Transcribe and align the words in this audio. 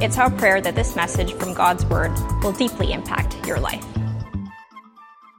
It's 0.00 0.16
our 0.16 0.30
prayer 0.30 0.60
that 0.60 0.76
this 0.76 0.94
message 0.94 1.32
from 1.34 1.54
God's 1.54 1.84
Word 1.86 2.12
will 2.40 2.52
deeply 2.52 2.92
impact 2.92 3.44
your 3.44 3.58
life. 3.58 3.84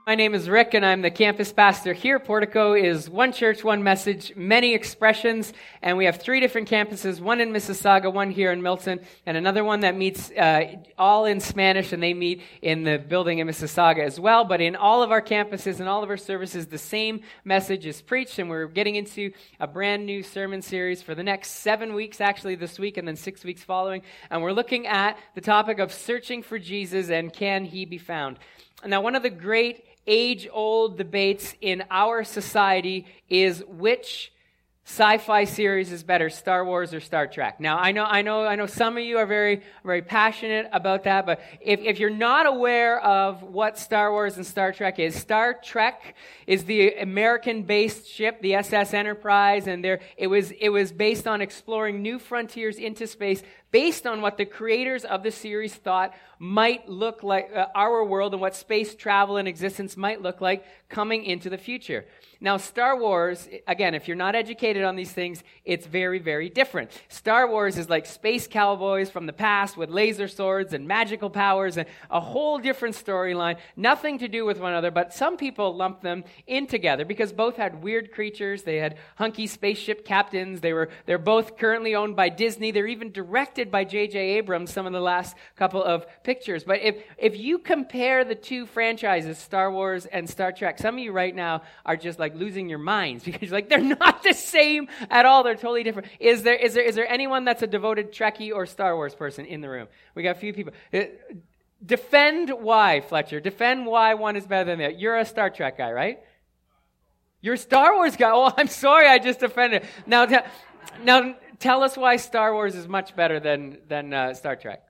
My 0.10 0.16
name 0.16 0.34
is 0.34 0.50
Rick, 0.50 0.74
and 0.74 0.84
I'm 0.84 1.04
the 1.04 1.12
campus 1.12 1.54
pastor 1.54 1.94
here. 1.94 2.18
Portico 2.18 2.74
is 2.74 3.08
one 3.08 3.32
church, 3.32 3.64
one 3.64 3.84
message, 3.84 4.34
many 4.36 4.74
expressions, 4.74 5.54
and 5.84 5.98
we 5.98 6.06
have 6.06 6.18
three 6.18 6.40
different 6.40 6.68
campuses 6.68 7.22
one 7.22 7.40
in 7.40 7.54
Mississauga, 7.54 8.12
one 8.12 8.32
here 8.32 8.52
in 8.52 8.64
Milton, 8.64 9.02
and 9.28 9.38
another 9.38 9.64
one 9.64 9.82
that 9.82 9.96
meets 9.96 10.32
uh, 10.32 10.78
all 10.98 11.26
in 11.26 11.40
Spanish, 11.40 11.94
and 11.94 12.02
they 12.02 12.16
meet 12.16 12.42
in 12.64 12.86
the 12.86 12.98
building 12.98 13.38
in 13.38 13.46
Mississauga 13.46 14.00
as 14.00 14.20
well. 14.20 14.46
But 14.46 14.62
in 14.62 14.76
all 14.76 15.04
of 15.04 15.12
our 15.12 15.22
campuses 15.22 15.80
and 15.80 15.88
all 15.88 16.02
of 16.02 16.10
our 16.10 16.18
services, 16.18 16.66
the 16.66 16.80
same 16.80 17.22
message 17.46 17.86
is 17.86 18.02
preached, 18.02 18.40
and 18.40 18.50
we're 18.50 18.66
getting 18.66 18.96
into 18.96 19.32
a 19.60 19.68
brand 19.68 20.08
new 20.08 20.24
sermon 20.24 20.64
series 20.64 21.04
for 21.04 21.14
the 21.14 21.22
next 21.22 21.50
seven 21.52 21.94
weeks, 21.94 22.20
actually, 22.20 22.56
this 22.56 22.80
week, 22.80 22.98
and 22.98 23.08
then 23.08 23.16
six 23.16 23.44
weeks 23.44 23.64
following. 23.64 24.02
And 24.32 24.42
we're 24.42 24.54
looking 24.54 24.88
at 24.88 25.20
the 25.36 25.42
topic 25.42 25.78
of 25.78 25.94
searching 25.94 26.42
for 26.42 26.58
Jesus 26.58 27.12
and 27.12 27.32
can 27.32 27.64
he 27.64 27.86
be 27.86 28.00
found. 28.00 28.40
Now, 28.84 29.02
one 29.02 29.14
of 29.14 29.24
the 29.24 29.30
great 29.30 29.84
age 30.08 30.48
old 30.52 30.98
debates 30.98 31.56
in 31.62 31.84
our 31.90 32.24
society 32.24 33.06
is 33.30 33.64
which 33.68 34.32
sci-fi 34.90 35.44
series 35.44 35.92
is 35.92 36.02
better, 36.02 36.32
Star 36.32 36.66
Wars 36.66 36.96
or 36.96 37.00
Star 37.00 37.28
Trek. 37.28 37.60
Now, 37.60 37.78
I 37.78 37.92
know, 37.92 38.06
I 38.06 38.24
know, 38.24 38.44
I 38.48 38.56
know 38.56 38.66
some 38.66 38.98
of 38.98 39.04
you 39.04 39.20
are 39.20 39.28
very, 39.28 39.62
very 39.86 40.02
passionate 40.02 40.68
about 40.74 41.04
that, 41.04 41.28
but 41.28 41.42
if, 41.62 41.80
if 41.82 42.00
you're 42.00 42.10
not 42.10 42.48
aware 42.48 43.00
of 43.02 43.44
what 43.44 43.78
Star 43.78 44.12
Wars 44.12 44.38
and 44.38 44.46
Star 44.46 44.72
Trek 44.72 44.98
is, 44.98 45.16
Star 45.16 45.54
Trek 45.54 46.16
is 46.48 46.64
the 46.66 46.96
American-based 46.96 48.10
ship, 48.10 48.42
the 48.42 48.56
SS 48.56 48.96
Enterprise, 48.96 49.68
and 49.68 49.86
there, 49.86 50.00
it 50.18 50.26
was, 50.26 50.50
it 50.60 50.70
was 50.70 50.92
based 50.92 51.28
on 51.28 51.40
exploring 51.40 52.02
new 52.02 52.18
frontiers 52.18 52.78
into 52.78 53.06
space 53.06 53.44
based 53.72 54.08
on 54.08 54.22
what 54.22 54.38
the 54.38 54.46
creators 54.46 55.06
of 55.06 55.24
the 55.24 55.32
series 55.32 55.76
thought 55.76 56.14
might 56.40 56.88
look 56.90 57.24
like 57.24 57.50
uh, 57.56 57.68
our 57.76 58.04
world 58.04 58.34
and 58.34 58.42
what 58.42 58.56
space 58.56 58.96
travel 58.96 59.38
and 59.38 59.48
existence 59.48 59.96
might 59.96 60.22
look 60.22 60.42
like 60.42 60.66
coming 60.90 61.24
into 61.24 61.50
the 61.50 61.58
future. 61.58 62.06
Now, 62.42 62.56
Star 62.56 62.98
Wars, 62.98 63.50
again, 63.68 63.94
if 63.94 64.08
you're 64.08 64.16
not 64.16 64.34
educated 64.34 64.86
on 64.86 64.96
these 64.96 65.12
things, 65.12 65.44
it's 65.66 65.86
very, 65.86 66.20
very 66.20 66.50
different. 66.50 66.90
Star 67.10 67.50
Wars 67.50 67.78
is 67.78 67.90
like 67.90 68.06
space 68.06 68.48
cowboys 68.48 69.10
from 69.10 69.26
the 69.26 69.34
past 69.34 69.76
with 69.76 69.90
laser 69.90 70.30
swords 70.30 70.72
and 70.72 70.88
magical 70.88 71.30
powers 71.30 71.76
and 71.76 71.86
a 72.10 72.22
whole 72.22 72.58
different 72.58 72.96
storyline, 72.96 73.58
nothing 73.76 74.20
to 74.20 74.30
do 74.30 74.46
with 74.46 74.58
one 74.58 74.72
another, 74.72 74.90
but 74.90 75.14
some 75.14 75.36
people 75.36 75.76
lump 75.76 76.02
them 76.02 76.24
in 76.48 76.66
together 76.66 77.04
because 77.04 77.34
both 77.34 77.58
had 77.58 77.84
weird 77.84 78.14
creatures. 78.14 78.64
They 78.64 78.78
had 78.78 78.98
hunky 79.16 79.46
spaceship 79.46 80.06
captains. 80.06 80.62
They 80.62 80.72
were, 80.72 80.88
they're 81.08 81.18
both 81.18 81.58
currently 81.58 81.94
owned 81.94 82.16
by 82.16 82.30
Disney. 82.30 82.72
They're 82.72 82.88
even 82.88 83.12
directed 83.12 83.70
by 83.70 83.84
J.J. 83.84 84.18
Abrams, 84.18 84.72
some 84.72 84.86
of 84.86 84.94
the 84.94 85.02
last 85.02 85.36
couple 85.58 85.84
of 85.84 86.06
pictures. 86.24 86.64
But 86.64 86.80
if, 86.80 87.04
if 87.18 87.38
you 87.38 87.60
compare 87.60 88.24
the 88.24 88.36
two 88.36 88.66
franchises, 88.66 89.38
Star 89.38 89.70
Wars 89.70 90.06
and 90.06 90.30
Star 90.30 90.54
Trek, 90.54 90.78
some 90.78 90.96
of 90.96 91.00
you 91.00 91.12
right 91.12 91.36
now 91.36 91.64
are 91.86 91.98
just 91.98 92.18
like, 92.18 92.29
like 92.30 92.40
losing 92.40 92.70
your 92.70 92.80
minds 92.80 93.24
because 93.26 93.42
you're 93.44 93.52
like 93.52 93.70
they're 93.70 93.80
not 93.80 94.24
the 94.24 94.34
same 94.34 94.88
at 95.10 95.26
all. 95.26 95.44
They're 95.44 95.56
totally 95.56 95.84
different. 95.84 96.10
Is 96.20 96.44
there 96.44 96.56
is 96.56 96.74
there 96.74 96.84
is 96.84 96.96
there 96.96 97.10
anyone 97.10 97.46
that's 97.46 97.62
a 97.62 97.68
devoted 97.68 98.12
Trekkie 98.12 98.54
or 98.54 98.66
Star 98.66 98.96
Wars 98.96 99.16
person 99.16 99.46
in 99.46 99.62
the 99.62 99.70
room? 99.70 99.88
We 100.16 100.24
got 100.24 100.36
a 100.36 100.40
few 100.40 100.54
people. 100.54 100.74
Uh, 100.94 101.02
defend 101.86 102.50
why, 102.50 103.02
Fletcher. 103.02 103.40
Defend 103.40 103.86
why 103.86 104.14
one 104.14 104.36
is 104.36 104.46
better 104.46 104.66
than 104.66 104.80
the 104.80 104.86
other. 104.86 104.96
You're 104.96 105.18
a 105.18 105.26
Star 105.26 105.50
Trek 105.50 105.78
guy, 105.78 105.92
right? 105.92 106.20
You're 107.42 107.56
a 107.56 107.58
Star 107.58 107.96
Wars 107.96 108.16
guy. 108.16 108.32
Oh, 108.32 108.54
I'm 108.58 108.68
sorry, 108.68 109.08
I 109.08 109.18
just 109.18 109.42
offended. 109.44 109.84
Now, 110.06 110.26
t- 110.26 110.38
now 111.04 111.36
tell 111.60 111.84
us 111.84 111.96
why 111.96 112.18
Star 112.18 112.54
Wars 112.54 112.76
is 112.76 112.88
much 112.88 113.16
better 113.16 113.40
than 113.40 113.80
than 113.88 114.14
uh, 114.14 114.34
Star 114.34 114.56
Trek. 114.56 114.84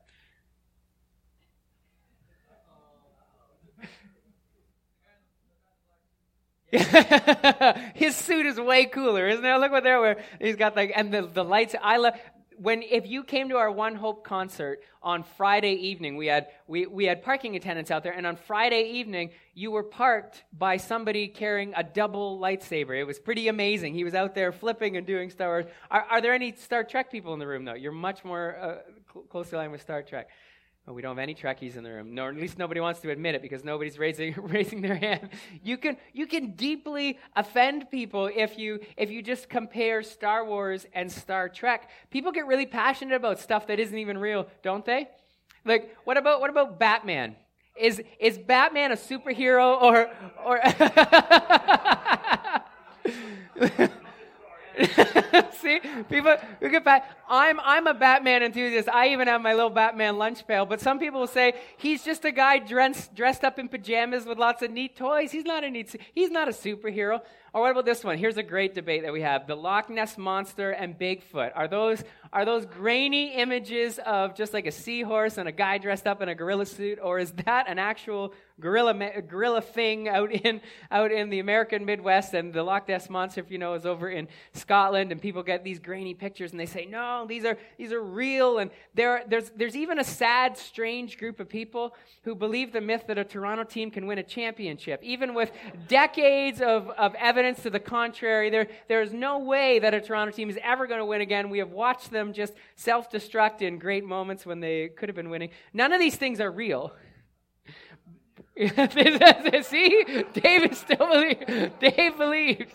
His 7.95 8.15
suit 8.15 8.45
is 8.45 8.59
way 8.59 8.85
cooler, 8.85 9.27
isn't 9.27 9.43
it? 9.43 9.57
Look 9.57 9.71
what 9.71 9.83
they're 9.83 9.99
wearing. 9.99 10.23
He's 10.39 10.55
got 10.55 10.75
like, 10.75 10.91
and 10.95 11.13
the, 11.13 11.23
the 11.23 11.43
lights. 11.43 11.75
I 11.81 11.97
love 11.97 12.13
when 12.61 12.83
if 12.83 13.07
you 13.07 13.23
came 13.23 13.49
to 13.49 13.57
our 13.57 13.71
One 13.71 13.95
Hope 13.95 14.25
concert 14.25 14.81
on 15.01 15.23
Friday 15.37 15.73
evening, 15.73 16.17
we 16.17 16.27
had 16.27 16.47
we, 16.67 16.85
we 16.85 17.05
had 17.05 17.23
parking 17.23 17.55
attendants 17.55 17.89
out 17.89 18.03
there, 18.03 18.11
and 18.11 18.27
on 18.27 18.35
Friday 18.35 18.83
evening, 18.95 19.31
you 19.53 19.71
were 19.71 19.83
parked 19.83 20.43
by 20.51 20.77
somebody 20.77 21.27
carrying 21.29 21.73
a 21.75 21.83
double 21.83 22.37
lightsaber. 22.37 22.99
It 22.99 23.05
was 23.05 23.17
pretty 23.17 23.47
amazing. 23.47 23.93
He 23.93 24.03
was 24.03 24.13
out 24.13 24.35
there 24.35 24.51
flipping 24.51 24.97
and 24.97 25.07
doing 25.07 25.29
Star 25.29 25.47
Wars. 25.47 25.65
Are, 25.89 26.05
are 26.09 26.21
there 26.21 26.33
any 26.33 26.53
Star 26.55 26.83
Trek 26.83 27.09
people 27.11 27.33
in 27.33 27.39
the 27.39 27.47
room 27.47 27.63
though? 27.63 27.75
You're 27.75 27.93
much 27.93 28.25
more 28.25 28.57
uh, 28.57 28.75
cl- 29.13 29.25
closely 29.25 29.55
aligned 29.55 29.71
with 29.71 29.81
Star 29.81 30.03
Trek. 30.03 30.29
Well, 30.89 30.95
we 30.95 31.03
don't 31.03 31.15
have 31.15 31.21
any 31.21 31.35
Trekkies 31.35 31.75
in 31.75 31.83
the 31.83 31.91
room, 31.91 32.15
nor 32.15 32.29
at 32.29 32.35
least 32.35 32.57
nobody 32.57 32.79
wants 32.79 32.99
to 33.01 33.11
admit 33.11 33.35
it 33.35 33.43
because 33.43 33.63
nobody's 33.63 33.99
raising, 33.99 34.33
raising 34.37 34.81
their 34.81 34.95
hand. 34.95 35.29
You 35.61 35.77
can, 35.77 35.97
you 36.13 36.25
can 36.25 36.53
deeply 36.53 37.19
offend 37.35 37.91
people 37.91 38.27
if 38.35 38.57
you, 38.57 38.79
if 38.97 39.11
you 39.11 39.21
just 39.21 39.49
compare 39.49 40.01
Star 40.01 40.43
Wars 40.43 40.87
and 40.93 41.11
Star 41.11 41.47
Trek. 41.47 41.91
People 42.09 42.31
get 42.31 42.47
really 42.47 42.65
passionate 42.65 43.13
about 43.13 43.39
stuff 43.39 43.67
that 43.67 43.79
isn't 43.79 43.99
even 43.99 44.17
real, 44.17 44.47
don't 44.63 44.83
they? 44.83 45.07
Like, 45.63 45.95
what 46.05 46.17
about, 46.17 46.41
what 46.41 46.49
about 46.49 46.79
Batman? 46.79 47.35
Is, 47.79 48.01
is 48.19 48.39
Batman 48.39 48.91
a 48.91 48.95
superhero 48.95 49.79
or, 49.79 50.09
or, 50.43 50.59
See, 55.61 55.79
people 56.09 56.35
we 56.61 56.69
get 56.69 56.85
back. 56.85 57.09
I'm 57.27 57.59
I'm 57.59 57.87
a 57.87 57.93
Batman 57.93 58.43
enthusiast. 58.43 58.87
I 58.89 59.09
even 59.09 59.27
have 59.27 59.41
my 59.41 59.53
little 59.53 59.69
Batman 59.69 60.17
lunch 60.17 60.47
pail. 60.47 60.65
But 60.65 60.79
some 60.79 60.99
people 60.99 61.19
will 61.19 61.27
say 61.27 61.53
he's 61.77 62.03
just 62.03 62.25
a 62.25 62.31
guy 62.31 62.59
dressed 62.59 63.13
dressed 63.13 63.43
up 63.43 63.59
in 63.59 63.67
pajamas 63.67 64.25
with 64.25 64.37
lots 64.37 64.61
of 64.61 64.71
neat 64.71 64.95
toys. 64.95 65.31
He's 65.31 65.45
not 65.45 65.63
a 65.63 65.69
neat. 65.69 65.95
He's 66.13 66.31
not 66.31 66.47
a 66.47 66.51
superhero. 66.51 67.21
Or 67.51 67.61
what 67.61 67.71
about 67.71 67.85
this 67.85 68.03
one? 68.03 68.19
Here's 68.19 68.37
a 68.37 68.43
great 68.43 68.75
debate 68.75 69.03
that 69.03 69.11
we 69.11 69.21
have: 69.21 69.47
the 69.47 69.55
Loch 69.55 69.89
Ness 69.89 70.17
monster 70.17 70.71
and 70.71 70.97
Bigfoot. 70.97 71.51
Are 71.55 71.67
those 71.67 72.03
are 72.31 72.45
those 72.45 72.65
grainy 72.65 73.33
images 73.33 73.99
of 74.05 74.35
just 74.35 74.53
like 74.53 74.67
a 74.67 74.71
seahorse 74.71 75.37
and 75.37 75.49
a 75.49 75.51
guy 75.51 75.79
dressed 75.79 76.05
up 76.05 76.21
in 76.21 76.29
a 76.29 76.35
gorilla 76.35 76.65
suit, 76.65 76.99
or 77.01 77.17
is 77.17 77.31
that 77.45 77.67
an 77.67 77.79
actual 77.79 78.33
gorilla 78.59 79.21
gorilla 79.21 79.61
thing 79.61 80.07
out 80.07 80.31
in 80.31 80.61
out 80.91 81.11
in 81.11 81.31
the 81.31 81.39
American 81.39 81.85
Midwest? 81.85 82.35
And 82.35 82.53
the 82.53 82.61
Loch 82.61 82.87
Ness 82.87 83.09
monster, 83.09 83.41
if 83.41 83.49
you 83.49 83.57
know, 83.57 83.73
is 83.73 83.85
over 83.85 84.09
in 84.09 84.27
Scotland, 84.53 85.11
and 85.11 85.19
people 85.19 85.41
get 85.49 85.63
these 85.63 85.79
grainy 85.79 86.13
pictures 86.13 86.51
and 86.51 86.59
they 86.59 86.65
say, 86.65 86.85
no, 86.85 87.25
these 87.27 87.43
are 87.43 87.57
these 87.77 87.91
are 87.91 88.01
real. 88.01 88.59
And 88.59 88.69
there 88.93 89.23
there's 89.27 89.49
there's 89.55 89.75
even 89.75 89.99
a 89.99 90.03
sad, 90.03 90.57
strange 90.57 91.17
group 91.17 91.39
of 91.39 91.49
people 91.49 91.95
who 92.23 92.35
believe 92.35 92.71
the 92.71 92.81
myth 92.81 93.05
that 93.07 93.17
a 93.17 93.23
Toronto 93.23 93.63
team 93.63 93.89
can 93.89 94.05
win 94.07 94.17
a 94.17 94.23
championship, 94.23 95.01
even 95.03 95.33
with 95.33 95.51
decades 95.87 96.61
of, 96.61 96.89
of 96.91 97.15
evidence 97.15 97.63
to 97.63 97.69
the 97.69 97.79
contrary. 97.79 98.49
There 98.49 98.67
there 98.87 99.01
is 99.01 99.13
no 99.13 99.39
way 99.39 99.79
that 99.79 99.93
a 99.93 100.01
Toronto 100.01 100.31
team 100.31 100.49
is 100.49 100.59
ever 100.61 100.87
going 100.87 100.99
to 100.99 101.05
win 101.05 101.21
again. 101.21 101.49
We 101.49 101.59
have 101.59 101.71
watched 101.71 102.11
them 102.11 102.33
just 102.33 102.53
self 102.75 103.11
destruct 103.11 103.61
in 103.61 103.79
great 103.79 104.05
moments 104.05 104.45
when 104.45 104.59
they 104.59 104.89
could 104.89 105.09
have 105.09 105.15
been 105.15 105.29
winning. 105.29 105.49
None 105.73 105.93
of 105.93 105.99
these 105.99 106.15
things 106.15 106.39
are 106.39 106.51
real. 106.51 106.93
See? 108.59 110.05
David 110.33 110.75
still 110.75 111.07
believes. 111.07 111.71
Dave 111.79 112.17
believes. 112.17 112.73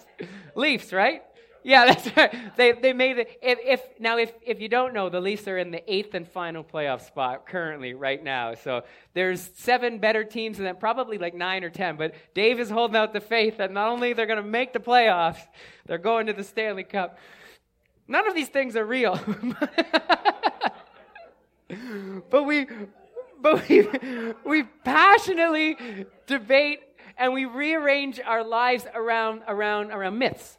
Leafs, 0.54 0.92
right? 0.92 1.22
Yeah, 1.64 1.86
that's 1.94 2.16
right. 2.16 2.56
They, 2.56 2.72
they 2.72 2.92
made 2.92 3.18
it. 3.18 3.38
If, 3.42 3.58
if, 3.64 3.80
now, 3.98 4.18
if, 4.18 4.32
if 4.42 4.60
you 4.60 4.68
don't 4.68 4.94
know, 4.94 5.08
the 5.08 5.20
Leafs 5.20 5.48
are 5.48 5.58
in 5.58 5.70
the 5.72 5.82
eighth 5.92 6.14
and 6.14 6.28
final 6.28 6.62
playoff 6.62 7.04
spot 7.06 7.46
currently, 7.46 7.94
right 7.94 8.22
now. 8.22 8.54
So 8.54 8.84
there's 9.14 9.50
seven 9.54 9.98
better 9.98 10.22
teams 10.22 10.58
than 10.58 10.66
that, 10.66 10.78
probably 10.78 11.18
like 11.18 11.34
nine 11.34 11.64
or 11.64 11.70
ten. 11.70 11.96
But 11.96 12.14
Dave 12.34 12.60
is 12.60 12.70
holding 12.70 12.96
out 12.96 13.12
the 13.12 13.20
faith 13.20 13.56
that 13.56 13.72
not 13.72 13.88
only 13.88 14.12
they're 14.12 14.26
going 14.26 14.42
to 14.42 14.48
make 14.48 14.72
the 14.72 14.78
playoffs, 14.78 15.40
they're 15.86 15.98
going 15.98 16.26
to 16.26 16.34
the 16.34 16.44
Stanley 16.44 16.84
Cup. 16.84 17.18
None 18.06 18.28
of 18.28 18.34
these 18.34 18.48
things 18.48 18.76
are 18.76 18.84
real. 18.84 19.18
but 22.30 22.42
we 22.44 22.66
but 23.40 23.66
we 23.66 23.88
we 24.44 24.62
passionately 24.84 26.06
debate 26.26 26.80
and 27.16 27.32
we 27.32 27.46
rearrange 27.46 28.20
our 28.20 28.44
lives 28.44 28.86
around 28.94 29.42
around 29.48 29.90
around 29.90 30.18
myths. 30.18 30.58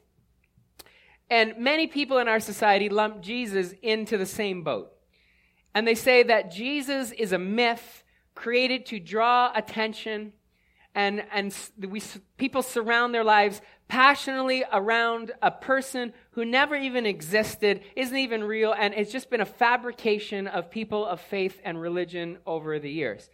And 1.30 1.58
many 1.58 1.88
people 1.88 2.18
in 2.20 2.28
our 2.28 2.40
society 2.40 2.90
lump 2.90 3.22
Jesus 3.22 3.74
into 3.82 4.18
the 4.18 4.26
same 4.26 4.64
boat. 4.64 4.92
And 5.74 5.88
they 5.88 5.96
say 5.96 6.24
that 6.24 6.52
Jesus 6.52 7.12
is 7.12 7.32
a 7.32 7.40
myth 7.40 8.04
created 8.36 8.86
to 8.88 9.00
draw 9.00 9.52
attention 9.56 10.34
and, 10.96 11.26
and 11.34 11.54
we, 11.90 12.02
people 12.38 12.64
surround 12.64 13.14
their 13.14 13.24
lives 13.26 13.62
passionately 13.90 14.64
around 14.72 15.34
a 15.42 15.52
person 15.52 16.14
who 16.32 16.46
never 16.46 16.76
even 16.76 17.06
existed, 17.06 17.82
isn't 17.98 18.18
even 18.18 18.44
real, 18.44 18.74
and 18.76 18.94
it's 18.94 19.12
just 19.12 19.30
been 19.30 19.42
a 19.42 19.46
fabrication 19.46 20.48
of 20.48 20.72
people 20.72 21.06
of 21.06 21.20
faith 21.20 21.60
and 21.66 21.80
religion 21.80 22.38
over 22.48 22.80
the 22.80 22.90
years. 22.90 23.30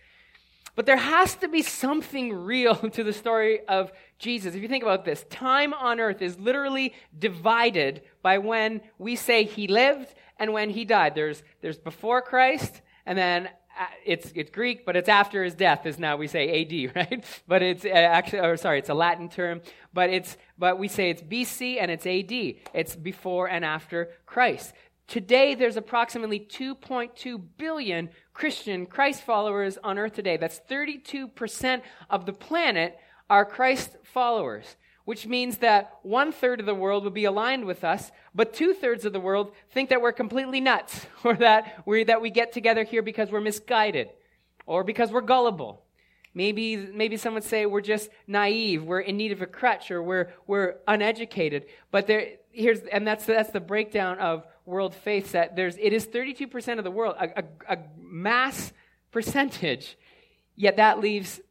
But 0.76 0.86
there 0.86 0.98
has 0.98 1.36
to 1.36 1.48
be 1.48 1.62
something 1.62 2.34
real 2.34 2.76
to 2.92 3.04
the 3.04 3.14
story 3.14 3.66
of 3.68 3.92
Jesus. 4.20 4.56
If 4.56 4.62
you 4.62 4.68
think 4.68 4.84
about 4.84 5.06
this, 5.06 5.26
time 5.30 5.74
on 5.74 6.00
earth 6.00 6.22
is 6.22 6.40
literally 6.40 6.94
divided 7.18 8.02
by 8.22 8.38
when 8.38 8.82
we 8.98 9.16
say 9.16 9.44
he 9.44 9.68
lived 9.68 10.14
and 10.38 10.54
when 10.54 10.70
he 10.70 10.86
died. 10.86 11.16
There's, 11.16 11.44
there's 11.62 11.78
before 11.78 12.22
Christ, 12.22 12.82
and 13.06 13.18
then 13.18 13.50
uh, 13.80 13.86
it's, 14.06 14.32
it's 14.36 14.52
Greek, 14.52 14.86
but 14.86 14.96
it's 14.96 15.10
after 15.10 15.44
his 15.44 15.56
death, 15.56 15.86
is 15.86 15.98
now 15.98 16.18
we 16.18 16.28
say 16.28 16.62
AD, 16.62 16.96
right? 16.96 17.26
But 17.48 17.62
it's 17.62 17.86
uh, 17.86 17.90
actually, 17.90 18.40
or 18.40 18.58
sorry, 18.58 18.80
it's 18.80 18.90
a 18.90 18.94
Latin 18.94 19.30
term, 19.30 19.62
but 19.94 20.10
it's, 20.10 20.38
but 20.58 20.80
we 20.80 20.88
say 20.88 21.10
it's 21.10 21.22
BC 21.22 21.82
and 21.82 21.92
it's 21.92 22.06
AD. 22.06 22.32
It's 22.74 22.96
before 22.96 23.50
and 23.50 23.64
after 23.66 24.12
Christ. 24.26 24.74
Today, 25.08 25.56
there's 25.56 25.76
approximately 25.76 26.40
2.2 26.40 27.42
billion 27.58 28.10
Christian 28.42 28.88
Christ 28.88 29.22
followers 29.22 29.78
on 29.84 30.00
earth 30.00 30.16
today. 30.16 30.36
That's 30.36 30.60
32% 30.68 31.84
of 32.10 32.26
the 32.26 32.34
planet 32.34 32.98
are 33.30 33.46
Christ 33.46 33.98
followers 34.04 34.76
which 35.04 35.26
means 35.26 35.58
that 35.58 35.98
one 36.04 36.32
third 36.32 36.60
of 36.60 36.66
the 36.66 36.76
world 36.76 37.04
will 37.04 37.12
be 37.12 37.26
aligned 37.26 37.66
with 37.66 37.84
us, 37.84 38.12
but 38.36 38.54
two 38.54 38.72
thirds 38.72 39.04
of 39.04 39.12
the 39.12 39.20
world 39.20 39.52
think 39.72 39.90
that 39.90 40.00
we're 40.00 40.12
completely 40.12 40.62
nuts, 40.62 41.08
or 41.24 41.36
that 41.36 41.82
we 41.86 42.04
that 42.04 42.22
we 42.22 42.30
get 42.30 42.54
together 42.54 42.84
here 42.84 43.02
because 43.02 43.32
we're 43.32 43.42
misguided, 43.42 44.10
or 44.66 44.84
because 44.84 45.12
we're 45.12 45.22
gullible. 45.22 45.84
Maybe, 46.34 46.78
maybe 46.78 47.18
some 47.18 47.34
would 47.34 47.44
say 47.44 47.66
we're 47.66 47.82
just 47.82 48.10
naive, 48.26 48.84
we're 48.84 49.02
in 49.02 49.18
need 49.18 49.34
of 49.34 49.42
a 49.42 49.48
crutch, 49.48 49.92
or 49.92 50.02
we're, 50.02 50.30
we're 50.48 50.76
uneducated. 50.88 51.66
But 51.92 52.08
there, 52.08 52.38
here's, 52.52 52.80
and 52.84 53.06
that's, 53.06 53.26
that's 53.26 53.52
the 53.52 53.60
breakdown 53.60 54.18
of 54.20 54.46
world 54.72 54.96
faith 54.96 55.34
that 55.34 55.56
there's, 55.56 55.76
it 55.78 55.94
is 55.94 56.08
32% 56.08 56.78
of 56.78 56.84
the 56.84 56.90
world, 56.90 57.16
a, 57.20 57.44
a, 57.44 57.76
a 57.76 57.78
mass 58.00 58.72
percentage. 59.12 59.98
Yet 60.56 60.78
that 60.78 61.00
leaves 61.00 61.42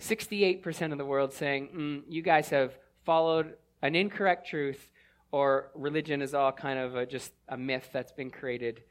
68% 0.00 0.90
of 0.90 0.98
the 0.98 1.04
world 1.04 1.32
saying, 1.32 1.68
mm, 1.68 2.02
you 2.08 2.22
guys 2.22 2.48
have 2.48 2.72
followed 3.04 3.54
an 3.82 3.94
incorrect 3.94 4.48
truth 4.48 4.88
or 5.30 5.70
religion 5.74 6.22
is 6.22 6.34
all 6.34 6.50
kind 6.50 6.78
of 6.78 6.96
a, 6.96 7.06
just 7.06 7.32
a 7.48 7.56
myth 7.56 7.90
that's 7.92 8.12
been 8.12 8.30
created 8.30 8.82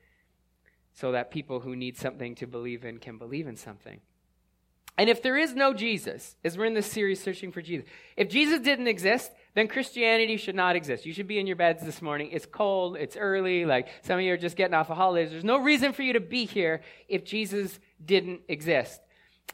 so 0.94 1.12
that 1.14 1.32
people 1.32 1.60
who 1.62 1.76
need 1.76 1.98
something 1.98 2.36
to 2.36 2.48
believe 2.48 2.86
in 2.86 3.00
can 3.00 3.18
believe 3.18 3.48
in 3.48 3.56
something. 3.56 4.00
And 4.98 5.10
if 5.10 5.24
there 5.24 5.38
is 5.38 5.56
no 5.56 5.74
Jesus, 5.74 6.36
as 6.44 6.58
we're 6.58 6.66
in 6.66 6.74
this 6.76 6.92
series 6.92 7.22
searching 7.22 7.52
for 7.52 7.62
Jesus, 7.62 7.88
if 8.16 8.30
Jesus 8.30 8.60
didn't 8.60 8.88
exist, 8.88 9.32
then 9.54 9.68
Christianity 9.68 10.38
should 10.38 10.56
not 10.56 10.76
exist. 10.76 11.06
You 11.06 11.14
should 11.14 11.28
be 11.28 11.40
in 11.40 11.48
your 11.48 11.56
beds 11.56 11.84
this 11.84 12.02
morning. 12.02 12.30
It's 12.32 12.46
cold, 12.46 12.96
it's 12.98 13.18
early, 13.18 13.66
like 13.66 13.88
some 14.04 14.18
of 14.18 14.22
you 14.22 14.34
are 14.34 14.38
just 14.38 14.56
getting 14.56 14.74
off 14.74 14.90
of 14.90 14.98
holidays. 14.98 15.32
There's 15.32 15.44
no 15.44 15.60
reason 15.60 15.94
for 15.94 16.04
you 16.04 16.14
to 16.14 16.20
be 16.20 16.46
here 16.46 16.82
if 17.08 17.26
Jesus 17.26 17.80
didn't 18.04 18.42
exist. 18.48 19.02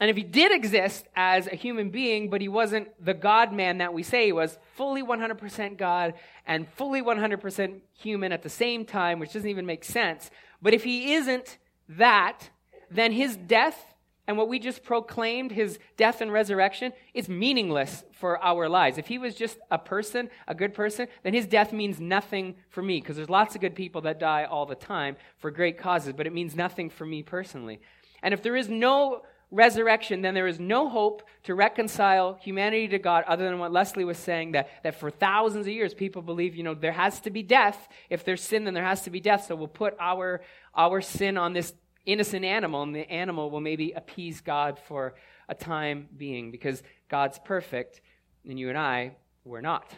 And 0.00 0.08
if 0.08 0.16
he 0.16 0.22
did 0.22 0.52
exist 0.52 1.06
as 1.16 1.48
a 1.48 1.56
human 1.56 1.90
being, 1.90 2.30
but 2.30 2.40
he 2.40 2.46
wasn't 2.46 2.88
the 3.04 3.14
God 3.14 3.52
man 3.52 3.78
that 3.78 3.92
we 3.92 4.04
say 4.04 4.26
he 4.26 4.32
was, 4.32 4.56
fully 4.76 5.02
100% 5.02 5.76
God 5.76 6.14
and 6.46 6.68
fully 6.74 7.02
100% 7.02 7.80
human 7.94 8.30
at 8.30 8.42
the 8.42 8.48
same 8.48 8.84
time, 8.84 9.18
which 9.18 9.32
doesn't 9.32 9.50
even 9.50 9.66
make 9.66 9.84
sense. 9.84 10.30
But 10.62 10.74
if 10.74 10.84
he 10.84 11.14
isn't 11.14 11.58
that, 11.88 12.50
then 12.90 13.10
his 13.10 13.36
death 13.36 13.87
and 14.28 14.36
what 14.36 14.48
we 14.48 14.58
just 14.58 14.84
proclaimed, 14.84 15.50
his 15.50 15.78
death 15.96 16.20
and 16.20 16.30
resurrection, 16.30 16.92
is 17.14 17.28
meaningless 17.28 18.04
for 18.12 18.40
our 18.44 18.68
lives. 18.68 18.98
If 18.98 19.08
he 19.08 19.18
was 19.18 19.34
just 19.34 19.58
a 19.70 19.78
person, 19.78 20.28
a 20.46 20.54
good 20.54 20.74
person, 20.74 21.08
then 21.22 21.32
his 21.32 21.46
death 21.46 21.72
means 21.72 21.98
nothing 21.98 22.54
for 22.68 22.82
me, 22.82 23.00
because 23.00 23.16
there's 23.16 23.30
lots 23.30 23.54
of 23.54 23.62
good 23.62 23.74
people 23.74 24.02
that 24.02 24.20
die 24.20 24.44
all 24.44 24.66
the 24.66 24.74
time 24.74 25.16
for 25.38 25.50
great 25.50 25.78
causes, 25.78 26.12
but 26.12 26.26
it 26.26 26.34
means 26.34 26.54
nothing 26.54 26.90
for 26.90 27.06
me 27.06 27.22
personally. 27.22 27.80
And 28.22 28.34
if 28.34 28.42
there 28.42 28.54
is 28.54 28.68
no 28.68 29.22
resurrection, 29.50 30.20
then 30.20 30.34
there 30.34 30.46
is 30.46 30.60
no 30.60 30.90
hope 30.90 31.22
to 31.44 31.54
reconcile 31.54 32.34
humanity 32.42 32.86
to 32.88 32.98
God 32.98 33.24
other 33.26 33.48
than 33.48 33.58
what 33.58 33.72
Leslie 33.72 34.04
was 34.04 34.18
saying 34.18 34.52
that, 34.52 34.68
that 34.82 35.00
for 35.00 35.10
thousands 35.10 35.66
of 35.66 35.72
years 35.72 35.94
people 35.94 36.20
believe, 36.20 36.54
you 36.54 36.62
know, 36.62 36.74
there 36.74 36.92
has 36.92 37.18
to 37.20 37.30
be 37.30 37.42
death. 37.42 37.88
If 38.10 38.24
there's 38.24 38.42
sin, 38.42 38.64
then 38.64 38.74
there 38.74 38.84
has 38.84 39.02
to 39.02 39.10
be 39.10 39.20
death. 39.20 39.46
So 39.46 39.56
we'll 39.56 39.68
put 39.68 39.96
our, 39.98 40.42
our 40.76 41.00
sin 41.00 41.38
on 41.38 41.54
this 41.54 41.72
innocent 42.08 42.44
animal, 42.44 42.82
and 42.82 42.94
the 42.94 43.10
animal 43.10 43.50
will 43.50 43.60
maybe 43.60 43.92
appease 43.92 44.40
God 44.40 44.78
for 44.88 45.14
a 45.48 45.54
time 45.54 46.08
being 46.16 46.50
because 46.50 46.82
God's 47.08 47.38
perfect, 47.38 48.00
and 48.48 48.58
you 48.58 48.70
and 48.70 48.78
I, 48.78 49.16
we're 49.44 49.60
not. 49.60 49.92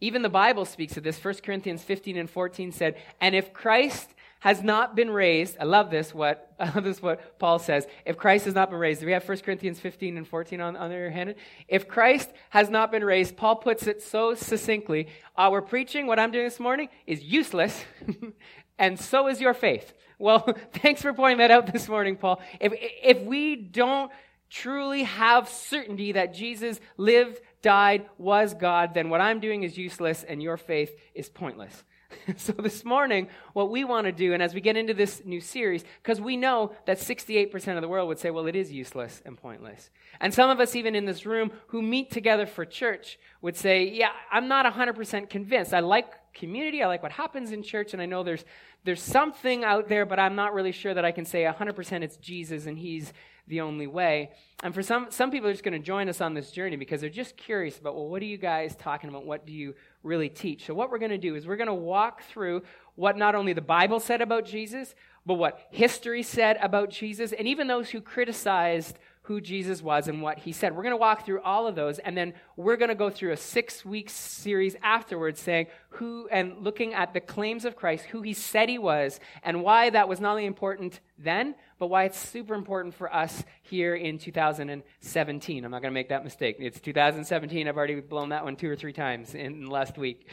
Even 0.00 0.22
the 0.22 0.28
Bible 0.28 0.64
speaks 0.64 0.96
of 0.96 1.04
this. 1.04 1.22
1 1.22 1.34
Corinthians 1.44 1.82
15 1.82 2.16
and 2.16 2.30
14 2.30 2.72
said, 2.72 2.96
And 3.20 3.34
if 3.34 3.52
Christ 3.52 4.08
has 4.40 4.60
not 4.60 4.96
been 4.96 5.08
raised, 5.08 5.56
I 5.60 5.64
love 5.64 5.88
this, 5.88 6.12
what, 6.12 6.52
I 6.58 6.64
love 6.74 6.82
this 6.82 7.00
what 7.00 7.38
Paul 7.38 7.60
says. 7.60 7.86
If 8.04 8.16
Christ 8.16 8.46
has 8.46 8.54
not 8.54 8.70
been 8.70 8.80
raised, 8.80 8.98
do 8.98 9.06
we 9.06 9.12
have 9.12 9.28
1 9.28 9.38
Corinthians 9.38 9.78
15 9.78 10.16
and 10.16 10.26
14 10.26 10.60
on, 10.60 10.76
on 10.76 10.90
your 10.90 11.10
hand? 11.10 11.36
If 11.68 11.86
Christ 11.86 12.30
has 12.50 12.68
not 12.68 12.90
been 12.90 13.04
raised, 13.04 13.36
Paul 13.36 13.54
puts 13.54 13.86
it 13.86 14.02
so 14.02 14.34
succinctly, 14.34 15.06
our 15.38 15.62
preaching, 15.62 16.08
what 16.08 16.18
I'm 16.18 16.32
doing 16.32 16.46
this 16.46 16.58
morning, 16.58 16.88
is 17.06 17.22
useless, 17.22 17.84
and 18.78 18.98
so 18.98 19.28
is 19.28 19.40
your 19.40 19.54
faith. 19.54 19.92
Well, 20.18 20.56
thanks 20.72 21.02
for 21.02 21.12
pointing 21.12 21.38
that 21.38 21.50
out 21.50 21.72
this 21.72 21.88
morning, 21.88 22.16
Paul. 22.16 22.40
If, 22.60 22.72
if 23.02 23.22
we 23.22 23.56
don't 23.56 24.10
truly 24.50 25.04
have 25.04 25.48
certainty 25.48 26.12
that 26.12 26.34
Jesus 26.34 26.80
lived, 26.96 27.40
died, 27.62 28.06
was 28.18 28.54
God, 28.54 28.94
then 28.94 29.08
what 29.08 29.20
I'm 29.20 29.40
doing 29.40 29.62
is 29.62 29.78
useless 29.78 30.24
and 30.24 30.42
your 30.42 30.56
faith 30.56 30.94
is 31.14 31.28
pointless. 31.28 31.84
so 32.36 32.52
this 32.52 32.84
morning, 32.84 33.28
what 33.52 33.70
we 33.70 33.84
want 33.84 34.06
to 34.06 34.12
do, 34.12 34.32
and 34.32 34.42
as 34.42 34.54
we 34.54 34.60
get 34.60 34.76
into 34.76 34.94
this 34.94 35.22
new 35.24 35.40
series, 35.40 35.84
because 36.02 36.20
we 36.20 36.36
know 36.36 36.72
that 36.86 36.98
68% 36.98 37.76
of 37.76 37.82
the 37.82 37.88
world 37.88 38.08
would 38.08 38.18
say, 38.18 38.30
well, 38.30 38.46
it 38.46 38.56
is 38.56 38.72
useless 38.72 39.22
and 39.24 39.36
pointless. 39.36 39.90
And 40.20 40.32
some 40.32 40.50
of 40.50 40.60
us, 40.60 40.76
even 40.76 40.94
in 40.94 41.04
this 41.04 41.26
room, 41.26 41.52
who 41.68 41.82
meet 41.82 42.10
together 42.10 42.46
for 42.46 42.64
church, 42.64 43.18
would 43.40 43.56
say, 43.56 43.84
yeah, 43.84 44.10
I'm 44.30 44.48
not 44.48 44.66
100% 44.66 45.28
convinced. 45.28 45.74
I 45.74 45.80
like 45.80 46.12
community, 46.34 46.82
I 46.82 46.86
like 46.86 47.02
what 47.02 47.12
happens 47.12 47.52
in 47.52 47.62
church, 47.62 47.92
and 47.92 48.00
I 48.00 48.06
know 48.06 48.22
there's, 48.22 48.44
there's 48.84 49.02
something 49.02 49.64
out 49.64 49.88
there, 49.88 50.06
but 50.06 50.18
I'm 50.18 50.34
not 50.34 50.54
really 50.54 50.72
sure 50.72 50.94
that 50.94 51.04
I 51.04 51.12
can 51.12 51.24
say 51.24 51.44
100% 51.44 52.02
it's 52.02 52.16
Jesus 52.16 52.66
and 52.66 52.78
He's 52.78 53.12
the 53.48 53.60
only 53.60 53.86
way. 53.86 54.30
And 54.62 54.74
for 54.74 54.82
some, 54.82 55.08
some 55.10 55.30
people 55.30 55.48
are 55.48 55.52
just 55.52 55.64
going 55.64 55.80
to 55.80 55.84
join 55.84 56.08
us 56.08 56.20
on 56.20 56.34
this 56.34 56.50
journey 56.50 56.76
because 56.76 57.00
they're 57.00 57.10
just 57.10 57.36
curious 57.36 57.78
about, 57.78 57.94
well, 57.94 58.08
what 58.08 58.22
are 58.22 58.26
you 58.26 58.38
guys 58.38 58.76
talking 58.76 59.10
about? 59.10 59.26
What 59.26 59.46
do 59.46 59.52
you 59.52 59.74
really 60.02 60.28
teach? 60.28 60.66
So, 60.66 60.74
what 60.74 60.90
we're 60.90 60.98
going 60.98 61.10
to 61.10 61.18
do 61.18 61.34
is 61.34 61.46
we're 61.46 61.56
going 61.56 61.66
to 61.66 61.74
walk 61.74 62.22
through 62.24 62.62
what 62.94 63.16
not 63.16 63.34
only 63.34 63.52
the 63.52 63.60
Bible 63.60 64.00
said 64.00 64.20
about 64.20 64.44
Jesus, 64.44 64.94
but 65.24 65.34
what 65.34 65.66
history 65.70 66.22
said 66.22 66.58
about 66.60 66.90
Jesus, 66.90 67.32
and 67.32 67.46
even 67.46 67.66
those 67.66 67.90
who 67.90 68.00
criticized 68.00 68.98
who 69.22 69.40
Jesus 69.40 69.82
was 69.82 70.08
and 70.08 70.20
what 70.20 70.38
he 70.40 70.52
said. 70.52 70.74
We're 70.74 70.82
going 70.82 70.92
to 70.92 70.96
walk 70.96 71.24
through 71.24 71.40
all 71.42 71.66
of 71.66 71.74
those, 71.74 71.98
and 72.00 72.16
then 72.16 72.34
we're 72.56 72.76
going 72.76 72.88
to 72.88 72.94
go 72.94 73.08
through 73.08 73.32
a 73.32 73.36
six 73.36 73.84
week 73.84 74.10
series 74.10 74.74
afterwards 74.82 75.40
saying 75.40 75.68
who 75.90 76.28
and 76.30 76.58
looking 76.58 76.92
at 76.92 77.14
the 77.14 77.20
claims 77.20 77.64
of 77.64 77.76
Christ, 77.76 78.06
who 78.06 78.22
he 78.22 78.34
said 78.34 78.68
he 78.68 78.78
was, 78.78 79.20
and 79.44 79.62
why 79.62 79.90
that 79.90 80.08
was 80.08 80.20
not 80.20 80.32
only 80.32 80.46
important 80.46 81.00
then, 81.18 81.54
but 81.78 81.86
why 81.86 82.04
it's 82.04 82.18
super 82.18 82.54
important 82.54 82.94
for 82.94 83.12
us 83.14 83.44
here 83.62 83.94
in 83.94 84.18
2017. 84.18 85.64
I'm 85.64 85.70
not 85.70 85.82
going 85.82 85.92
to 85.92 85.94
make 85.94 86.08
that 86.08 86.24
mistake. 86.24 86.56
It's 86.58 86.80
2017. 86.80 87.68
I've 87.68 87.76
already 87.76 88.00
blown 88.00 88.30
that 88.30 88.44
one 88.44 88.56
two 88.56 88.70
or 88.70 88.76
three 88.76 88.92
times 88.92 89.34
in 89.34 89.64
the 89.64 89.70
last 89.70 89.98
week. 89.98 90.26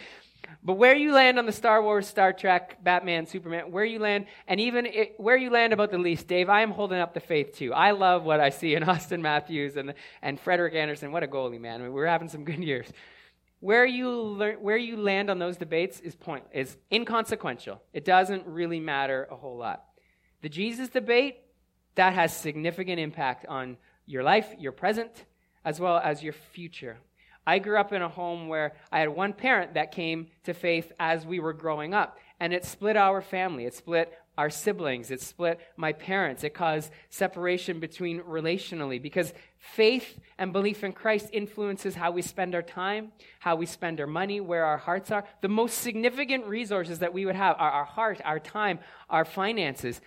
But 0.64 0.74
where 0.74 0.96
you 0.96 1.14
land 1.14 1.40
on 1.40 1.46
the 1.46 1.52
Star 1.52 1.82
Wars, 1.82 2.08
Star 2.08 2.34
Trek, 2.34 2.84
Batman, 2.84 3.26
Superman, 3.26 3.72
where 3.72 3.86
you 3.86 4.00
land, 4.00 4.26
and 4.48 4.60
even 4.60 4.86
it, 4.86 5.16
where 5.18 5.38
you 5.38 5.50
land 5.50 5.74
about 5.74 5.92
the 5.92 5.98
Leafs, 5.98 6.24
Dave, 6.24 6.50
I 6.50 6.62
am 6.62 6.72
holding 6.72 7.00
up 7.00 7.14
the 7.14 7.20
faith 7.20 7.56
too. 7.56 7.74
I 7.74 7.92
love 7.92 8.24
what 8.24 8.40
I 8.40 8.50
see 8.50 8.76
in 8.76 8.84
Auston 8.86 9.22
Matthews 9.22 9.78
and, 9.78 9.94
and 10.22 10.40
Frederik 10.40 10.76
Andersen. 10.76 11.12
What 11.12 11.24
a 11.24 11.28
goalie, 11.28 11.60
man. 11.60 11.80
I 11.80 11.84
mean, 11.86 11.94
we're 11.94 12.06
having 12.06 12.28
some 12.28 12.44
good 12.44 12.64
years. 12.64 12.88
Where 13.62 13.86
you, 13.86 14.58
where 14.62 14.78
you 14.78 14.98
land 14.98 15.30
on 15.30 15.40
those 15.40 15.58
debates 15.58 16.00
is, 16.00 16.16
point, 16.16 16.46
is 16.54 16.78
inconsequential. 16.92 17.82
It 17.94 18.06
doesn't 18.06 18.46
really 18.46 18.80
matter 18.80 19.28
a 19.30 19.36
whole 19.36 19.58
lot. 19.58 19.84
The 20.42 20.50
Jesus 20.50 20.88
debate, 20.90 21.38
that 21.96 22.14
has 22.14 22.36
significant 22.36 23.00
impact 23.00 23.46
on 23.48 23.78
your 24.06 24.24
life, 24.24 24.48
your 24.58 24.72
present, 24.72 25.26
as 25.66 25.80
well 25.80 25.98
as 25.98 26.24
your 26.24 26.34
future. 26.34 26.98
I 27.48 27.60
grew 27.60 27.80
up 27.80 27.94
in 27.94 28.02
a 28.02 28.10
home 28.10 28.48
where 28.48 28.74
I 28.92 29.00
had 29.00 29.10
one 29.10 29.34
parent 29.34 29.74
that 29.74 29.92
came 29.92 30.28
to 30.44 30.54
faith 30.54 30.92
as 31.00 31.26
we 31.26 31.40
were 31.40 31.54
growing 31.54 31.94
up, 31.94 32.18
and 32.40 32.54
it 32.54 32.66
split 32.66 32.96
our 32.96 33.22
family. 33.22 33.66
It 33.66 33.74
split 33.74 34.14
our 34.38 34.50
siblings. 34.50 35.12
It 35.12 35.22
split 35.22 35.60
my 35.76 35.92
parents. 35.92 36.46
It 36.46 36.54
caused 36.54 36.92
separation 37.10 37.82
between 37.82 38.22
relationally 38.22 39.02
because 39.02 39.34
faith 39.58 40.18
and 40.38 40.54
belief 40.54 40.82
in 40.84 40.94
Christ 40.94 41.28
influences 41.34 41.96
how 41.96 42.12
we 42.12 42.22
spend 42.22 42.56
our 42.56 42.62
time, 42.62 43.12
how 43.40 43.58
we 43.58 43.66
spend 43.66 44.00
our 44.00 44.08
money, 44.08 44.40
where 44.40 44.64
our 44.64 44.78
hearts 44.78 45.12
are. 45.12 45.26
The 45.42 45.50
most 45.50 45.80
significant 45.80 46.46
resources 46.46 47.00
that 47.00 47.14
we 47.14 47.26
would 47.26 47.36
have 47.36 47.58
are 47.60 47.72
our 47.72 47.84
heart, 47.84 48.22
our 48.24 48.40
time, 48.40 48.80
our 49.10 49.26
finances. 49.26 50.00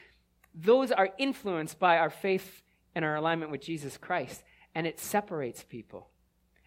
those 0.55 0.93
are 0.93 1.11
influenced 1.19 1.79
by 1.79 1.99
our 1.99 2.11
faith 2.11 2.63
and 2.95 3.05
our 3.05 3.17
alignment 3.17 3.51
with 3.51 3.63
Jesus 3.63 3.97
Christ, 3.97 4.43
and 4.75 4.87
it 4.87 5.01
separates 5.01 5.63
people. 5.63 6.12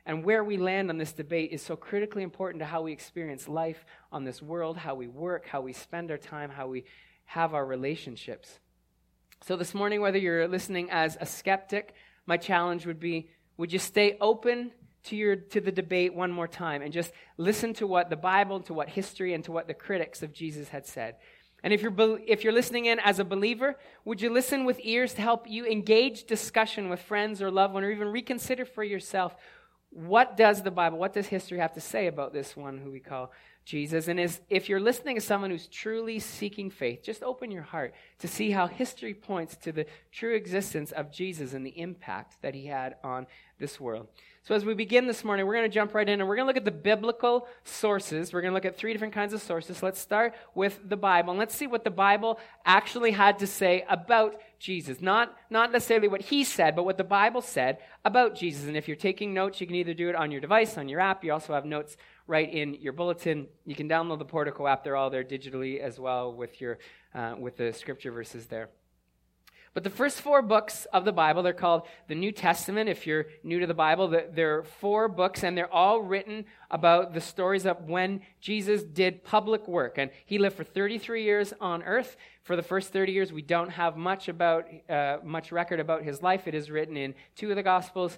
And 0.05 0.23
where 0.23 0.43
we 0.43 0.57
land 0.57 0.89
on 0.89 0.97
this 0.97 1.13
debate 1.13 1.51
is 1.51 1.63
so 1.63 1.75
critically 1.75 2.21
important 2.21 2.61
to 2.61 2.65
how 2.65 2.83
we 2.83 2.91
experience 2.91 3.47
life 3.47 3.85
on 4.11 4.23
this 4.23 4.41
world, 4.41 4.77
how 4.77 4.93
we 4.93 5.07
work, 5.07 5.47
how 5.47 5.61
we 5.61 5.73
spend 5.73 6.11
our 6.11 6.17
time, 6.17 6.51
how 6.51 6.67
we 6.67 6.85
have 7.25 7.55
our 7.55 7.65
relationships. 7.65 8.59
So, 9.43 9.55
this 9.55 9.73
morning, 9.73 10.01
whether 10.01 10.19
you're 10.19 10.47
listening 10.47 10.89
as 10.91 11.17
a 11.19 11.25
skeptic, 11.25 11.95
my 12.27 12.37
challenge 12.37 12.85
would 12.85 12.99
be 12.99 13.29
would 13.57 13.73
you 13.73 13.79
stay 13.79 14.17
open 14.21 14.71
to, 15.05 15.15
your, 15.15 15.35
to 15.35 15.61
the 15.61 15.71
debate 15.71 16.13
one 16.13 16.31
more 16.31 16.47
time 16.47 16.81
and 16.81 16.91
just 16.91 17.11
listen 17.37 17.73
to 17.75 17.87
what 17.87 18.09
the 18.09 18.15
Bible, 18.15 18.59
to 18.61 18.73
what 18.73 18.89
history, 18.89 19.33
and 19.33 19.43
to 19.45 19.51
what 19.51 19.67
the 19.67 19.73
critics 19.73 20.21
of 20.21 20.33
Jesus 20.33 20.69
had 20.69 20.85
said? 20.85 21.15
And 21.63 21.73
if 21.73 21.81
you're, 21.81 22.19
if 22.27 22.43
you're 22.43 22.53
listening 22.53 22.85
in 22.85 22.99
as 22.99 23.17
a 23.17 23.23
believer, 23.23 23.77
would 24.03 24.21
you 24.21 24.29
listen 24.29 24.65
with 24.65 24.79
ears 24.83 25.13
to 25.15 25.21
help 25.21 25.49
you 25.49 25.65
engage 25.65 26.25
discussion 26.25 26.89
with 26.89 27.01
friends 27.01 27.41
or 27.41 27.49
loved 27.49 27.73
one, 27.73 27.83
or 27.83 27.89
even 27.89 28.09
reconsider 28.09 28.65
for 28.65 28.83
yourself 28.83 29.35
what 29.95 30.35
does 30.35 30.61
the 30.61 30.71
Bible, 30.71 30.97
what 30.97 31.13
does 31.13 31.27
history 31.27 31.59
have 31.59 31.73
to 31.73 31.79
say 31.79 32.07
about 32.07 32.33
this 32.33 32.57
one 32.57 32.77
who 32.77 32.91
we 32.91 32.99
call 32.99 33.31
Jesus? 33.63 34.09
And 34.09 34.19
is, 34.19 34.41
if 34.49 34.67
you're 34.67 34.81
listening 34.81 35.15
as 35.15 35.23
someone 35.23 35.51
who's 35.51 35.67
truly 35.67 36.19
seeking 36.19 36.69
faith, 36.69 37.01
just 37.01 37.23
open 37.23 37.49
your 37.49 37.63
heart 37.63 37.93
to 38.19 38.27
see 38.27 38.51
how 38.51 38.67
history 38.67 39.13
points 39.13 39.55
to 39.55 39.71
the 39.71 39.85
true 40.11 40.35
existence 40.35 40.91
of 40.91 41.13
Jesus 41.13 41.53
and 41.53 41.65
the 41.65 41.79
impact 41.79 42.41
that 42.41 42.53
he 42.53 42.65
had 42.65 42.97
on 43.05 43.25
this 43.59 43.79
world. 43.79 44.07
So 44.47 44.53
as 44.53 44.63
we 44.63 44.75
begin 44.75 45.07
this 45.07 45.23
morning, 45.23 45.47
we're 45.47 45.55
going 45.55 45.69
to 45.69 45.73
jump 45.73 45.95
right 45.95 46.07
in 46.07 46.19
and 46.19 46.29
we're 46.29 46.35
going 46.35 46.45
to 46.45 46.47
look 46.47 46.57
at 46.57 46.65
the 46.65 46.71
biblical 46.71 47.47
sources. 47.63 48.31
We're 48.31 48.41
going 48.41 48.51
to 48.51 48.53
look 48.53 48.65
at 48.65 48.77
three 48.77 48.93
different 48.93 49.15
kinds 49.15 49.33
of 49.33 49.41
sources. 49.41 49.81
Let's 49.81 49.99
start 49.99 50.35
with 50.53 50.79
the 50.87 50.95
Bible 50.95 51.31
and 51.31 51.39
let's 51.39 51.55
see 51.55 51.65
what 51.65 51.83
the 51.83 51.89
Bible 51.89 52.39
actually 52.63 53.09
had 53.09 53.39
to 53.39 53.47
say 53.47 53.83
about 53.89 54.39
Jesus. 54.59 55.01
Not, 55.01 55.35
not 55.49 55.71
necessarily 55.71 56.07
what 56.07 56.21
he 56.21 56.43
said, 56.43 56.75
but 56.75 56.83
what 56.83 56.99
the 56.99 57.03
Bible 57.03 57.41
said 57.41 57.79
about 58.03 58.35
Jesus. 58.35 58.67
And 58.67 58.77
if 58.77 58.87
you're 58.87 58.95
taking 58.95 59.33
notes, 59.33 59.59
you 59.59 59.65
can 59.65 59.75
either 59.77 59.95
do 59.95 60.09
it 60.09 60.15
on 60.15 60.29
your 60.29 60.41
device, 60.41 60.77
on 60.77 60.87
your 60.89 60.99
app. 60.99 61.23
You 61.23 61.33
also 61.33 61.53
have 61.53 61.65
notes 61.65 61.97
right 62.27 62.53
in 62.53 62.75
your 62.75 62.93
bulletin. 62.93 63.47
You 63.65 63.73
can 63.73 63.89
download 63.89 64.19
the 64.19 64.25
Portico 64.25 64.67
app. 64.67 64.83
They're 64.83 64.95
all 64.95 65.09
there 65.09 65.23
digitally 65.23 65.79
as 65.79 65.99
well 65.99 66.31
with 66.31 66.61
your, 66.61 66.77
uh, 67.15 67.33
with 67.39 67.57
the 67.57 67.73
scripture 67.73 68.11
verses 68.11 68.45
there. 68.45 68.69
But 69.75 69.83
the 69.83 69.89
first 69.89 70.21
four 70.21 70.41
books 70.41 70.85
of 70.93 71.03
the 71.03 71.11
Bible, 71.11 71.43
they're 71.43 71.51
called 71.51 71.81
the 72.07 72.15
New 72.15 72.31
Testament. 72.31 72.89
If 72.89 73.05
you're 73.05 73.25
new 73.43 73.59
to 73.59 73.67
the 73.67 73.73
Bible, 73.73 74.07
there 74.07 74.57
are 74.57 74.63
four 74.63 75.09
books, 75.09 75.43
and 75.43 75.57
they're 75.57 75.71
all 75.71 76.01
written 76.01 76.45
about 76.71 77.13
the 77.13 77.19
stories 77.19 77.65
of 77.65 77.83
when 77.83 78.21
Jesus 78.39 78.83
did 78.83 79.25
public 79.25 79.67
work. 79.67 79.97
And 79.97 80.11
he 80.25 80.37
lived 80.37 80.55
for 80.55 80.63
33 80.63 81.23
years 81.23 81.53
on 81.59 81.83
earth. 81.83 82.15
For 82.43 82.55
the 82.55 82.63
first 82.63 82.93
30 82.93 83.11
years, 83.11 83.33
we 83.33 83.41
don't 83.41 83.69
have 83.71 83.97
much 83.97 84.29
about, 84.29 84.65
uh, 84.89 85.17
much 85.25 85.51
record 85.51 85.81
about 85.81 86.03
his 86.03 86.23
life. 86.23 86.47
It 86.47 86.55
is 86.55 86.71
written 86.71 86.95
in 86.95 87.13
two 87.35 87.49
of 87.49 87.57
the 87.57 87.63
Gospels. 87.63 88.17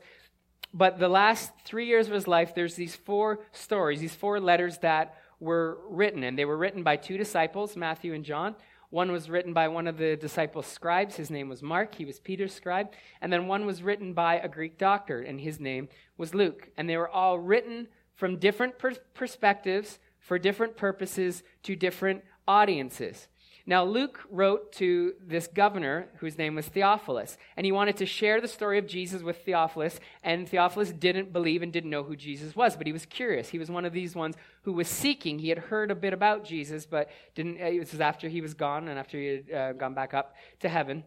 But 0.76 1.00
the 1.00 1.10
last 1.10 1.52
three 1.66 1.88
years 1.88 2.06
of 2.06 2.14
his 2.14 2.28
life, 2.28 2.54
there's 2.54 2.76
these 2.76 2.96
four 2.96 3.40
stories, 3.52 4.00
these 4.00 4.14
four 4.14 4.40
letters 4.40 4.78
that 4.80 5.16
were 5.40 5.80
written. 5.90 6.22
And 6.22 6.38
they 6.38 6.46
were 6.46 6.58
written 6.58 6.84
by 6.84 6.98
two 6.98 7.18
disciples, 7.18 7.76
Matthew 7.76 8.14
and 8.14 8.24
John. 8.24 8.54
One 8.90 9.12
was 9.12 9.30
written 9.30 9.54
by 9.54 9.68
one 9.68 9.88
of 9.88 9.98
the 9.98 10.16
disciples' 10.16 10.66
scribes. 10.66 11.16
His 11.16 11.30
name 11.30 11.50
was 11.50 11.62
Mark. 11.62 11.96
He 11.96 12.06
was 12.06 12.20
Peter's 12.20 12.54
scribe. 12.54 12.94
And 13.20 13.32
then 13.32 13.48
one 13.48 13.66
was 13.66 13.84
written 13.84 14.14
by 14.14 14.36
a 14.36 14.48
Greek 14.48 14.78
doctor, 14.78 15.22
and 15.22 15.42
his 15.42 15.60
name 15.60 15.90
was 16.18 16.34
Luke. 16.34 16.70
And 16.78 16.90
they 16.90 16.96
were 16.96 17.10
all 17.10 17.38
written 17.38 17.90
from 18.16 18.40
different 18.40 18.80
per- 18.80 18.96
perspectives 19.14 20.00
for 20.20 20.40
different 20.40 20.78
purposes 20.78 21.44
to 21.64 21.76
different 21.76 22.24
audiences. 22.48 23.28
Now, 23.70 23.84
Luke 23.84 24.22
wrote 24.30 24.72
to 24.74 25.14
this 25.22 25.46
governor 25.46 26.08
whose 26.20 26.38
name 26.38 26.56
was 26.56 26.66
Theophilus, 26.68 27.38
and 27.58 27.66
he 27.66 27.74
wanted 27.74 27.98
to 27.98 28.06
share 28.06 28.40
the 28.40 28.48
story 28.48 28.78
of 28.78 28.88
Jesus 28.88 29.22
with 29.22 29.44
Theophilus, 29.44 30.00
and 30.24 30.48
Theophilus 30.48 30.94
didn't 30.94 31.34
believe 31.34 31.62
and 31.62 31.74
didn't 31.74 31.90
know 31.90 32.04
who 32.04 32.16
Jesus 32.16 32.56
was, 32.56 32.78
but 32.78 32.88
he 32.88 32.94
was 32.94 33.06
curious. 33.06 33.50
He 33.50 33.60
was 33.60 33.70
one 33.70 33.84
of 33.84 33.92
these 33.92 34.16
ones 34.16 34.38
who 34.62 34.72
was 34.72 34.88
seeking. 34.88 35.40
He 35.40 35.50
had 35.50 35.58
heard 35.58 35.92
a 35.92 35.96
bit 35.96 36.14
about 36.14 36.46
Jesus, 36.46 36.86
but 36.86 37.10
didn't, 37.36 37.62
uh, 37.62 37.72
this 37.72 37.92
was 37.92 38.00
after 38.00 38.30
he 38.30 38.40
was 38.40 38.54
gone 38.54 38.88
and 38.88 38.98
after 38.98 39.18
he 39.18 39.28
had 39.28 39.52
uh, 39.52 39.74
gone 39.74 39.94
back 39.94 40.14
up 40.14 40.36
to 40.62 40.70
heaven. 40.70 41.04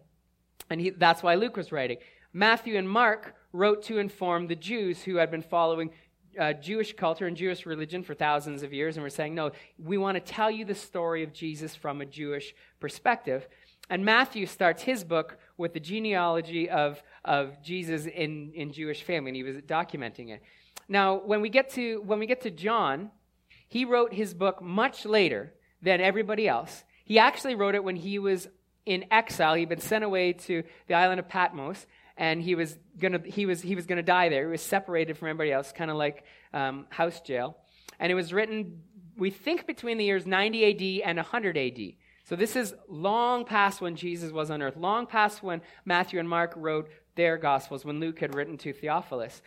And 0.68 0.82
he, 0.82 0.90
that's 0.90 1.22
why 1.22 1.36
Luke 1.36 1.56
was 1.56 1.72
writing. 1.72 1.96
Matthew 2.34 2.76
and 2.76 2.88
Mark 2.88 3.36
wrote 3.54 3.82
to 3.84 3.96
inform 3.96 4.48
the 4.48 4.54
Jews 4.54 5.02
who 5.02 5.16
had 5.16 5.30
been 5.30 5.42
following 5.42 5.92
uh, 6.38 6.52
Jewish 6.54 6.94
culture 6.94 7.26
and 7.26 7.36
Jewish 7.36 7.66
religion 7.66 8.02
for 8.02 8.14
thousands 8.14 8.62
of 8.62 8.72
years, 8.72 8.96
and 8.96 9.02
we're 9.02 9.10
saying, 9.10 9.34
no, 9.34 9.52
we 9.78 9.98
want 9.98 10.16
to 10.16 10.20
tell 10.20 10.50
you 10.50 10.64
the 10.64 10.74
story 10.74 11.22
of 11.22 11.32
Jesus 11.32 11.74
from 11.74 12.00
a 12.00 12.06
Jewish 12.06 12.54
perspective. 12.78 13.48
And 13.88 14.04
Matthew 14.04 14.46
starts 14.46 14.82
his 14.82 15.02
book 15.02 15.38
with 15.56 15.74
the 15.74 15.80
genealogy 15.80 16.70
of, 16.70 17.02
of 17.24 17.60
Jesus 17.62 18.06
in, 18.06 18.52
in 18.54 18.72
Jewish 18.72 19.02
family, 19.02 19.30
and 19.30 19.36
he 19.36 19.42
was 19.42 19.56
documenting 19.56 20.30
it. 20.30 20.42
Now, 20.88 21.16
when 21.16 21.40
we 21.40 21.48
get 21.48 21.70
to 21.70 22.02
when 22.04 22.18
we 22.18 22.26
get 22.26 22.40
to 22.42 22.50
John, 22.50 23.10
he 23.68 23.84
wrote 23.84 24.12
his 24.12 24.34
book 24.34 24.60
much 24.60 25.04
later 25.06 25.54
than 25.82 26.00
everybody 26.00 26.48
else. 26.48 26.84
He 27.04 27.18
actually 27.18 27.54
wrote 27.54 27.74
it 27.74 27.84
when 27.84 27.96
he 27.96 28.18
was 28.18 28.48
in 28.86 29.04
exile. 29.10 29.54
He'd 29.54 29.68
been 29.68 29.80
sent 29.80 30.04
away 30.04 30.32
to 30.32 30.64
the 30.86 30.94
island 30.94 31.20
of 31.20 31.28
Patmos, 31.28 31.86
and 32.20 32.42
he 32.42 32.54
was 32.54 32.78
gonna 32.98 33.18
he 33.24 33.46
was 33.46 33.62
he 33.62 33.74
was 33.74 33.86
gonna 33.86 34.02
die 34.02 34.28
there. 34.28 34.44
He 34.44 34.50
was 34.50 34.60
separated 34.60 35.16
from 35.16 35.28
everybody 35.28 35.52
else, 35.52 35.72
kind 35.72 35.90
of 35.90 35.96
like 35.96 36.22
um, 36.52 36.86
house 36.90 37.20
jail. 37.22 37.56
And 37.98 38.12
it 38.12 38.14
was 38.14 38.32
written, 38.32 38.82
we 39.16 39.30
think, 39.30 39.66
between 39.66 39.96
the 39.96 40.04
years 40.04 40.26
90 40.26 41.02
AD 41.02 41.08
and 41.08 41.16
100 41.16 41.56
AD. 41.56 41.80
So 42.24 42.36
this 42.36 42.56
is 42.56 42.74
long 42.88 43.44
past 43.46 43.80
when 43.80 43.96
Jesus 43.96 44.30
was 44.32 44.50
on 44.50 44.60
earth, 44.62 44.76
long 44.76 45.06
past 45.06 45.42
when 45.42 45.62
Matthew 45.86 46.20
and 46.20 46.28
Mark 46.28 46.52
wrote 46.56 46.90
their 47.16 47.38
gospels, 47.38 47.84
when 47.86 48.00
Luke 48.00 48.20
had 48.20 48.34
written 48.34 48.58
to 48.58 48.72
Theophilus. 48.72 49.40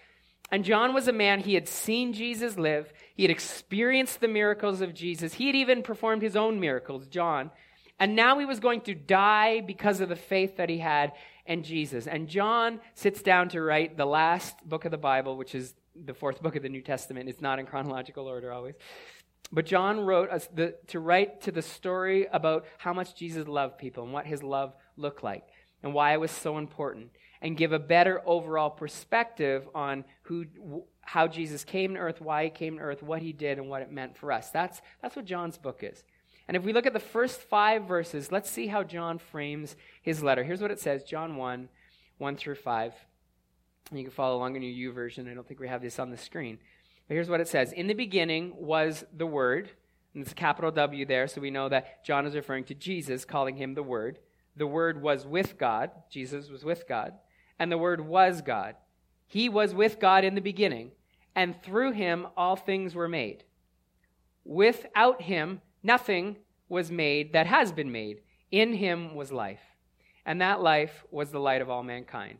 And 0.51 0.65
John 0.65 0.93
was 0.93 1.07
a 1.07 1.13
man, 1.13 1.39
he 1.39 1.53
had 1.53 1.67
seen 1.67 2.11
Jesus 2.11 2.57
live, 2.57 2.91
he 3.15 3.23
had 3.23 3.31
experienced 3.31 4.19
the 4.19 4.27
miracles 4.27 4.81
of 4.81 4.93
Jesus, 4.93 5.35
he 5.35 5.47
had 5.47 5.55
even 5.55 5.83
performed 5.83 6.21
his 6.21 6.35
own 6.35 6.59
miracles, 6.59 7.07
John. 7.07 7.51
And 7.99 8.15
now 8.15 8.39
he 8.39 8.45
was 8.45 8.59
going 8.59 8.81
to 8.81 8.95
die 8.95 9.61
because 9.61 10.01
of 10.01 10.09
the 10.09 10.15
faith 10.15 10.57
that 10.57 10.69
he 10.69 10.79
had 10.79 11.13
in 11.45 11.63
Jesus. 11.63 12.07
And 12.07 12.27
John 12.27 12.79
sits 12.95 13.21
down 13.21 13.49
to 13.49 13.61
write 13.61 13.97
the 13.97 14.05
last 14.05 14.67
book 14.67 14.85
of 14.85 14.91
the 14.91 14.97
Bible, 14.97 15.37
which 15.37 15.55
is 15.55 15.73
the 15.95 16.13
fourth 16.13 16.41
book 16.41 16.55
of 16.55 16.63
the 16.63 16.69
New 16.69 16.81
Testament. 16.81 17.29
It's 17.29 17.41
not 17.41 17.59
in 17.59 17.65
chronological 17.65 18.27
order 18.27 18.51
always. 18.51 18.75
But 19.51 19.65
John 19.65 19.99
wrote 19.99 20.29
the, 20.55 20.75
to 20.87 20.99
write 20.99 21.41
to 21.41 21.51
the 21.51 21.61
story 21.61 22.27
about 22.31 22.65
how 22.77 22.93
much 22.93 23.15
Jesus 23.15 23.47
loved 23.47 23.77
people 23.77 24.03
and 24.03 24.11
what 24.11 24.25
his 24.25 24.41
love 24.41 24.73
looked 24.97 25.23
like 25.23 25.47
and 25.83 25.93
why 25.93 26.13
it 26.13 26.19
was 26.19 26.31
so 26.31 26.57
important 26.57 27.11
and 27.41 27.57
give 27.57 27.73
a 27.73 27.79
better 27.79 28.21
overall 28.25 28.69
perspective 28.69 29.67
on 29.75 30.05
who, 30.23 30.45
how 31.01 31.27
Jesus 31.27 31.63
came 31.63 31.93
to 31.93 31.99
earth, 31.99 32.21
why 32.21 32.45
he 32.45 32.49
came 32.49 32.77
to 32.77 32.83
earth, 32.83 33.03
what 33.03 33.21
he 33.21 33.33
did, 33.33 33.59
and 33.59 33.69
what 33.69 33.81
it 33.81 33.91
meant 33.91 34.17
for 34.17 34.31
us. 34.31 34.49
That's, 34.49 34.81
that's 35.01 35.15
what 35.15 35.25
John's 35.25 35.57
book 35.57 35.81
is. 35.83 36.03
And 36.47 36.57
if 36.57 36.63
we 36.63 36.73
look 36.73 36.85
at 36.85 36.93
the 36.93 36.99
first 36.99 37.41
five 37.41 37.85
verses, 37.85 38.31
let's 38.31 38.49
see 38.49 38.67
how 38.67 38.83
John 38.83 39.17
frames 39.17 39.75
his 40.01 40.21
letter. 40.21 40.43
Here's 40.43 40.61
what 40.61 40.71
it 40.71 40.79
says 40.79 41.03
John 41.03 41.35
1 41.37 41.69
1 42.17 42.35
through 42.35 42.55
5. 42.55 42.93
And 43.89 43.99
you 43.99 44.05
can 44.05 44.13
follow 44.13 44.37
along 44.37 44.55
in 44.55 44.63
your 44.63 44.93
YouVersion. 44.93 45.29
I 45.29 45.33
don't 45.33 45.47
think 45.47 45.59
we 45.59 45.67
have 45.67 45.81
this 45.81 45.99
on 45.99 46.09
the 46.09 46.17
screen. 46.17 46.57
But 47.07 47.15
here's 47.15 47.29
what 47.29 47.41
it 47.41 47.47
says 47.47 47.71
In 47.73 47.87
the 47.87 47.93
beginning 47.93 48.53
was 48.57 49.05
the 49.15 49.25
Word, 49.25 49.69
and 50.13 50.23
it's 50.23 50.31
a 50.31 50.35
capital 50.35 50.71
W 50.71 51.05
there, 51.05 51.27
so 51.27 51.41
we 51.41 51.51
know 51.51 51.69
that 51.69 52.03
John 52.05 52.25
is 52.25 52.35
referring 52.35 52.63
to 52.65 52.73
Jesus, 52.73 53.25
calling 53.25 53.57
him 53.57 53.73
the 53.73 53.83
Word. 53.83 54.19
The 54.55 54.67
Word 54.67 55.01
was 55.01 55.25
with 55.25 55.57
God, 55.57 55.91
Jesus 56.09 56.49
was 56.49 56.63
with 56.63 56.87
God, 56.87 57.13
and 57.59 57.71
the 57.71 57.77
Word 57.77 58.01
was 58.01 58.41
God. 58.41 58.75
He 59.27 59.49
was 59.49 59.73
with 59.73 59.99
God 59.99 60.23
in 60.23 60.35
the 60.35 60.41
beginning, 60.41 60.91
and 61.35 61.61
through 61.63 61.93
him 61.93 62.27
all 62.37 62.55
things 62.55 62.93
were 62.93 63.07
made. 63.07 63.43
Without 64.45 65.23
him, 65.23 65.61
Nothing 65.83 66.37
was 66.69 66.89
made 66.89 67.33
that 67.33 67.45
has 67.45 67.71
been 67.71 67.91
made. 67.91 68.21
In 68.51 68.73
him 68.73 69.15
was 69.15 69.31
life, 69.31 69.61
and 70.25 70.39
that 70.41 70.61
life 70.61 71.03
was 71.11 71.31
the 71.31 71.39
light 71.39 71.61
of 71.61 71.69
all 71.69 71.83
mankind. 71.83 72.39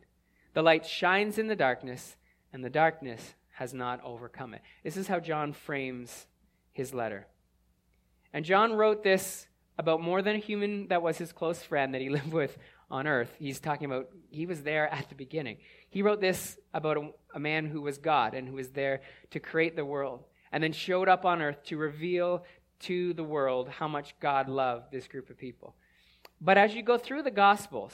The 0.54 0.62
light 0.62 0.86
shines 0.86 1.38
in 1.38 1.48
the 1.48 1.56
darkness, 1.56 2.16
and 2.52 2.64
the 2.64 2.70
darkness 2.70 3.34
has 3.54 3.74
not 3.74 4.00
overcome 4.04 4.54
it. 4.54 4.62
This 4.82 4.96
is 4.96 5.08
how 5.08 5.20
John 5.20 5.52
frames 5.52 6.26
his 6.72 6.94
letter. 6.94 7.26
And 8.32 8.44
John 8.44 8.72
wrote 8.72 9.02
this 9.02 9.46
about 9.78 10.00
more 10.00 10.22
than 10.22 10.36
a 10.36 10.40
human 10.40 10.88
that 10.88 11.02
was 11.02 11.18
his 11.18 11.32
close 11.32 11.62
friend 11.62 11.94
that 11.94 12.00
he 12.00 12.08
lived 12.10 12.32
with 12.32 12.56
on 12.90 13.06
earth. 13.06 13.34
He's 13.38 13.60
talking 13.60 13.86
about, 13.86 14.08
he 14.30 14.46
was 14.46 14.62
there 14.62 14.92
at 14.92 15.08
the 15.08 15.14
beginning. 15.14 15.58
He 15.90 16.02
wrote 16.02 16.20
this 16.20 16.58
about 16.72 16.96
a, 16.96 17.10
a, 17.34 17.40
man 17.40 17.66
who 17.66 17.80
was 17.80 17.98
God 17.98 18.34
and 18.34 18.48
who 18.48 18.54
was 18.54 18.70
there 18.70 19.02
to 19.30 19.40
create 19.40 19.76
the 19.76 19.84
world 19.84 20.24
and 20.52 20.62
then 20.62 20.72
showed 20.72 21.08
up 21.08 21.24
on 21.24 21.42
earth 21.42 21.62
to 21.64 21.76
reveal 21.76 22.44
to 22.84 23.12
the 23.14 23.24
world 23.24 23.68
how 23.68 23.88
much 23.88 24.14
God 24.20 24.48
loved 24.48 24.90
this 24.90 25.06
group 25.08 25.30
of 25.30 25.38
people. 25.38 25.74
But 26.40 26.58
as 26.58 26.74
you 26.74 26.82
go 26.82 26.98
through 26.98 27.22
the 27.22 27.30
Gospels, 27.30 27.92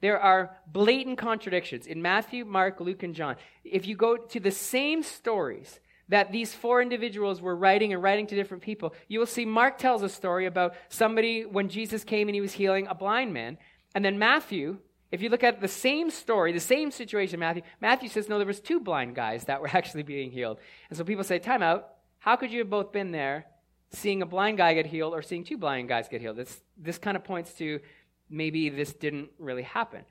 there 0.00 0.20
are 0.20 0.56
blatant 0.66 1.18
contradictions 1.18 1.86
in 1.86 2.02
Matthew, 2.02 2.44
Mark, 2.44 2.80
Luke, 2.80 3.02
and 3.02 3.14
John. 3.14 3.36
If 3.64 3.86
you 3.86 3.96
go 3.96 4.16
to 4.16 4.40
the 4.40 4.50
same 4.50 5.02
stories 5.02 5.80
that 6.08 6.30
these 6.30 6.52
four 6.52 6.82
individuals 6.82 7.40
were 7.40 7.56
writing 7.56 7.92
and 7.92 8.02
writing 8.02 8.26
to 8.26 8.34
different 8.34 8.62
people, 8.62 8.94
you 9.08 9.18
will 9.18 9.26
see 9.26 9.46
Mark 9.46 9.78
tells 9.78 10.02
a 10.02 10.08
story 10.08 10.46
about 10.46 10.74
somebody 10.88 11.46
when 11.46 11.68
Jesus 11.68 12.04
came 12.04 12.28
and 12.28 12.34
he 12.34 12.40
was 12.40 12.52
healing 12.52 12.86
a 12.86 12.94
blind 12.94 13.32
man. 13.32 13.56
And 13.94 14.04
then 14.04 14.18
Matthew, 14.18 14.78
if 15.10 15.22
you 15.22 15.30
look 15.30 15.44
at 15.44 15.60
the 15.60 15.68
same 15.68 16.10
story, 16.10 16.52
the 16.52 16.60
same 16.60 16.90
situation, 16.90 17.40
Matthew, 17.40 17.62
Matthew 17.80 18.08
says, 18.08 18.28
no, 18.28 18.36
there 18.36 18.46
was 18.46 18.60
two 18.60 18.80
blind 18.80 19.14
guys 19.14 19.44
that 19.44 19.62
were 19.62 19.68
actually 19.72 20.02
being 20.02 20.30
healed. 20.30 20.58
And 20.90 20.98
so 20.98 21.04
people 21.04 21.24
say, 21.24 21.38
time 21.38 21.62
out. 21.62 21.94
How 22.18 22.36
could 22.36 22.52
you 22.52 22.60
have 22.60 22.70
both 22.70 22.92
been 22.92 23.10
there, 23.10 23.46
seeing 23.94 24.22
a 24.22 24.26
blind 24.26 24.58
guy 24.58 24.74
get 24.74 24.86
healed 24.86 25.14
or 25.14 25.22
seeing 25.22 25.44
two 25.44 25.58
blind 25.58 25.88
guys 25.88 26.08
get 26.08 26.20
healed? 26.20 26.36
This, 26.36 26.60
this 26.76 26.98
kind 26.98 27.16
of 27.16 27.24
points 27.24 27.52
to 27.54 27.80
maybe 28.28 28.68
this 28.68 28.92
didn't 28.92 29.30
really 29.38 29.62
happen. 29.62 30.04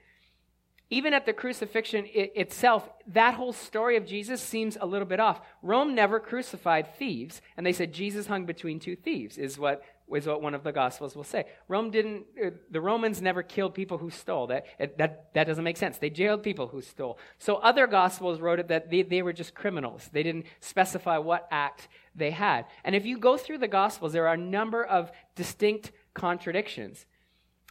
Even 0.89 1.13
at 1.13 1.25
the 1.25 1.33
crucifixion 1.33 2.05
it, 2.13 2.31
itself, 2.35 2.87
that 3.07 3.33
whole 3.33 3.53
story 3.53 3.97
of 3.97 4.05
Jesus 4.05 4.41
seems 4.41 4.77
a 4.79 4.85
little 4.85 5.07
bit 5.07 5.19
off. 5.19 5.41
Rome 5.61 5.95
never 5.95 6.19
crucified 6.19 6.95
thieves, 6.95 7.41
and 7.57 7.65
they 7.65 7.73
said 7.73 7.93
Jesus 7.93 8.27
hung 8.27 8.45
between 8.45 8.79
two 8.79 8.95
thieves, 8.95 9.37
is 9.37 9.57
what 9.57 9.83
is 10.11 10.27
what 10.27 10.41
one 10.41 10.53
of 10.53 10.63
the 10.63 10.71
gospels 10.71 11.15
will 11.15 11.23
say. 11.23 11.45
Rome 11.67 11.89
didn't, 11.89 12.25
uh, 12.43 12.49
the 12.69 12.81
Romans 12.81 13.21
never 13.21 13.41
killed 13.41 13.73
people 13.73 13.97
who 13.97 14.09
stole. 14.09 14.47
That, 14.47 14.65
that, 14.97 15.33
that 15.33 15.45
doesn't 15.45 15.63
make 15.63 15.77
sense. 15.77 15.97
They 15.97 16.09
jailed 16.09 16.43
people 16.43 16.67
who 16.67 16.81
stole. 16.81 17.17
So 17.39 17.55
other 17.55 17.87
gospels 17.87 18.39
wrote 18.39 18.59
it 18.59 18.67
that 18.67 18.91
they, 18.91 19.01
they 19.01 19.21
were 19.21 19.33
just 19.33 19.55
criminals. 19.55 20.09
They 20.11 20.23
didn't 20.23 20.45
specify 20.59 21.17
what 21.17 21.47
act 21.51 21.87
they 22.15 22.31
had. 22.31 22.65
And 22.83 22.95
if 22.95 23.05
you 23.05 23.17
go 23.17 23.37
through 23.37 23.59
the 23.59 23.67
gospels, 23.67 24.13
there 24.13 24.27
are 24.27 24.33
a 24.33 24.37
number 24.37 24.83
of 24.83 25.11
distinct 25.35 25.91
contradictions. 26.13 27.05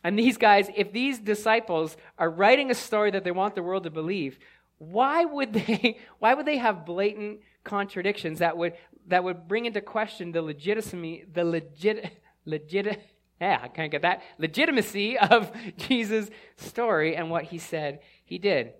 And 0.04 0.18
these 0.18 0.36
guys, 0.36 0.68
if 0.74 0.92
these 0.92 1.18
disciples 1.18 1.96
are 2.18 2.30
writing 2.30 2.70
a 2.70 2.74
story 2.74 3.10
that 3.12 3.24
they 3.24 3.30
want 3.30 3.54
the 3.54 3.62
world 3.62 3.84
to 3.84 3.90
believe, 3.90 4.38
why 4.78 5.24
would 5.24 5.52
they, 5.52 5.98
why 6.18 6.34
would 6.34 6.46
they 6.46 6.58
have 6.58 6.84
blatant 6.84 7.40
contradictions 7.64 8.40
that 8.40 8.56
would, 8.56 8.74
that 9.06 9.22
would 9.22 9.46
bring 9.46 9.66
into 9.66 9.80
question 9.80 10.32
the 10.32 10.42
legitimacy, 10.42 11.24
the 11.32 11.44
legit, 11.44 12.21
legit, 12.44 13.02
yeah, 13.40 13.60
I 13.62 13.68
can't 13.68 13.90
get 13.90 14.02
that, 14.02 14.22
legitimacy 14.38 15.18
of 15.30 15.52
Jesus' 15.76 16.30
story 16.56 17.16
and 17.16 17.30
what 17.30 17.44
he 17.44 17.58
said 17.58 18.00
he 18.24 18.38
did. 18.38 18.72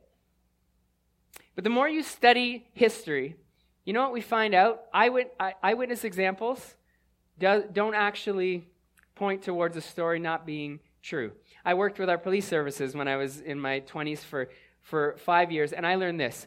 But 1.55 1.65
the 1.65 1.71
more 1.71 1.89
you 1.89 2.03
study 2.03 2.67
history, 2.73 3.37
you 3.85 3.93
know 3.93 4.03
what 4.03 4.13
we 4.13 4.21
find 4.21 4.55
out? 4.55 4.83
Eyewitness 4.93 6.05
examples 6.05 6.77
don't 7.39 7.95
actually 7.95 8.69
point 9.15 9.43
towards 9.43 9.77
a 9.77 9.81
story 9.81 10.19
not 10.19 10.47
being 10.47 10.81
true. 11.03 11.33
I 11.65 11.75
worked 11.75 11.99
with 11.99 12.09
our 12.09 12.19
police 12.19 12.47
services 12.47 12.95
when 12.95 13.09
I 13.09 13.17
was 13.17 13.41
in 13.41 13.59
my 13.59 13.81
20s 13.81 14.21
for, 14.21 14.49
for 14.81 15.17
five 15.19 15.53
years, 15.53 15.73
and 15.73 15.87
I 15.87 15.97
learned 15.97 16.21
this 16.21 16.47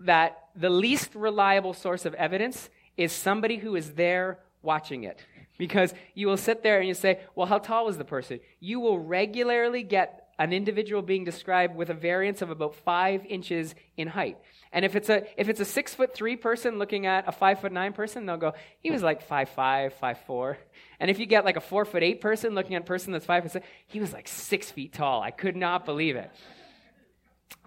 that 0.00 0.48
the 0.56 0.70
least 0.70 1.14
reliable 1.14 1.72
source 1.72 2.04
of 2.04 2.14
evidence 2.14 2.68
is 2.96 3.12
somebody 3.12 3.56
who 3.56 3.76
is 3.76 3.92
there 3.92 4.40
watching 4.60 5.04
it. 5.04 5.24
Because 5.58 5.94
you 6.14 6.26
will 6.26 6.36
sit 6.36 6.62
there 6.62 6.78
and 6.78 6.88
you 6.88 6.94
say, 6.94 7.20
well, 7.34 7.46
how 7.46 7.58
tall 7.58 7.84
was 7.84 7.98
the 7.98 8.04
person? 8.04 8.40
You 8.58 8.80
will 8.80 8.98
regularly 8.98 9.82
get 9.82 10.28
an 10.38 10.52
individual 10.52 11.02
being 11.02 11.24
described 11.24 11.76
with 11.76 11.90
a 11.90 11.94
variance 11.94 12.42
of 12.42 12.50
about 12.50 12.74
five 12.74 13.24
inches 13.26 13.74
in 13.96 14.08
height. 14.08 14.38
And 14.72 14.84
if 14.84 14.96
it's 14.96 15.10
a 15.10 15.24
if 15.36 15.48
it's 15.48 15.60
a 15.60 15.64
six 15.64 15.94
foot 15.94 16.14
three 16.14 16.36
person 16.36 16.78
looking 16.78 17.06
at 17.06 17.28
a 17.28 17.32
five 17.32 17.60
foot 17.60 17.70
nine 17.70 17.92
person, 17.92 18.24
they'll 18.24 18.38
go, 18.38 18.54
he 18.80 18.90
was 18.90 19.02
like 19.02 19.22
five 19.22 19.50
five, 19.50 19.92
five 19.94 20.18
four. 20.26 20.58
And 20.98 21.10
if 21.10 21.18
you 21.18 21.26
get 21.26 21.44
like 21.44 21.56
a 21.56 21.60
four 21.60 21.84
foot 21.84 22.02
eight 22.02 22.20
person 22.20 22.54
looking 22.54 22.74
at 22.74 22.82
a 22.82 22.84
person 22.86 23.12
that's 23.12 23.26
five 23.26 23.42
foot, 23.42 23.52
six, 23.52 23.66
he 23.86 24.00
was 24.00 24.12
like 24.12 24.26
six 24.26 24.70
feet 24.70 24.94
tall. 24.94 25.22
I 25.22 25.30
could 25.30 25.56
not 25.56 25.84
believe 25.84 26.16
it. 26.16 26.30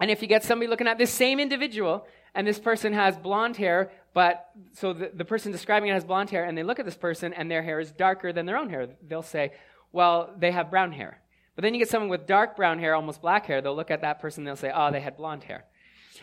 And 0.00 0.10
if 0.10 0.20
you 0.20 0.28
get 0.28 0.42
somebody 0.42 0.68
looking 0.68 0.88
at 0.88 0.98
this 0.98 1.12
same 1.12 1.38
individual, 1.38 2.06
and 2.34 2.46
this 2.46 2.58
person 2.58 2.92
has 2.92 3.16
blonde 3.16 3.56
hair, 3.56 3.90
but 4.16 4.48
so 4.72 4.94
the, 4.94 5.10
the 5.12 5.26
person 5.26 5.52
describing 5.52 5.90
it 5.90 5.92
has 5.92 6.02
blonde 6.02 6.30
hair, 6.30 6.46
and 6.46 6.56
they 6.56 6.62
look 6.62 6.78
at 6.78 6.86
this 6.86 6.96
person 6.96 7.34
and 7.34 7.50
their 7.50 7.62
hair 7.62 7.80
is 7.80 7.92
darker 7.92 8.32
than 8.32 8.46
their 8.46 8.56
own 8.56 8.70
hair, 8.70 8.88
they'll 9.06 9.20
say, 9.20 9.52
well, 9.92 10.30
they 10.38 10.52
have 10.52 10.70
brown 10.70 10.92
hair. 10.92 11.20
But 11.54 11.64
then 11.64 11.74
you 11.74 11.78
get 11.78 11.90
someone 11.90 12.08
with 12.08 12.26
dark 12.26 12.56
brown 12.56 12.78
hair, 12.78 12.94
almost 12.94 13.20
black 13.20 13.44
hair, 13.44 13.60
they'll 13.60 13.76
look 13.76 13.90
at 13.90 14.00
that 14.00 14.18
person 14.18 14.40
and 14.40 14.48
they'll 14.48 14.56
say, 14.56 14.72
oh, 14.74 14.90
they 14.90 15.00
had 15.00 15.18
blonde 15.18 15.44
hair. 15.44 15.66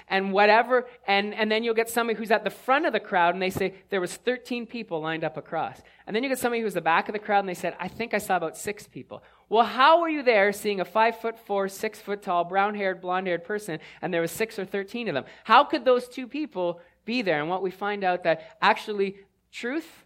And 0.07 0.33
whatever 0.33 0.87
and, 1.07 1.35
and 1.35 1.51
then 1.51 1.63
you'll 1.63 1.75
get 1.75 1.87
somebody 1.87 2.17
who's 2.17 2.31
at 2.31 2.43
the 2.43 2.49
front 2.49 2.87
of 2.87 2.93
the 2.93 2.99
crowd 2.99 3.35
and 3.35 3.41
they 3.43 3.51
say 3.51 3.75
there 3.91 4.01
was 4.01 4.15
13 4.15 4.65
people 4.65 4.99
lined 4.99 5.23
up 5.23 5.37
across. 5.37 5.79
And 6.07 6.15
then 6.15 6.23
you 6.23 6.29
get 6.29 6.39
somebody 6.39 6.63
who's 6.63 6.73
the 6.73 6.81
back 6.81 7.09
of 7.09 7.13
the 7.13 7.19
crowd 7.19 7.41
and 7.41 7.49
they 7.49 7.53
said 7.53 7.75
i 7.79 7.87
think 7.87 8.15
i 8.15 8.17
saw 8.17 8.35
about 8.35 8.57
six 8.57 8.87
people. 8.87 9.21
Well 9.49 9.65
how 9.65 10.01
were 10.01 10.09
you 10.09 10.23
there 10.23 10.51
seeing 10.51 10.79
a 10.79 10.85
five 10.85 11.21
foot 11.21 11.37
four 11.37 11.69
six 11.69 11.99
foot 11.99 12.23
tall 12.23 12.43
brown 12.43 12.73
haired 12.73 13.01
blonde 13.01 13.27
haired 13.27 13.43
person 13.43 13.79
and 14.01 14.11
there 14.11 14.21
was 14.21 14.31
six 14.31 14.57
or 14.57 14.65
13 14.65 15.09
of 15.09 15.13
them? 15.13 15.25
How 15.43 15.63
could 15.63 15.85
those 15.85 16.07
two 16.07 16.27
people 16.27 16.81
be 17.05 17.21
there 17.21 17.39
and 17.39 17.49
what 17.49 17.61
we 17.61 17.71
find 17.71 18.03
out 18.03 18.23
that 18.23 18.57
actually 18.61 19.17
truth 19.51 20.03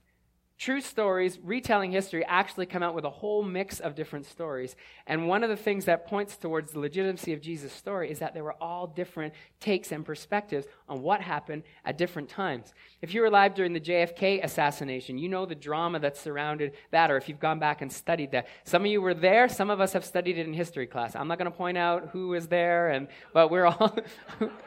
True 0.57 0.81
stories, 0.81 1.37
retelling 1.43 1.91
history, 1.91 2.25
actually 2.25 2.65
come 2.65 2.81
out 2.81 2.95
with 2.95 3.05
a 3.05 3.11
whole 3.11 3.43
mix 3.43 3.79
of 3.79 3.93
different 3.93 4.25
stories. 4.25 4.75
And 5.05 5.27
one 5.27 5.43
of 5.43 5.51
the 5.51 5.55
things 5.55 5.85
that 5.85 6.07
points 6.07 6.35
towards 6.35 6.71
the 6.71 6.79
legitimacy 6.79 7.31
of 7.33 7.41
Jesus' 7.41 7.71
story 7.71 8.09
is 8.09 8.17
that 8.19 8.33
there 8.33 8.43
were 8.43 8.55
all 8.59 8.87
different 8.87 9.35
takes 9.59 9.91
and 9.91 10.03
perspectives 10.03 10.65
on 10.89 11.03
what 11.03 11.21
happened 11.21 11.61
at 11.85 11.99
different 11.99 12.27
times. 12.27 12.73
If 13.03 13.13
you 13.13 13.21
were 13.21 13.27
alive 13.27 13.53
during 13.53 13.73
the 13.73 13.79
JFK 13.79 14.43
assassination, 14.43 15.19
you 15.19 15.29
know 15.29 15.45
the 15.45 15.53
drama 15.53 15.99
that 15.99 16.17
surrounded 16.17 16.73
that, 16.89 17.11
or 17.11 17.17
if 17.17 17.29
you've 17.29 17.39
gone 17.39 17.59
back 17.59 17.83
and 17.83 17.93
studied 17.93 18.31
that. 18.31 18.47
Some 18.63 18.81
of 18.83 18.87
you 18.87 18.99
were 18.99 19.13
there, 19.13 19.47
some 19.47 19.69
of 19.69 19.79
us 19.79 19.93
have 19.93 20.05
studied 20.05 20.39
it 20.39 20.47
in 20.47 20.53
history 20.53 20.87
class. 20.87 21.15
I'm 21.15 21.27
not 21.27 21.37
going 21.37 21.51
to 21.51 21.55
point 21.55 21.77
out 21.77 22.09
who 22.13 22.29
was 22.29 22.47
there, 22.47 22.89
and, 22.89 23.09
but 23.31 23.51
we're 23.51 23.65
all. 23.65 23.95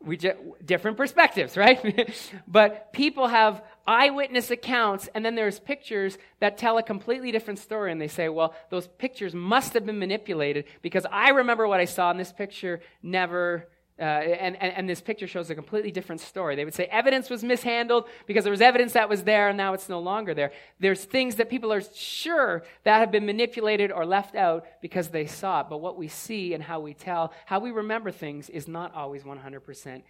we 0.00 0.16
just, 0.16 0.36
different 0.64 0.96
perspectives, 0.96 1.56
right? 1.56 2.10
but 2.48 2.92
people 2.92 3.28
have 3.28 3.62
eyewitness 3.86 4.50
accounts, 4.50 5.08
and 5.14 5.24
then 5.24 5.34
there's 5.34 5.58
pictures 5.58 6.18
that 6.40 6.58
tell 6.58 6.78
a 6.78 6.82
completely 6.82 7.32
different 7.32 7.58
story, 7.58 7.90
and 7.90 8.00
they 8.00 8.08
say, 8.08 8.28
well, 8.28 8.54
those 8.70 8.86
pictures 8.86 9.34
must 9.34 9.74
have 9.74 9.84
been 9.84 9.98
manipulated 9.98 10.66
because 10.82 11.06
I 11.10 11.30
remember 11.30 11.66
what 11.66 11.80
I 11.80 11.84
saw, 11.84 12.10
and 12.10 12.20
this 12.20 12.32
picture 12.32 12.80
never 13.02 13.68
uh, 13.98 14.02
and, 14.02 14.56
and, 14.62 14.72
and, 14.74 14.88
this 14.88 15.00
picture 15.00 15.26
shows 15.26 15.50
a 15.50 15.54
completely 15.56 15.90
different 15.90 16.20
story. 16.20 16.54
They 16.54 16.64
would 16.64 16.74
say 16.74 16.84
evidence 16.84 17.28
was 17.28 17.42
mishandled 17.42 18.08
because 18.26 18.44
there 18.44 18.52
was 18.52 18.60
evidence 18.60 18.92
that 18.92 19.08
was 19.08 19.24
there 19.24 19.48
and 19.48 19.56
now 19.56 19.74
it's 19.74 19.88
no 19.88 19.98
longer 19.98 20.34
there. 20.34 20.52
There's 20.78 21.04
things 21.04 21.34
that 21.36 21.50
people 21.50 21.72
are 21.72 21.82
sure 21.94 22.62
that 22.84 23.00
have 23.00 23.10
been 23.10 23.26
manipulated 23.26 23.90
or 23.90 24.06
left 24.06 24.36
out 24.36 24.66
because 24.80 25.08
they 25.08 25.26
saw 25.26 25.62
it. 25.62 25.66
But 25.68 25.78
what 25.78 25.98
we 25.98 26.06
see 26.06 26.54
and 26.54 26.62
how 26.62 26.78
we 26.78 26.94
tell, 26.94 27.32
how 27.46 27.58
we 27.58 27.72
remember 27.72 28.12
things 28.12 28.48
is 28.48 28.68
not 28.68 28.94
always 28.94 29.24
100% 29.24 30.02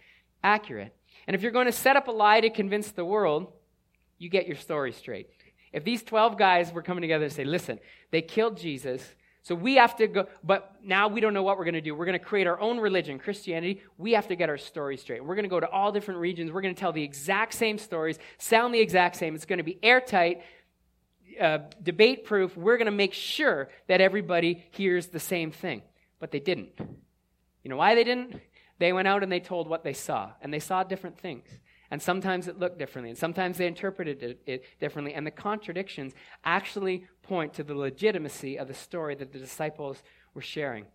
accurate. 0.43 0.95
And 1.25 1.35
if 1.35 1.41
you're 1.41 1.51
going 1.51 1.65
to 1.65 1.71
set 1.71 1.95
up 1.95 2.07
a 2.07 2.11
lie 2.11 2.41
to 2.41 2.49
convince 2.51 2.91
the 2.91 3.05
world, 3.05 3.51
you 4.19 4.29
get 4.29 4.45
your 4.47 4.57
story 4.57 4.91
straight. 4.91 5.29
If 5.73 5.83
these 5.83 6.03
12 6.03 6.37
guys 6.37 6.71
were 6.71 6.81
coming 6.81 7.01
together 7.01 7.25
and 7.25 7.33
say, 7.33 7.43
listen, 7.43 7.79
they 8.11 8.21
killed 8.21 8.57
Jesus, 8.57 9.03
so 9.41 9.55
we 9.55 9.75
have 9.75 9.95
to 9.97 10.07
go, 10.07 10.27
but 10.43 10.75
now 10.83 11.07
we 11.07 11.21
don't 11.21 11.33
know 11.33 11.43
what 11.43 11.57
we're 11.57 11.63
going 11.63 11.75
to 11.75 11.81
do. 11.81 11.95
We're 11.95 12.05
going 12.05 12.19
to 12.19 12.23
create 12.23 12.45
our 12.45 12.59
own 12.59 12.77
religion, 12.79 13.19
Christianity. 13.19 13.81
We 13.97 14.11
have 14.13 14.27
to 14.27 14.35
get 14.35 14.49
our 14.49 14.57
story 14.57 14.97
straight. 14.97 15.23
We're 15.23 15.35
going 15.35 15.43
to 15.43 15.49
go 15.49 15.59
to 15.59 15.69
all 15.69 15.91
different 15.91 16.19
regions. 16.19 16.51
We're 16.51 16.61
going 16.61 16.75
to 16.75 16.79
tell 16.79 16.91
the 16.91 17.03
exact 17.03 17.53
same 17.53 17.77
stories, 17.77 18.19
sound 18.37 18.73
the 18.73 18.79
exact 18.79 19.15
same. 19.15 19.35
It's 19.35 19.45
going 19.45 19.57
to 19.57 19.63
be 19.63 19.79
airtight, 19.81 20.41
uh, 21.39 21.59
debate 21.81 22.25
proof. 22.25 22.57
We're 22.57 22.77
going 22.77 22.87
to 22.87 22.91
make 22.91 23.13
sure 23.13 23.69
that 23.87 24.01
everybody 24.01 24.65
hears 24.71 25.07
the 25.07 25.19
same 25.19 25.51
thing. 25.51 25.83
But 26.19 26.31
they 26.31 26.39
didn't. 26.39 26.73
You 27.63 27.69
know 27.69 27.77
why 27.77 27.95
they 27.95 28.03
didn't? 28.03 28.35
They 28.77 28.91
went 28.93 29.07
out 29.07 29.23
and 29.23 29.31
they 29.31 29.39
told 29.39 29.67
what 29.67 29.83
they 29.83 29.93
saw, 29.93 30.31
and 30.41 30.53
they 30.53 30.59
saw 30.59 30.83
different 30.83 31.17
things. 31.17 31.47
And 31.91 32.01
sometimes 32.01 32.47
it 32.47 32.59
looked 32.59 32.77
differently, 32.77 33.09
and 33.09 33.17
sometimes 33.17 33.57
they 33.57 33.65
interpreted 33.65 34.21
it, 34.21 34.41
it, 34.45 34.63
differently. 34.79 35.13
And 35.15 35.25
the 35.25 35.31
contradictions 35.31 36.13
actually 36.43 37.07
point 37.23 37.53
to 37.55 37.63
the 37.63 37.73
legitimacy 37.73 38.57
of 38.57 38.67
the 38.67 38.73
story 38.73 39.15
that 39.15 39.31
the 39.33 39.39
disciples 39.39 40.03
were 40.33 40.41
sharing. 40.41 40.85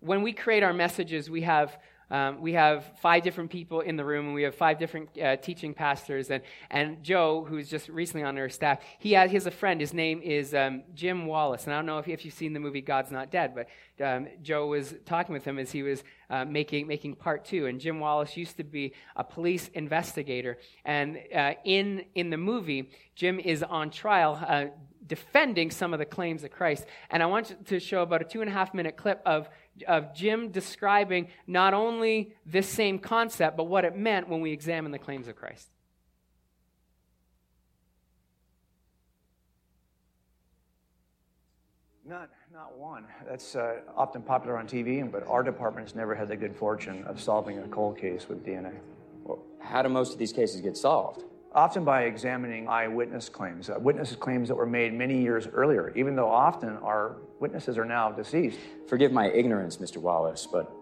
When 0.00 0.22
we 0.22 0.32
create 0.32 0.62
our 0.62 0.72
messages, 0.72 1.30
we 1.30 1.42
have 1.42 1.78
um, 2.10 2.40
we 2.40 2.52
have 2.52 2.84
five 3.00 3.22
different 3.22 3.50
people 3.50 3.80
in 3.80 3.96
the 3.96 4.04
room, 4.04 4.26
and 4.26 4.34
we 4.34 4.42
have 4.42 4.54
five 4.54 4.78
different 4.78 5.08
uh, 5.18 5.36
teaching 5.36 5.74
pastors. 5.74 6.30
And, 6.30 6.42
and 6.70 7.02
Joe, 7.02 7.44
who's 7.44 7.68
just 7.68 7.88
recently 7.88 8.24
on 8.24 8.38
our 8.38 8.48
staff, 8.48 8.80
he 8.98 9.12
has, 9.12 9.30
he 9.30 9.36
has 9.36 9.46
a 9.46 9.50
friend. 9.50 9.80
His 9.80 9.94
name 9.94 10.20
is 10.22 10.54
um, 10.54 10.82
Jim 10.94 11.26
Wallace. 11.26 11.64
And 11.64 11.72
I 11.72 11.76
don't 11.78 11.86
know 11.86 11.98
if, 11.98 12.08
if 12.08 12.24
you've 12.24 12.34
seen 12.34 12.52
the 12.52 12.60
movie 12.60 12.80
God's 12.80 13.10
Not 13.10 13.30
Dead, 13.30 13.54
but 13.54 13.68
um, 14.04 14.28
Joe 14.42 14.66
was 14.66 14.94
talking 15.06 15.32
with 15.32 15.44
him 15.44 15.58
as 15.58 15.72
he 15.72 15.82
was 15.82 16.04
uh, 16.30 16.44
making, 16.44 16.86
making 16.86 17.14
part 17.14 17.44
two. 17.44 17.66
And 17.66 17.80
Jim 17.80 18.00
Wallace 18.00 18.36
used 18.36 18.56
to 18.58 18.64
be 18.64 18.92
a 19.16 19.24
police 19.24 19.68
investigator. 19.74 20.58
And 20.84 21.18
uh, 21.34 21.54
in, 21.64 22.04
in 22.14 22.30
the 22.30 22.36
movie, 22.36 22.90
Jim 23.14 23.38
is 23.40 23.62
on 23.62 23.90
trial 23.90 24.38
uh, 24.46 24.66
defending 25.06 25.70
some 25.70 25.92
of 25.92 25.98
the 25.98 26.04
claims 26.04 26.44
of 26.44 26.50
Christ. 26.50 26.86
And 27.10 27.22
I 27.22 27.26
want 27.26 27.66
to 27.66 27.78
show 27.78 28.02
about 28.02 28.22
a 28.22 28.24
two 28.24 28.40
and 28.40 28.50
a 28.50 28.52
half 28.52 28.74
minute 28.74 28.96
clip 28.96 29.20
of 29.26 29.48
of 29.86 30.14
Jim 30.14 30.50
describing 30.50 31.28
not 31.46 31.74
only 31.74 32.34
this 32.46 32.68
same 32.68 32.98
concept, 32.98 33.56
but 33.56 33.64
what 33.64 33.84
it 33.84 33.96
meant 33.96 34.28
when 34.28 34.40
we 34.40 34.52
examine 34.52 34.92
the 34.92 34.98
claims 34.98 35.28
of 35.28 35.36
Christ. 35.36 35.68
Not, 42.06 42.28
not 42.52 42.76
one. 42.76 43.06
That's 43.26 43.56
uh, 43.56 43.80
often 43.96 44.20
popular 44.20 44.58
on 44.58 44.66
TV, 44.66 45.10
but 45.10 45.26
our 45.26 45.42
department 45.42 45.88
has 45.88 45.96
never 45.96 46.14
had 46.14 46.28
the 46.28 46.36
good 46.36 46.54
fortune 46.54 47.02
of 47.04 47.18
solving 47.18 47.58
a 47.58 47.68
cold 47.68 47.96
case 47.96 48.28
with 48.28 48.44
DNA. 48.44 48.74
Well, 49.24 49.38
how 49.58 49.80
do 49.80 49.88
most 49.88 50.12
of 50.12 50.18
these 50.18 50.32
cases 50.32 50.60
get 50.60 50.76
solved? 50.76 51.22
Often 51.54 51.84
by 51.84 52.02
examining 52.02 52.68
eyewitness 52.68 53.30
claims, 53.30 53.70
uh, 53.70 53.76
witness 53.78 54.14
claims 54.16 54.48
that 54.48 54.54
were 54.54 54.66
made 54.66 54.92
many 54.92 55.22
years 55.22 55.46
earlier, 55.46 55.92
even 55.96 56.14
though 56.14 56.28
often 56.28 56.76
our 56.78 57.16
witnesses 57.44 57.76
are 57.76 57.84
now 57.84 58.10
deceased. 58.10 58.58
Forgive 58.88 59.12
my 59.12 59.28
ignorance, 59.28 59.76
Mr. 59.76 59.98
Wallace, 59.98 60.48
but 60.50 60.72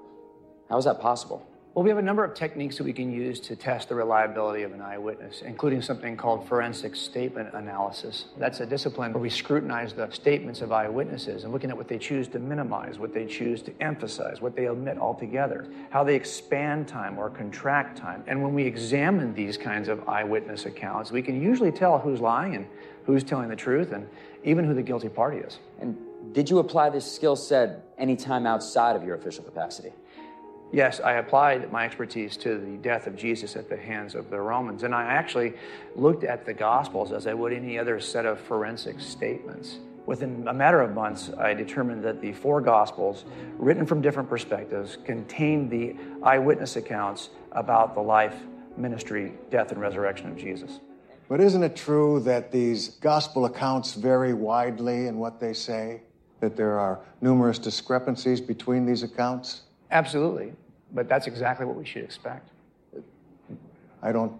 how 0.70 0.78
is 0.78 0.84
that 0.84 1.00
possible? 1.00 1.44
Well, 1.74 1.82
we 1.82 1.88
have 1.88 1.98
a 1.98 2.02
number 2.02 2.22
of 2.22 2.34
techniques 2.34 2.76
that 2.76 2.84
we 2.84 2.92
can 2.92 3.10
use 3.10 3.40
to 3.40 3.56
test 3.56 3.88
the 3.88 3.96
reliability 3.96 4.62
of 4.62 4.72
an 4.72 4.80
eyewitness, 4.80 5.42
including 5.42 5.82
something 5.82 6.16
called 6.16 6.46
forensic 6.46 6.94
statement 6.94 7.52
analysis. 7.52 8.26
That's 8.38 8.60
a 8.60 8.66
discipline 8.66 9.12
where 9.12 9.20
we 9.20 9.28
scrutinize 9.28 9.92
the 9.92 10.08
statements 10.10 10.60
of 10.60 10.70
eyewitnesses 10.70 11.42
and 11.42 11.52
looking 11.52 11.70
at 11.70 11.76
what 11.76 11.88
they 11.88 11.98
choose 11.98 12.28
to 12.28 12.38
minimize, 12.38 13.00
what 13.00 13.12
they 13.12 13.26
choose 13.26 13.60
to 13.62 13.72
emphasize, 13.80 14.40
what 14.40 14.54
they 14.54 14.68
omit 14.68 14.98
altogether, 14.98 15.66
how 15.90 16.04
they 16.04 16.14
expand 16.14 16.86
time 16.86 17.18
or 17.18 17.28
contract 17.28 17.98
time. 17.98 18.22
And 18.28 18.40
when 18.40 18.54
we 18.54 18.62
examine 18.62 19.34
these 19.34 19.56
kinds 19.56 19.88
of 19.88 20.08
eyewitness 20.08 20.66
accounts, 20.66 21.10
we 21.10 21.22
can 21.22 21.42
usually 21.42 21.72
tell 21.72 21.98
who's 21.98 22.20
lying 22.20 22.54
and 22.54 22.66
who's 23.04 23.24
telling 23.24 23.48
the 23.48 23.56
truth 23.56 23.90
and 23.90 24.06
even 24.44 24.64
who 24.64 24.74
the 24.74 24.82
guilty 24.82 25.08
party 25.08 25.38
is. 25.38 25.58
And 25.80 25.96
did 26.30 26.48
you 26.48 26.60
apply 26.60 26.90
this 26.90 27.10
skill 27.10 27.36
set 27.36 27.84
any 27.98 28.16
time 28.16 28.46
outside 28.46 28.94
of 28.94 29.02
your 29.02 29.16
official 29.16 29.42
capacity? 29.42 29.92
Yes, 30.72 31.00
I 31.00 31.14
applied 31.14 31.70
my 31.70 31.84
expertise 31.84 32.36
to 32.38 32.56
the 32.56 32.78
death 32.78 33.06
of 33.06 33.14
Jesus 33.14 33.56
at 33.56 33.68
the 33.68 33.76
hands 33.76 34.14
of 34.14 34.30
the 34.30 34.40
Romans, 34.40 34.84
and 34.84 34.94
I 34.94 35.04
actually 35.04 35.52
looked 35.94 36.24
at 36.24 36.46
the 36.46 36.54
Gospels 36.54 37.12
as 37.12 37.26
I 37.26 37.34
would 37.34 37.52
any 37.52 37.78
other 37.78 38.00
set 38.00 38.24
of 38.24 38.40
forensic 38.40 38.98
statements. 38.98 39.78
Within 40.06 40.48
a 40.48 40.54
matter 40.54 40.80
of 40.80 40.94
months, 40.94 41.30
I 41.38 41.52
determined 41.52 42.02
that 42.04 42.22
the 42.22 42.32
four 42.32 42.62
Gospels, 42.62 43.26
written 43.58 43.84
from 43.84 44.00
different 44.00 44.30
perspectives, 44.30 44.96
contained 45.04 45.70
the 45.70 45.94
eyewitness 46.22 46.76
accounts 46.76 47.28
about 47.52 47.94
the 47.94 48.00
life, 48.00 48.34
ministry, 48.78 49.34
death, 49.50 49.72
and 49.72 49.80
resurrection 49.80 50.30
of 50.30 50.38
Jesus. 50.38 50.80
But 51.28 51.40
isn't 51.40 51.62
it 51.62 51.76
true 51.76 52.20
that 52.20 52.50
these 52.50 52.88
Gospel 52.88 53.44
accounts 53.44 53.92
vary 53.92 54.32
widely 54.32 55.06
in 55.06 55.18
what 55.18 55.38
they 55.38 55.52
say? 55.52 56.00
That 56.42 56.56
there 56.56 56.76
are 56.76 56.98
numerous 57.20 57.56
discrepancies 57.56 58.40
between 58.40 58.84
these 58.84 59.04
accounts? 59.04 59.62
Absolutely. 59.92 60.52
But 60.92 61.08
that's 61.08 61.28
exactly 61.28 61.64
what 61.66 61.76
we 61.76 61.84
should 61.84 62.02
expect. 62.02 62.48
I 64.02 64.10
don't 64.10 64.32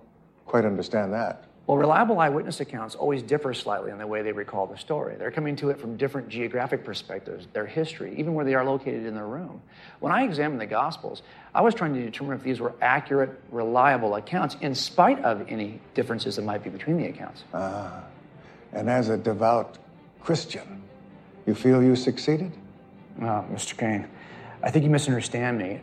quite 0.45 0.65
understand 0.65 1.13
that. 1.13 1.45
Well, 1.69 1.77
reliable 1.77 2.19
eyewitness 2.19 2.59
accounts 2.59 2.97
always 2.97 3.23
differ 3.23 3.55
slightly 3.55 3.93
in 3.93 3.99
the 3.99 4.07
way 4.09 4.21
they 4.23 4.33
recall 4.33 4.67
the 4.67 4.77
story. 4.77 5.15
They're 5.15 5.31
coming 5.31 5.55
to 5.57 5.71
it 5.71 5.79
from 5.79 5.97
different 5.97 6.29
geographic 6.29 6.85
perspectives, 6.85 7.47
their 7.53 7.67
history, 7.67 8.17
even 8.19 8.35
where 8.35 8.45
they 8.45 8.55
are 8.55 8.65
located 8.65 9.07
in 9.07 9.15
the 9.15 9.23
room. 9.23 9.63
When 10.01 10.13
I 10.13 10.25
examined 10.25 10.61
the 10.61 10.67
Gospels, 10.67 11.23
I 11.55 11.61
was 11.61 11.73
trying 11.73 11.95
to 11.95 12.03
determine 12.03 12.37
if 12.37 12.43
these 12.43 12.59
were 12.59 12.75
accurate, 12.83 13.41
reliable 13.53 14.17
accounts, 14.17 14.57
in 14.61 14.75
spite 14.75 15.25
of 15.25 15.49
any 15.49 15.81
differences 15.95 16.35
that 16.35 16.43
might 16.43 16.65
be 16.65 16.71
between 16.71 16.97
the 16.97 17.07
accounts. 17.07 17.45
Ah, 17.55 18.03
and 18.73 18.91
as 18.91 19.09
a 19.09 19.17
devout 19.17 19.79
Christian, 20.21 20.82
you 21.47 21.55
feel 21.55 21.83
you 21.83 21.97
succeeded? 21.97 22.53
No, 23.19 23.45
Mr. 23.53 23.77
Kane, 23.77 24.09
I 24.63 24.71
think 24.71 24.85
you 24.85 24.91
misunderstand 24.91 25.59
me. 25.59 25.81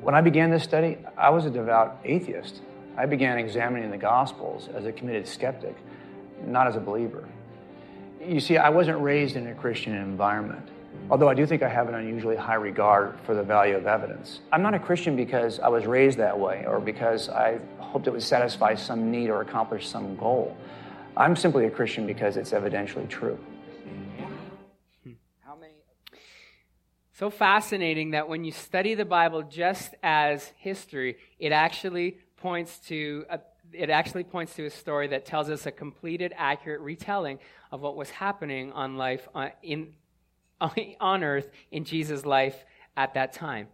When 0.00 0.14
I 0.14 0.20
began 0.20 0.50
this 0.50 0.62
study, 0.62 0.98
I 1.16 1.30
was 1.30 1.44
a 1.44 1.50
devout 1.50 1.98
atheist. 2.04 2.62
I 2.96 3.06
began 3.06 3.38
examining 3.38 3.90
the 3.90 3.98
Gospels 3.98 4.68
as 4.74 4.84
a 4.84 4.92
committed 4.92 5.26
skeptic, 5.26 5.76
not 6.46 6.66
as 6.66 6.76
a 6.76 6.80
believer. 6.80 7.28
You 8.20 8.40
see, 8.40 8.56
I 8.56 8.68
wasn't 8.68 9.00
raised 9.00 9.36
in 9.36 9.46
a 9.46 9.54
Christian 9.54 9.94
environment, 9.94 10.68
although 11.10 11.28
I 11.28 11.34
do 11.34 11.46
think 11.46 11.62
I 11.62 11.68
have 11.68 11.88
an 11.88 11.94
unusually 11.94 12.36
high 12.36 12.54
regard 12.54 13.18
for 13.24 13.34
the 13.34 13.42
value 13.42 13.76
of 13.76 13.86
evidence. 13.86 14.40
I'm 14.52 14.62
not 14.62 14.74
a 14.74 14.78
Christian 14.78 15.16
because 15.16 15.58
I 15.60 15.68
was 15.68 15.86
raised 15.86 16.18
that 16.18 16.38
way 16.38 16.64
or 16.66 16.80
because 16.80 17.28
I 17.28 17.58
hoped 17.78 18.06
it 18.06 18.10
would 18.10 18.22
satisfy 18.22 18.74
some 18.74 19.10
need 19.10 19.28
or 19.28 19.40
accomplish 19.40 19.88
some 19.88 20.16
goal. 20.16 20.56
I'm 21.16 21.36
simply 21.36 21.66
a 21.66 21.70
Christian 21.70 22.06
because 22.06 22.36
it's 22.36 22.50
evidentially 22.50 23.08
true. 23.08 23.38
So 27.22 27.30
fascinating 27.30 28.10
that 28.10 28.28
when 28.28 28.42
you 28.42 28.50
study 28.50 28.96
the 28.96 29.04
Bible 29.04 29.44
just 29.44 29.94
as 30.02 30.50
history, 30.56 31.18
it 31.38 31.52
actually 31.52 32.16
points 32.38 32.80
to 32.88 33.24
a, 33.30 33.38
it 33.72 33.90
actually 33.90 34.24
points 34.24 34.56
to 34.56 34.66
a 34.66 34.70
story 34.70 35.06
that 35.06 35.24
tells 35.24 35.48
us 35.48 35.64
a 35.64 35.70
completed, 35.70 36.34
accurate 36.36 36.80
retelling 36.80 37.38
of 37.70 37.80
what 37.80 37.94
was 37.94 38.10
happening 38.10 38.72
on 38.72 38.96
life 38.96 39.28
on, 39.36 39.46
uh, 39.46 39.50
in 39.62 39.92
on 41.00 41.22
earth 41.22 41.48
in 41.70 41.84
Jesus' 41.84 42.26
life 42.26 42.64
at 42.96 43.14
that 43.14 43.32
time. 43.32 43.68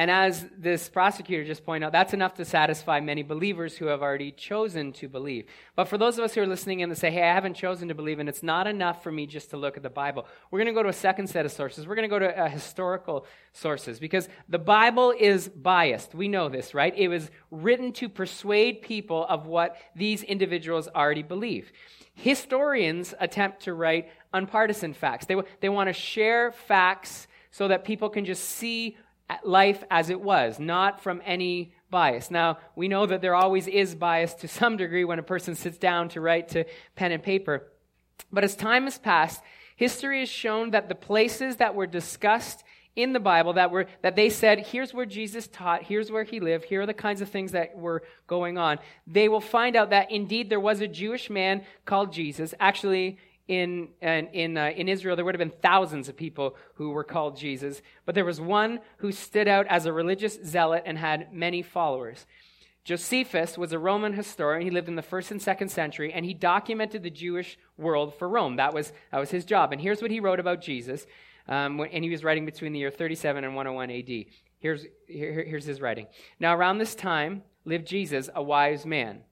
And 0.00 0.10
as 0.10 0.46
this 0.56 0.88
prosecutor 0.88 1.44
just 1.44 1.62
pointed 1.62 1.84
out, 1.84 1.92
that's 1.92 2.14
enough 2.14 2.32
to 2.36 2.44
satisfy 2.46 3.00
many 3.00 3.22
believers 3.22 3.76
who 3.76 3.84
have 3.88 4.00
already 4.00 4.32
chosen 4.32 4.94
to 4.94 5.10
believe. 5.10 5.44
But 5.76 5.88
for 5.88 5.98
those 5.98 6.16
of 6.16 6.24
us 6.24 6.34
who 6.34 6.40
are 6.40 6.46
listening 6.46 6.80
in 6.80 6.88
and 6.88 6.98
say, 6.98 7.10
hey, 7.10 7.22
I 7.22 7.34
haven't 7.34 7.52
chosen 7.52 7.88
to 7.88 7.94
believe, 7.94 8.18
and 8.18 8.26
it's 8.26 8.42
not 8.42 8.66
enough 8.66 9.02
for 9.02 9.12
me 9.12 9.26
just 9.26 9.50
to 9.50 9.58
look 9.58 9.76
at 9.76 9.82
the 9.82 9.90
Bible, 9.90 10.26
we're 10.50 10.58
going 10.58 10.68
to 10.68 10.72
go 10.72 10.82
to 10.82 10.88
a 10.88 10.94
second 10.94 11.26
set 11.26 11.44
of 11.44 11.52
sources. 11.52 11.86
We're 11.86 11.96
going 11.96 12.08
to 12.08 12.14
go 12.14 12.18
to 12.18 12.34
uh, 12.34 12.48
historical 12.48 13.26
sources 13.52 14.00
because 14.00 14.26
the 14.48 14.58
Bible 14.58 15.12
is 15.20 15.50
biased. 15.50 16.14
We 16.14 16.28
know 16.28 16.48
this, 16.48 16.72
right? 16.72 16.96
It 16.96 17.08
was 17.08 17.30
written 17.50 17.92
to 17.92 18.08
persuade 18.08 18.80
people 18.80 19.26
of 19.28 19.48
what 19.48 19.76
these 19.94 20.22
individuals 20.22 20.88
already 20.88 21.24
believe. 21.24 21.72
Historians 22.14 23.12
attempt 23.20 23.64
to 23.64 23.74
write 23.74 24.08
unpartisan 24.32 24.94
facts. 24.94 25.26
They, 25.26 25.36
they 25.60 25.68
want 25.68 25.88
to 25.88 25.92
share 25.92 26.52
facts 26.52 27.28
so 27.50 27.68
that 27.68 27.84
people 27.84 28.08
can 28.08 28.24
just 28.24 28.44
see 28.44 28.96
life 29.44 29.84
as 29.90 30.10
it 30.10 30.20
was, 30.20 30.58
not 30.58 31.02
from 31.02 31.22
any 31.24 31.72
bias. 31.90 32.30
Now, 32.30 32.58
we 32.76 32.88
know 32.88 33.06
that 33.06 33.20
there 33.20 33.34
always 33.34 33.66
is 33.66 33.94
bias 33.94 34.34
to 34.34 34.48
some 34.48 34.76
degree 34.76 35.04
when 35.04 35.18
a 35.18 35.24
person 35.24 35.54
sits 35.54 35.78
down 35.78 36.08
to 36.10 36.20
write 36.20 36.48
to 36.50 36.64
pen 36.94 37.12
and 37.12 37.22
paper. 37.22 37.68
But 38.32 38.44
as 38.44 38.54
time 38.54 38.84
has 38.84 38.98
passed, 38.98 39.40
history 39.76 40.20
has 40.20 40.28
shown 40.28 40.70
that 40.70 40.88
the 40.88 40.94
places 40.94 41.56
that 41.56 41.74
were 41.74 41.86
discussed 41.86 42.62
in 42.96 43.12
the 43.12 43.20
Bible 43.20 43.52
that 43.54 43.70
were 43.70 43.86
that 44.02 44.16
they 44.16 44.28
said, 44.28 44.58
here's 44.58 44.92
where 44.92 45.06
Jesus 45.06 45.46
taught, 45.46 45.84
here's 45.84 46.10
where 46.10 46.24
he 46.24 46.40
lived, 46.40 46.64
here 46.64 46.82
are 46.82 46.86
the 46.86 46.94
kinds 46.94 47.20
of 47.20 47.28
things 47.28 47.52
that 47.52 47.76
were 47.76 48.02
going 48.26 48.58
on. 48.58 48.78
They 49.06 49.28
will 49.28 49.40
find 49.40 49.76
out 49.76 49.90
that 49.90 50.10
indeed 50.10 50.50
there 50.50 50.60
was 50.60 50.80
a 50.80 50.88
Jewish 50.88 51.30
man 51.30 51.64
called 51.84 52.12
Jesus. 52.12 52.52
Actually, 52.58 53.18
in, 53.50 53.88
in, 54.00 54.56
uh, 54.56 54.70
in 54.76 54.88
Israel, 54.88 55.16
there 55.16 55.24
would 55.24 55.34
have 55.34 55.40
been 55.40 55.60
thousands 55.60 56.08
of 56.08 56.16
people 56.16 56.56
who 56.74 56.90
were 56.90 57.02
called 57.02 57.36
Jesus, 57.36 57.82
but 58.06 58.14
there 58.14 58.24
was 58.24 58.40
one 58.40 58.78
who 58.98 59.10
stood 59.10 59.48
out 59.48 59.66
as 59.66 59.86
a 59.86 59.92
religious 59.92 60.38
zealot 60.44 60.84
and 60.86 60.96
had 60.96 61.32
many 61.32 61.60
followers. 61.60 62.26
Josephus 62.84 63.58
was 63.58 63.72
a 63.72 63.78
Roman 63.78 64.12
historian. 64.12 64.62
He 64.62 64.70
lived 64.70 64.86
in 64.86 64.94
the 64.94 65.02
first 65.02 65.32
and 65.32 65.42
second 65.42 65.70
century, 65.70 66.12
and 66.12 66.24
he 66.24 66.32
documented 66.32 67.02
the 67.02 67.10
Jewish 67.10 67.58
world 67.76 68.14
for 68.14 68.28
Rome. 68.28 68.54
That 68.54 68.72
was, 68.72 68.92
that 69.10 69.18
was 69.18 69.32
his 69.32 69.44
job. 69.44 69.72
And 69.72 69.80
here's 69.80 70.00
what 70.00 70.12
he 70.12 70.20
wrote 70.20 70.38
about 70.38 70.62
Jesus, 70.62 71.04
um, 71.48 71.80
and 71.80 72.04
he 72.04 72.10
was 72.10 72.22
writing 72.22 72.46
between 72.46 72.72
the 72.72 72.78
year 72.78 72.92
37 72.92 73.42
and 73.42 73.56
101 73.56 73.90
AD. 73.90 74.26
Here's, 74.60 74.86
here, 75.08 75.42
here's 75.42 75.64
his 75.64 75.80
writing. 75.80 76.06
Now, 76.38 76.54
around 76.54 76.78
this 76.78 76.94
time 76.94 77.42
lived 77.64 77.88
Jesus, 77.88 78.30
a 78.32 78.42
wise 78.44 78.86
man, 78.86 79.22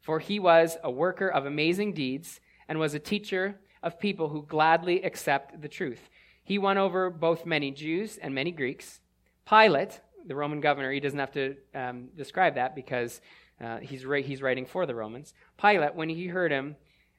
for 0.00 0.20
he 0.20 0.38
was 0.38 0.76
a 0.84 0.92
worker 0.92 1.28
of 1.28 1.44
amazing 1.44 1.92
deeds 1.92 2.40
and 2.68 2.78
was 2.78 2.94
a 2.94 3.00
teacher 3.00 3.58
of 3.84 4.00
people 4.00 4.30
who 4.30 4.42
gladly 4.42 5.02
accept 5.02 5.60
the 5.60 5.68
truth. 5.68 6.08
He 6.42 6.58
won 6.58 6.78
over 6.78 7.10
both 7.10 7.46
many 7.46 7.70
Jews 7.70 8.16
and 8.16 8.34
many 8.34 8.50
Greeks. 8.50 9.00
Pilate, 9.48 10.00
the 10.26 10.34
Roman 10.34 10.60
governor, 10.60 10.90
he 10.90 11.00
doesn't 11.00 11.18
have 11.18 11.32
to 11.32 11.56
um, 11.74 12.08
describe 12.16 12.54
that 12.56 12.74
because 12.74 13.20
uh, 13.60 13.78
he's, 13.78 14.04
ra- 14.04 14.22
he's 14.22 14.42
writing 14.42 14.66
for 14.66 14.86
the 14.86 14.94
Romans. 14.94 15.34
Pilate, 15.60 15.94
when 15.94 16.08
he 16.08 16.26
heard 16.26 16.50
him, 16.50 16.76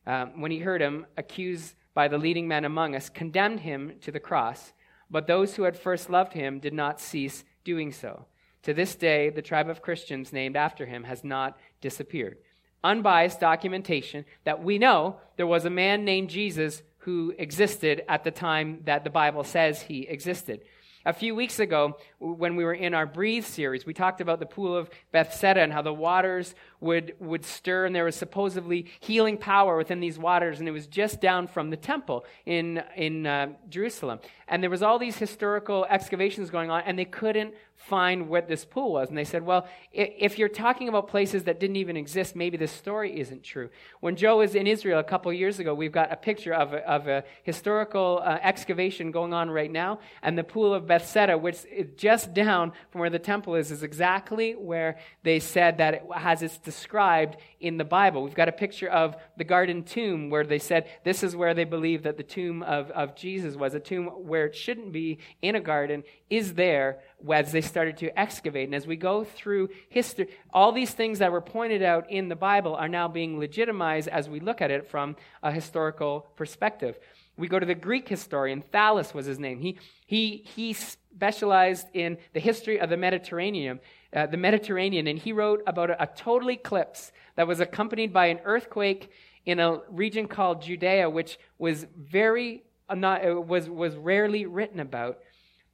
um, 0.07 0.41
when 0.41 0.51
he 0.51 0.59
heard 0.59 0.81
him 0.81 1.05
accused 1.17 1.75
by 1.93 2.07
the 2.07 2.17
leading 2.17 2.47
men 2.47 2.65
among 2.65 2.95
us, 2.95 3.09
condemned 3.09 3.61
him 3.61 3.93
to 4.01 4.11
the 4.11 4.19
cross. 4.19 4.73
But 5.09 5.27
those 5.27 5.55
who 5.55 5.63
had 5.63 5.77
first 5.77 6.09
loved 6.09 6.33
him 6.33 6.59
did 6.59 6.73
not 6.73 6.99
cease 6.99 7.45
doing 7.63 7.91
so. 7.91 8.25
To 8.63 8.73
this 8.73 8.95
day, 8.95 9.29
the 9.29 9.43
tribe 9.43 9.69
of 9.69 9.83
Christians 9.83 10.33
named 10.33 10.55
after 10.55 10.87
him 10.87 11.03
has 11.03 11.23
not 11.23 11.57
disappeared 11.79 12.39
unbiased 12.85 13.39
documentation 13.39 14.25
that 14.43 14.63
we 14.63 14.77
know 14.77 15.17
there 15.37 15.47
was 15.47 15.65
a 15.65 15.69
man 15.69 16.05
named 16.05 16.29
Jesus 16.29 16.83
who 16.99 17.33
existed 17.37 18.03
at 18.07 18.23
the 18.23 18.31
time 18.31 18.81
that 18.85 19.03
the 19.03 19.09
Bible 19.09 19.43
says 19.43 19.81
he 19.81 20.07
existed. 20.07 20.61
A 21.07 21.13
few 21.13 21.35
weeks 21.35 21.59
ago, 21.59 21.97
when 22.17 22.55
we 22.55 22.63
were 22.63 22.73
in 22.73 22.95
our 22.95 23.05
Breathe 23.05 23.45
series, 23.45 23.85
we 23.85 23.93
talked 23.93 24.21
about 24.21 24.39
the 24.39 24.47
pool 24.47 24.75
of 24.75 24.89
Bethesda 25.11 25.61
and 25.61 25.71
how 25.71 25.83
the 25.83 25.93
waters 25.93 26.55
would, 26.79 27.13
would 27.19 27.45
stir, 27.45 27.85
and 27.85 27.95
there 27.95 28.05
was 28.05 28.15
supposedly 28.15 28.87
healing 29.01 29.37
power 29.37 29.77
within 29.77 29.99
these 29.99 30.17
waters, 30.17 30.59
and 30.59 30.67
it 30.67 30.71
was 30.71 30.87
just 30.87 31.21
down 31.21 31.45
from 31.45 31.69
the 31.69 31.77
temple 31.77 32.25
in, 32.47 32.81
in 32.95 33.27
uh, 33.27 33.49
Jerusalem. 33.69 34.19
And 34.47 34.63
there 34.63 34.71
was 34.71 34.81
all 34.81 34.97
these 34.97 35.17
historical 35.17 35.85
excavations 35.91 36.49
going 36.49 36.71
on, 36.71 36.81
and 36.87 36.97
they 36.97 37.05
couldn't 37.05 37.53
find 37.75 38.29
what 38.29 38.47
this 38.47 38.65
pool 38.65 38.93
was. 38.93 39.09
And 39.09 39.17
they 39.17 39.25
said, 39.25 39.43
well, 39.43 39.67
if 39.91 40.39
you're 40.39 40.49
talking 40.49 40.89
about 40.89 41.07
places 41.07 41.43
that 41.43 41.59
didn't 41.59 41.75
even 41.75 41.97
exist, 41.97 42.35
maybe 42.35 42.57
this 42.57 42.71
story 42.71 43.19
isn't 43.19 43.43
true. 43.43 43.69
When 43.99 44.15
Joe 44.15 44.37
was 44.37 44.55
in 44.55 44.65
Israel 44.65 44.99
a 44.99 45.03
couple 45.03 45.31
years 45.31 45.59
ago, 45.59 45.73
we've 45.73 45.91
got 45.91 46.11
a 46.11 46.15
picture 46.15 46.53
of 46.53 46.73
a, 46.73 46.89
of 46.89 47.07
a 47.07 47.23
historical 47.43 48.21
uh, 48.23 48.39
excavation 48.41 49.11
going 49.11 49.33
on 49.33 49.49
right 49.51 49.71
now. 49.71 49.99
And 50.23 50.37
the 50.37 50.43
pool 50.43 50.73
of 50.73 50.87
Bethesda, 50.87 51.37
which 51.37 51.59
is 51.65 51.89
just 51.95 52.33
down 52.33 52.71
from 52.89 53.01
where 53.01 53.09
the 53.09 53.19
temple 53.19 53.55
is, 53.55 53.71
is 53.71 53.83
exactly 53.83 54.53
where 54.53 54.97
they 55.23 55.39
said 55.39 55.77
that 55.77 55.93
it 55.95 56.03
has 56.15 56.41
it's 56.41 56.57
described 56.57 57.37
in 57.59 57.77
the 57.77 57.83
Bible. 57.83 58.23
We've 58.23 58.33
got 58.33 58.49
a 58.49 58.53
picture 58.53 58.89
of 58.89 59.15
the 59.37 59.43
garden 59.43 59.83
tomb 59.83 60.29
where 60.29 60.45
they 60.45 60.59
said 60.59 60.87
this 61.03 61.23
is 61.23 61.35
where 61.35 61.53
they 61.53 61.63
believe 61.65 62.03
that 62.03 62.17
the 62.17 62.23
tomb 62.23 62.63
of, 62.63 62.89
of 62.91 63.15
Jesus 63.15 63.55
was, 63.55 63.73
a 63.73 63.79
tomb 63.79 64.05
where 64.05 64.45
it 64.45 64.55
shouldn't 64.55 64.91
be 64.91 65.19
in 65.41 65.55
a 65.55 65.61
garden, 65.61 66.03
is 66.29 66.53
there 66.55 66.99
as 67.33 67.51
they 67.51 67.61
started 67.61 67.97
to 67.97 68.19
excavate. 68.19 68.67
And 68.67 68.75
as 68.75 68.85
we 68.85 68.95
go 68.95 69.23
through 69.23 69.69
history, 69.89 70.27
all 70.53 70.71
these 70.71 70.91
things 70.91 71.19
that 71.19 71.31
were 71.31 71.41
pointed 71.41 71.81
out 71.81 72.09
in 72.11 72.29
the 72.29 72.35
Bible 72.35 72.75
are 72.75 72.89
now 72.89 73.07
being 73.07 73.39
legitimized 73.39 74.07
as 74.07 74.29
we 74.29 74.39
look 74.39 74.61
at 74.61 74.71
it 74.71 74.89
from 74.89 75.15
a 75.41 75.51
historical 75.51 76.27
perspective. 76.35 76.99
We 77.37 77.47
go 77.47 77.59
to 77.59 77.65
the 77.65 77.75
Greek 77.75 78.07
historian, 78.07 78.63
Thallus 78.73 79.13
was 79.13 79.25
his 79.25 79.39
name. 79.39 79.59
He, 79.59 79.77
he, 80.05 80.45
he 80.55 80.73
specialized 80.73 81.87
in 81.93 82.17
the 82.33 82.39
history 82.39 82.79
of 82.79 82.89
the 82.89 82.97
Mediterranean, 82.97 83.79
uh, 84.13 84.27
the 84.27 84.37
Mediterranean, 84.37 85.07
and 85.07 85.19
he 85.19 85.33
wrote 85.33 85.61
about 85.67 85.89
a, 85.89 86.03
a 86.03 86.07
total 86.07 86.49
eclipse 86.51 87.11
that 87.35 87.47
was 87.47 87.59
accompanied 87.59 88.13
by 88.13 88.27
an 88.27 88.39
earthquake 88.45 89.09
in 89.45 89.59
a 89.59 89.79
region 89.89 90.27
called 90.27 90.61
Judea, 90.61 91.09
which 91.09 91.37
was 91.57 91.85
very 91.97 92.63
uh, 92.87 92.95
not, 92.95 93.27
uh, 93.27 93.41
was, 93.41 93.69
was 93.69 93.95
rarely 93.95 94.45
written 94.45 94.79
about. 94.79 95.19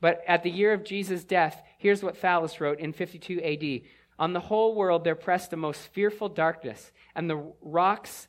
But 0.02 0.24
at 0.28 0.44
the 0.44 0.50
year 0.50 0.74
of 0.74 0.84
Jesus' 0.84 1.24
death, 1.24 1.64
here's 1.78 2.04
what 2.04 2.18
Thallus 2.18 2.60
wrote 2.60 2.80
in 2.80 2.92
52 2.92 3.40
AD. 3.42 3.90
On 4.20 4.34
the 4.34 4.40
whole 4.40 4.76
world 4.76 5.04
there 5.04 5.16
pressed 5.16 5.54
a 5.54 5.58
most 5.58 5.88
fearful 5.94 6.28
darkness, 6.28 6.92
and 7.16 7.30
the 7.30 7.54
rocks 7.62 8.28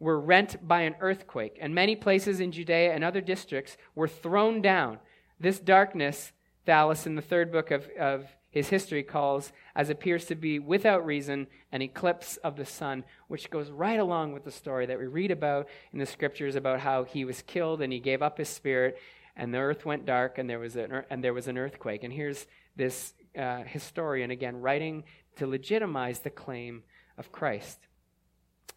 were 0.00 0.18
rent 0.18 0.66
by 0.66 0.80
an 0.80 0.96
earthquake, 1.00 1.58
and 1.60 1.74
many 1.74 1.94
places 1.94 2.40
in 2.40 2.50
Judea 2.50 2.92
and 2.92 3.04
other 3.04 3.20
districts 3.20 3.76
were 3.94 4.08
thrown 4.08 4.60
down. 4.60 4.98
This 5.38 5.60
darkness, 5.60 6.32
Thallus 6.66 7.06
in 7.06 7.14
the 7.14 7.22
third 7.22 7.52
book 7.52 7.70
of, 7.70 7.88
of 7.98 8.26
his 8.50 8.68
history 8.68 9.02
calls, 9.02 9.52
as 9.74 9.90
appears 9.90 10.26
to 10.26 10.34
be 10.34 10.58
without 10.58 11.06
reason, 11.06 11.46
an 11.72 11.82
eclipse 11.82 12.36
of 12.38 12.56
the 12.56 12.66
sun, 12.66 13.04
which 13.28 13.48
goes 13.48 13.70
right 13.70 13.98
along 13.98 14.32
with 14.32 14.44
the 14.44 14.50
story 14.50 14.86
that 14.86 14.98
we 14.98 15.06
read 15.06 15.30
about 15.30 15.68
in 15.92 15.98
the 15.98 16.06
scriptures 16.06 16.56
about 16.56 16.80
how 16.80 17.04
he 17.04 17.24
was 17.24 17.42
killed 17.42 17.80
and 17.80 17.92
he 17.92 17.98
gave 17.98 18.22
up 18.22 18.38
his 18.38 18.48
spirit 18.48 18.98
and 19.36 19.52
the 19.52 19.58
earth 19.58 19.84
went 19.84 20.06
dark, 20.06 20.38
and 20.38 20.48
there 20.48 20.58
was 20.58 20.76
an, 20.76 21.04
and 21.10 21.22
there 21.22 21.34
was 21.34 21.48
an 21.48 21.58
earthquake. 21.58 22.04
And 22.04 22.12
here's 22.12 22.46
this 22.76 23.14
uh, 23.38 23.62
historian, 23.64 24.30
again, 24.30 24.60
writing 24.60 25.04
to 25.36 25.46
legitimize 25.46 26.20
the 26.20 26.30
claim 26.30 26.82
of 27.16 27.32
Christ. 27.32 27.78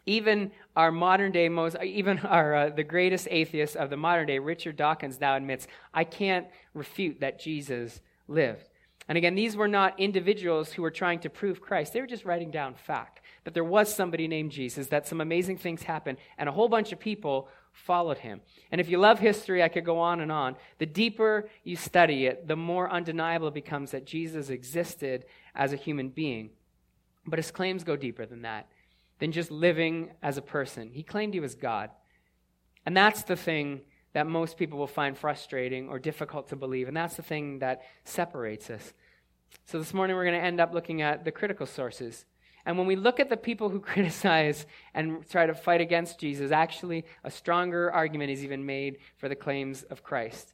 Even 0.05 0.51
our 0.75 0.91
modern 0.91 1.31
day 1.31 1.49
most, 1.49 1.75
even 1.83 2.19
our 2.19 2.55
uh, 2.55 2.69
the 2.69 2.83
greatest 2.83 3.27
atheist 3.31 3.75
of 3.75 3.89
the 3.89 3.97
modern 3.97 4.27
day, 4.27 4.39
Richard 4.39 4.77
Dawkins, 4.77 5.19
now 5.19 5.35
admits, 5.35 5.67
I 5.93 6.03
can't 6.03 6.47
refute 6.73 7.21
that 7.21 7.39
Jesus 7.39 8.01
lived. 8.27 8.69
And 9.07 9.17
again, 9.17 9.35
these 9.35 9.55
were 9.55 9.67
not 9.67 9.99
individuals 9.99 10.73
who 10.73 10.81
were 10.81 10.91
trying 10.91 11.19
to 11.19 11.29
prove 11.29 11.61
Christ. 11.61 11.93
They 11.93 12.01
were 12.01 12.07
just 12.07 12.25
writing 12.25 12.49
down 12.51 12.73
fact 12.73 13.21
that 13.43 13.53
there 13.53 13.63
was 13.63 13.93
somebody 13.93 14.27
named 14.27 14.51
Jesus, 14.51 14.87
that 14.87 15.07
some 15.07 15.21
amazing 15.21 15.57
things 15.57 15.83
happened, 15.83 16.17
and 16.37 16.49
a 16.49 16.51
whole 16.51 16.69
bunch 16.69 16.91
of 16.91 16.99
people 16.99 17.47
followed 17.75 18.19
him. 18.19 18.41
And 18.71 18.79
if 18.79 18.89
you 18.89 18.97
love 18.97 19.19
history, 19.19 19.61
I 19.61 19.67
could 19.67 19.85
go 19.85 19.99
on 19.99 20.21
and 20.21 20.31
on. 20.31 20.55
The 20.79 20.85
deeper 20.85 21.49
you 21.63 21.75
study 21.75 22.25
it, 22.25 22.47
the 22.47 22.55
more 22.55 22.89
undeniable 22.89 23.49
it 23.49 23.53
becomes 23.53 23.91
that 23.91 24.05
Jesus 24.05 24.49
existed 24.49 25.25
as 25.53 25.73
a 25.73 25.77
human 25.77 26.09
being. 26.09 26.51
But 27.27 27.39
his 27.39 27.51
claims 27.51 27.83
go 27.83 27.95
deeper 27.95 28.25
than 28.25 28.43
that, 28.43 28.67
than 29.19 29.31
just 29.31 29.51
living 29.51 30.11
as 30.23 30.37
a 30.37 30.41
person. 30.41 30.91
He 30.91 31.03
claimed 31.03 31.33
he 31.33 31.39
was 31.39 31.55
God. 31.55 31.89
And 32.85 32.95
that's 32.95 33.23
the 33.23 33.35
thing 33.35 33.81
that 34.13 34.25
most 34.25 34.57
people 34.57 34.79
will 34.79 34.87
find 34.87 35.17
frustrating 35.17 35.89
or 35.89 35.99
difficult 35.99 36.47
to 36.49 36.55
believe. 36.55 36.87
And 36.87 36.95
that's 36.95 37.17
the 37.17 37.23
thing 37.23 37.59
that 37.59 37.81
separates 38.05 38.69
us. 38.69 38.93
So 39.65 39.79
this 39.79 39.93
morning 39.93 40.15
we're 40.15 40.25
going 40.25 40.39
to 40.39 40.45
end 40.45 40.61
up 40.61 40.73
looking 40.73 41.01
at 41.01 41.25
the 41.25 41.31
critical 41.31 41.65
sources. 41.65 42.25
And 42.65 42.77
when 42.77 42.87
we 42.87 42.95
look 42.95 43.19
at 43.19 43.29
the 43.29 43.37
people 43.37 43.69
who 43.69 43.79
criticize 43.93 44.65
and 44.93 45.27
try 45.29 45.45
to 45.45 45.53
fight 45.53 45.81
against 45.81 46.19
Jesus, 46.19 46.51
actually, 46.51 47.05
a 47.23 47.31
stronger 47.31 47.91
argument 47.91 48.31
is 48.31 48.43
even 48.43 48.65
made 48.65 48.97
for 49.17 49.29
the 49.29 49.35
claims 49.35 49.83
of 49.83 50.03
Christ. 50.03 50.53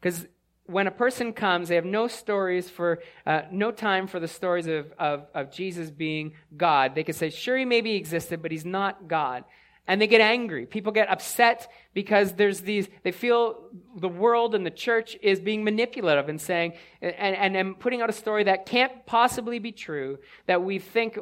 Because 0.00 0.26
when 0.66 0.86
a 0.86 0.90
person 0.90 1.32
comes, 1.32 1.68
they 1.68 1.74
have 1.74 1.84
no 1.84 2.08
stories 2.08 2.70
for, 2.70 3.02
uh, 3.26 3.42
no 3.50 3.70
time 3.70 4.06
for 4.06 4.18
the 4.18 4.28
stories 4.28 4.66
of, 4.66 4.92
of, 4.98 5.26
of 5.34 5.50
Jesus 5.50 5.90
being 5.90 6.32
God. 6.56 6.94
They 6.94 7.04
could 7.04 7.14
say, 7.14 7.30
sure, 7.30 7.56
he 7.56 7.64
maybe 7.64 7.94
existed, 7.94 8.40
but 8.40 8.50
he's 8.50 8.64
not 8.64 9.06
God. 9.08 9.44
And 9.86 10.00
they 10.00 10.06
get 10.06 10.22
angry. 10.22 10.64
People 10.64 10.92
get 10.92 11.10
upset 11.10 11.70
because 11.92 12.32
there's 12.32 12.60
these, 12.60 12.88
they 13.02 13.12
feel 13.12 13.68
the 13.96 14.08
world 14.08 14.54
and 14.54 14.64
the 14.64 14.70
church 14.70 15.16
is 15.20 15.40
being 15.40 15.62
manipulative 15.62 16.28
and 16.28 16.40
saying, 16.40 16.72
and, 17.02 17.36
and, 17.36 17.56
and 17.56 17.78
putting 17.78 18.00
out 18.00 18.08
a 18.08 18.14
story 18.14 18.44
that 18.44 18.64
can't 18.64 19.04
possibly 19.04 19.58
be 19.58 19.72
true, 19.72 20.18
that 20.46 20.62
we 20.62 20.78
think 20.78 21.18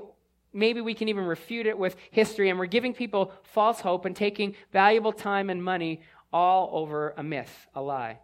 maybe 0.52 0.80
we 0.80 0.94
can 0.94 1.08
even 1.08 1.24
refute 1.24 1.66
it 1.66 1.76
with 1.76 1.96
history, 2.10 2.50
and 2.50 2.58
we're 2.58 2.66
giving 2.66 2.94
people 2.94 3.32
false 3.42 3.80
hope 3.80 4.04
and 4.04 4.14
taking 4.14 4.54
valuable 4.72 5.12
time 5.12 5.50
and 5.50 5.62
money 5.64 6.00
all 6.32 6.70
over 6.72 7.14
a 7.16 7.22
myth, 7.22 7.66
a 7.74 7.82
lie. 7.82 8.18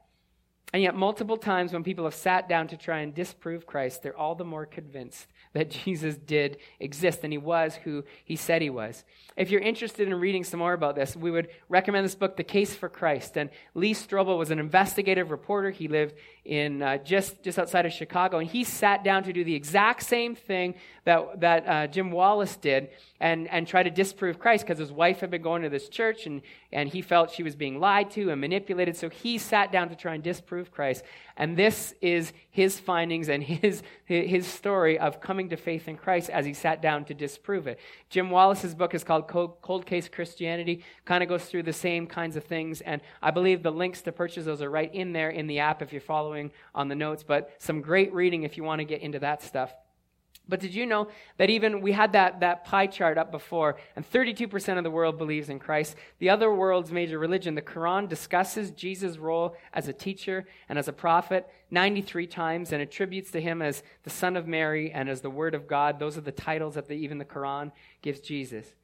And 0.72 0.82
yet, 0.82 0.94
multiple 0.94 1.38
times 1.38 1.72
when 1.72 1.82
people 1.82 2.04
have 2.04 2.14
sat 2.14 2.48
down 2.48 2.68
to 2.68 2.76
try 2.76 3.00
and 3.00 3.14
disprove 3.14 3.66
Christ, 3.66 4.02
they're 4.02 4.16
all 4.16 4.34
the 4.34 4.44
more 4.44 4.66
convinced 4.66 5.26
that 5.58 5.70
Jesus 5.70 6.14
did 6.14 6.58
exist 6.78 7.20
and 7.24 7.32
he 7.32 7.38
was 7.38 7.74
who 7.74 8.04
he 8.24 8.36
said 8.36 8.62
he 8.62 8.70
was. 8.70 9.02
If 9.36 9.50
you're 9.50 9.60
interested 9.60 10.06
in 10.06 10.14
reading 10.14 10.44
some 10.44 10.60
more 10.60 10.72
about 10.72 10.94
this, 10.94 11.16
we 11.16 11.32
would 11.32 11.48
recommend 11.68 12.04
this 12.04 12.14
book, 12.14 12.36
The 12.36 12.44
Case 12.44 12.74
for 12.74 12.88
Christ. 12.88 13.36
And 13.36 13.50
Lee 13.74 13.92
Strobel 13.92 14.38
was 14.38 14.52
an 14.52 14.60
investigative 14.60 15.32
reporter. 15.32 15.70
He 15.70 15.88
lived 15.88 16.14
in 16.48 16.80
uh, 16.80 16.96
just, 16.96 17.42
just 17.42 17.58
outside 17.58 17.84
of 17.84 17.92
Chicago, 17.92 18.38
and 18.38 18.48
he 18.48 18.64
sat 18.64 19.04
down 19.04 19.22
to 19.22 19.32
do 19.34 19.44
the 19.44 19.54
exact 19.54 20.02
same 20.02 20.34
thing 20.34 20.74
that, 21.04 21.40
that 21.40 21.68
uh, 21.68 21.86
Jim 21.86 22.10
Wallace 22.10 22.56
did 22.56 22.88
and, 23.20 23.48
and 23.48 23.66
try 23.66 23.82
to 23.82 23.90
disprove 23.90 24.38
Christ 24.38 24.64
because 24.64 24.78
his 24.78 24.92
wife 24.92 25.20
had 25.20 25.30
been 25.30 25.42
going 25.42 25.62
to 25.62 25.68
this 25.68 25.88
church 25.88 26.26
and, 26.26 26.40
and 26.72 26.88
he 26.88 27.02
felt 27.02 27.30
she 27.30 27.42
was 27.42 27.56
being 27.56 27.80
lied 27.80 28.10
to 28.12 28.30
and 28.30 28.40
manipulated. 28.40 28.96
So 28.96 29.08
he 29.08 29.38
sat 29.38 29.72
down 29.72 29.88
to 29.88 29.96
try 29.96 30.14
and 30.14 30.22
disprove 30.22 30.70
Christ. 30.70 31.04
And 31.36 31.56
this 31.56 31.94
is 32.00 32.32
his 32.50 32.78
findings 32.78 33.28
and 33.28 33.42
his, 33.42 33.82
his 34.04 34.46
story 34.46 34.98
of 34.98 35.20
coming 35.20 35.48
to 35.50 35.56
faith 35.56 35.88
in 35.88 35.96
Christ 35.96 36.30
as 36.30 36.44
he 36.46 36.54
sat 36.54 36.82
down 36.82 37.04
to 37.06 37.14
disprove 37.14 37.66
it. 37.66 37.78
Jim 38.10 38.30
Wallace's 38.30 38.74
book 38.74 38.94
is 38.94 39.04
called 39.04 39.28
Cold 39.28 39.86
Case 39.86 40.08
Christianity, 40.08 40.84
kind 41.04 41.22
of 41.22 41.28
goes 41.28 41.44
through 41.44 41.64
the 41.64 41.72
same 41.72 42.06
kinds 42.06 42.36
of 42.36 42.44
things. 42.44 42.80
And 42.80 43.00
I 43.22 43.30
believe 43.30 43.62
the 43.62 43.72
links 43.72 44.02
to 44.02 44.12
purchase 44.12 44.44
those 44.44 44.62
are 44.62 44.70
right 44.70 44.94
in 44.94 45.12
there 45.12 45.30
in 45.30 45.46
the 45.46 45.58
app 45.58 45.82
if 45.82 45.92
you're 45.92 46.00
following 46.00 46.37
on 46.74 46.88
the 46.88 46.94
notes. 46.94 47.24
But 47.26 47.50
some 47.58 47.80
great 47.80 48.12
reading 48.12 48.42
if 48.42 48.56
you 48.56 48.64
want 48.64 48.80
to 48.80 48.84
get 48.84 49.02
into 49.02 49.18
that 49.20 49.42
stuff. 49.42 49.72
But 50.48 50.60
did 50.60 50.74
you 50.74 50.86
know 50.86 51.08
that 51.36 51.50
even 51.50 51.82
we 51.82 51.92
had 51.92 52.12
that, 52.12 52.40
that 52.40 52.64
pie 52.64 52.86
chart 52.86 53.18
up 53.18 53.30
before, 53.30 53.76
and 53.94 54.10
32% 54.10 54.78
of 54.78 54.84
the 54.84 54.90
world 54.90 55.18
believes 55.18 55.50
in 55.50 55.58
Christ? 55.58 55.94
The 56.20 56.30
other 56.30 56.50
world's 56.52 56.90
major 56.90 57.18
religion, 57.18 57.54
the 57.54 57.60
Quran, 57.60 58.08
discusses 58.08 58.70
Jesus' 58.70 59.18
role 59.18 59.56
as 59.74 59.88
a 59.88 59.92
teacher 59.92 60.46
and 60.70 60.78
as 60.78 60.88
a 60.88 60.92
prophet 60.92 61.46
93 61.70 62.26
times 62.26 62.72
and 62.72 62.80
attributes 62.80 63.30
to 63.32 63.42
him 63.42 63.60
as 63.60 63.82
the 64.04 64.10
Son 64.10 64.36
of 64.36 64.46
Mary 64.46 64.90
and 64.90 65.10
as 65.10 65.20
the 65.20 65.28
Word 65.28 65.54
of 65.54 65.68
God. 65.68 65.98
Those 65.98 66.16
are 66.16 66.22
the 66.22 66.32
titles 66.32 66.76
that 66.76 66.88
the, 66.88 66.94
even 66.94 67.18
the 67.18 67.26
Quran 67.26 67.70
gives 68.00 68.20
Jesus. 68.20 68.74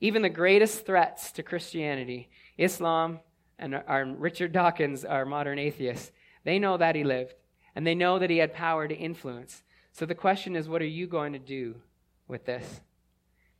Even 0.00 0.20
the 0.20 0.28
greatest 0.28 0.84
threats 0.84 1.32
to 1.32 1.42
Christianity, 1.42 2.28
Islam, 2.58 3.20
and 3.58 3.74
our 3.74 4.04
Richard 4.04 4.52
Dawkins, 4.52 5.02
our 5.06 5.24
modern 5.24 5.58
atheist, 5.58 6.12
they 6.46 6.60
know 6.60 6.76
that 6.76 6.94
he 6.94 7.02
lived, 7.02 7.34
and 7.74 7.84
they 7.84 7.96
know 7.96 8.20
that 8.20 8.30
he 8.30 8.38
had 8.38 8.54
power 8.54 8.86
to 8.86 8.94
influence. 8.94 9.64
So 9.90 10.06
the 10.06 10.14
question 10.14 10.54
is, 10.54 10.68
what 10.68 10.80
are 10.80 10.86
you 10.86 11.08
going 11.08 11.32
to 11.32 11.40
do 11.40 11.74
with 12.28 12.44
this? 12.44 12.82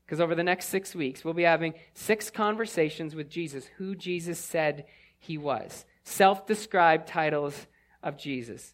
Because 0.04 0.20
over 0.20 0.36
the 0.36 0.44
next 0.44 0.68
six 0.68 0.94
weeks, 0.94 1.24
we'll 1.24 1.34
be 1.34 1.42
having 1.42 1.74
six 1.94 2.30
conversations 2.30 3.16
with 3.16 3.28
Jesus, 3.28 3.66
who 3.78 3.96
Jesus 3.96 4.38
said 4.38 4.86
he 5.18 5.36
was, 5.36 5.84
self 6.04 6.46
described 6.46 7.08
titles 7.08 7.66
of 8.04 8.16
Jesus. 8.16 8.72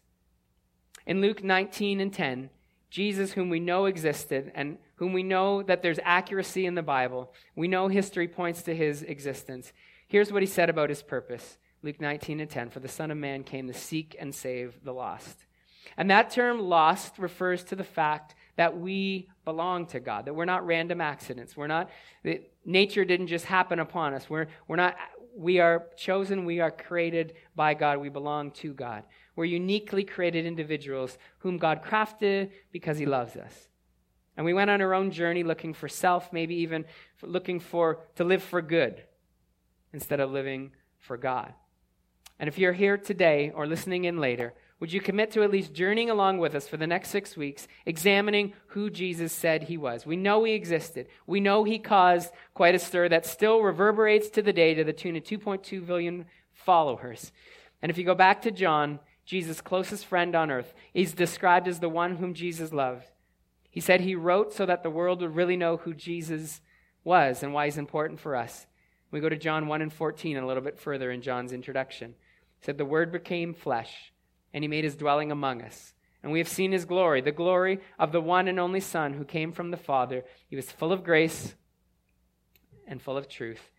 In 1.07 1.19
Luke 1.19 1.43
19 1.43 1.99
and 1.99 2.13
10, 2.13 2.51
Jesus, 2.91 3.31
whom 3.31 3.49
we 3.49 3.59
know 3.59 3.87
existed 3.87 4.51
and 4.53 4.77
whom 4.97 5.13
we 5.13 5.23
know 5.23 5.63
that 5.63 5.81
there's 5.81 5.99
accuracy 6.03 6.67
in 6.67 6.75
the 6.75 6.83
Bible, 6.83 7.33
we 7.55 7.67
know 7.67 7.87
history 7.87 8.27
points 8.27 8.61
to 8.61 8.75
his 8.75 9.01
existence. 9.01 9.73
Here's 10.07 10.31
what 10.31 10.43
he 10.43 10.47
said 10.47 10.69
about 10.69 10.89
his 10.89 11.01
purpose 11.01 11.57
Luke 11.83 11.99
19 11.99 12.39
and 12.39 12.49
10 12.49 12.69
For 12.69 12.79
the 12.79 12.87
Son 12.87 13.11
of 13.11 13.17
Man 13.17 13.43
came 13.43 13.67
to 13.67 13.73
seek 13.73 14.15
and 14.19 14.33
save 14.33 14.83
the 14.83 14.93
lost. 14.93 15.45
And 15.97 16.09
that 16.09 16.31
term 16.31 16.59
lost 16.59 17.19
refers 17.19 17.63
to 17.65 17.75
the 17.75 17.83
fact 17.83 18.35
that 18.55 18.79
we 18.79 19.29
belong 19.45 19.85
to 19.87 19.99
God, 19.99 20.25
that 20.25 20.33
we're 20.33 20.45
not 20.45 20.65
random 20.65 21.01
accidents. 21.01 21.57
We're 21.57 21.67
not, 21.67 21.89
nature 22.65 23.03
didn't 23.03 23.27
just 23.27 23.45
happen 23.45 23.79
upon 23.79 24.13
us. 24.13 24.29
We're, 24.29 24.47
we're 24.67 24.77
not, 24.77 24.95
we 25.35 25.59
are 25.59 25.87
chosen, 25.97 26.45
we 26.45 26.61
are 26.61 26.71
created 26.71 27.33
by 27.55 27.73
God, 27.73 27.99
we 27.99 28.09
belong 28.09 28.51
to 28.51 28.73
God. 28.73 29.03
We're 29.35 29.45
uniquely 29.45 30.03
created 30.03 30.45
individuals 30.45 31.17
whom 31.39 31.57
God 31.57 31.83
crafted 31.83 32.51
because 32.71 32.97
He 32.97 33.05
loves 33.05 33.35
us. 33.35 33.67
And 34.37 34.45
we 34.45 34.53
went 34.53 34.69
on 34.69 34.81
our 34.81 34.93
own 34.93 35.11
journey 35.11 35.43
looking 35.43 35.73
for 35.73 35.87
self, 35.87 36.31
maybe 36.31 36.55
even 36.55 36.85
looking 37.21 37.59
for 37.59 37.99
to 38.15 38.23
live 38.23 38.41
for 38.41 38.61
good 38.61 39.03
instead 39.91 40.19
of 40.19 40.31
living 40.31 40.71
for 40.97 41.17
God. 41.17 41.53
And 42.39 42.47
if 42.47 42.57
you're 42.57 42.73
here 42.73 42.97
today 42.97 43.51
or 43.53 43.67
listening 43.67 44.05
in 44.05 44.17
later, 44.17 44.53
would 44.79 44.91
you 44.91 44.99
commit 44.99 45.31
to 45.31 45.43
at 45.43 45.51
least 45.51 45.73
journeying 45.73 46.09
along 46.09 46.39
with 46.39 46.55
us 46.55 46.67
for 46.67 46.75
the 46.75 46.85
next 46.85 47.09
six 47.09 47.37
weeks, 47.37 47.69
examining 47.85 48.53
who 48.67 48.89
Jesus 48.89 49.31
said 49.31 49.63
he 49.63 49.77
was? 49.77 50.05
We 50.05 50.17
know 50.17 50.43
he 50.43 50.53
existed. 50.53 51.07
We 51.25 51.39
know 51.39 51.63
he 51.63 51.79
caused 51.79 52.33
quite 52.53 52.75
a 52.75 52.79
stir 52.79 53.07
that 53.07 53.25
still 53.25 53.61
reverberates 53.61 54.29
to 54.31 54.41
the 54.41 54.51
day 54.51 54.73
to 54.73 54.83
the 54.83 54.91
tune 54.91 55.15
of 55.15 55.23
2.2 55.23 55.85
billion 55.85 56.25
followers. 56.51 57.31
And 57.81 57.89
if 57.89 57.97
you 57.97 58.03
go 58.03 58.15
back 58.15 58.41
to 58.41 58.51
John, 58.51 58.99
Jesus' 59.25 59.61
closest 59.61 60.05
friend 60.05 60.35
on 60.35 60.51
earth, 60.51 60.73
he's 60.93 61.13
described 61.13 61.67
as 61.67 61.79
the 61.79 61.87
one 61.87 62.17
whom 62.17 62.33
Jesus 62.33 62.73
loved. 62.73 63.05
He 63.69 63.79
said 63.79 64.01
he 64.01 64.15
wrote 64.15 64.53
so 64.53 64.65
that 64.65 64.83
the 64.83 64.89
world 64.89 65.21
would 65.21 65.35
really 65.35 65.55
know 65.55 65.77
who 65.77 65.93
Jesus 65.93 66.59
was 67.03 67.41
and 67.41 67.53
why 67.53 67.65
he's 67.65 67.77
important 67.77 68.19
for 68.19 68.35
us. 68.35 68.67
We 69.11 69.19
go 69.19 69.29
to 69.29 69.37
John 69.37 69.67
1 69.67 69.81
and 69.81 69.93
14 69.93 70.37
a 70.37 70.45
little 70.45 70.63
bit 70.63 70.77
further 70.77 71.09
in 71.09 71.21
John's 71.21 71.53
introduction. 71.53 72.15
Said, 72.63 72.77
The 72.77 72.85
Word 72.85 73.11
became 73.11 73.53
flesh, 73.53 74.13
and 74.53 74.63
he 74.63 74.67
made 74.67 74.83
his 74.83 74.95
dwelling 74.95 75.31
among 75.31 75.61
us. 75.61 75.93
And 76.21 76.31
we 76.31 76.39
have 76.39 76.47
seen 76.47 76.71
his 76.71 76.85
glory, 76.85 77.19
the 77.19 77.33
glory 77.33 77.79
of 77.99 78.13
the 78.13 78.21
one 78.21 78.47
and 78.47 78.59
only 78.59 78.79
Son 78.79 79.13
who 79.13 79.25
came 79.25 79.51
from 79.51 79.71
the 79.71 79.77
Father. 79.77 80.23
He 80.47 80.55
was 80.55 80.71
full 80.71 80.93
of 80.93 81.03
grace 81.03 81.55
and 82.87 83.01
full 83.01 83.17
of 83.17 83.27
truth. 83.27 83.71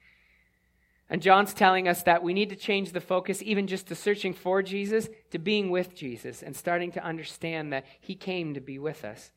And 1.09 1.23
John's 1.23 1.55
telling 1.55 1.88
us 1.88 2.03
that 2.03 2.23
we 2.23 2.35
need 2.35 2.51
to 2.51 2.57
change 2.57 2.92
the 2.92 3.01
focus, 3.01 3.42
even 3.42 3.66
just 3.66 3.87
to 3.88 3.94
searching 3.94 4.35
for 4.35 4.62
Jesus, 4.62 5.09
to 5.31 5.38
being 5.38 5.70
with 5.70 5.94
Jesus 5.94 6.42
and 6.42 6.55
starting 6.55 6.92
to 6.92 7.05
understand 7.05 7.73
that 7.73 7.87
he 8.01 8.14
came 8.14 8.55
to 8.55 8.61
be 8.61 8.79
with 8.79 9.05
us. 9.05 9.31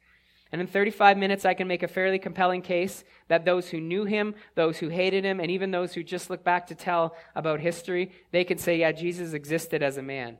And 0.52 0.62
in 0.62 0.68
35 0.68 1.18
minutes, 1.18 1.46
I 1.46 1.54
can 1.54 1.68
make 1.68 1.84
a 1.84 1.88
fairly 1.88 2.20
compelling 2.20 2.62
case 2.62 3.04
that 3.28 3.44
those 3.44 3.70
who 3.70 3.82
knew 3.82 4.06
him, 4.06 4.36
those 4.56 4.78
who 4.78 4.88
hated 4.88 5.26
him, 5.26 5.40
and 5.40 5.52
even 5.52 5.72
those 5.72 5.94
who 5.94 6.04
just 6.04 6.30
look 6.30 6.44
back 6.44 6.68
to 6.68 6.76
tell 6.76 7.16
about 7.36 7.60
history, 7.60 8.12
they 8.32 8.44
can 8.44 8.58
say, 8.58 8.78
yeah, 8.78 8.92
Jesus 8.92 9.34
existed 9.34 9.84
as 9.84 9.98
a 9.98 10.02
man. 10.02 10.38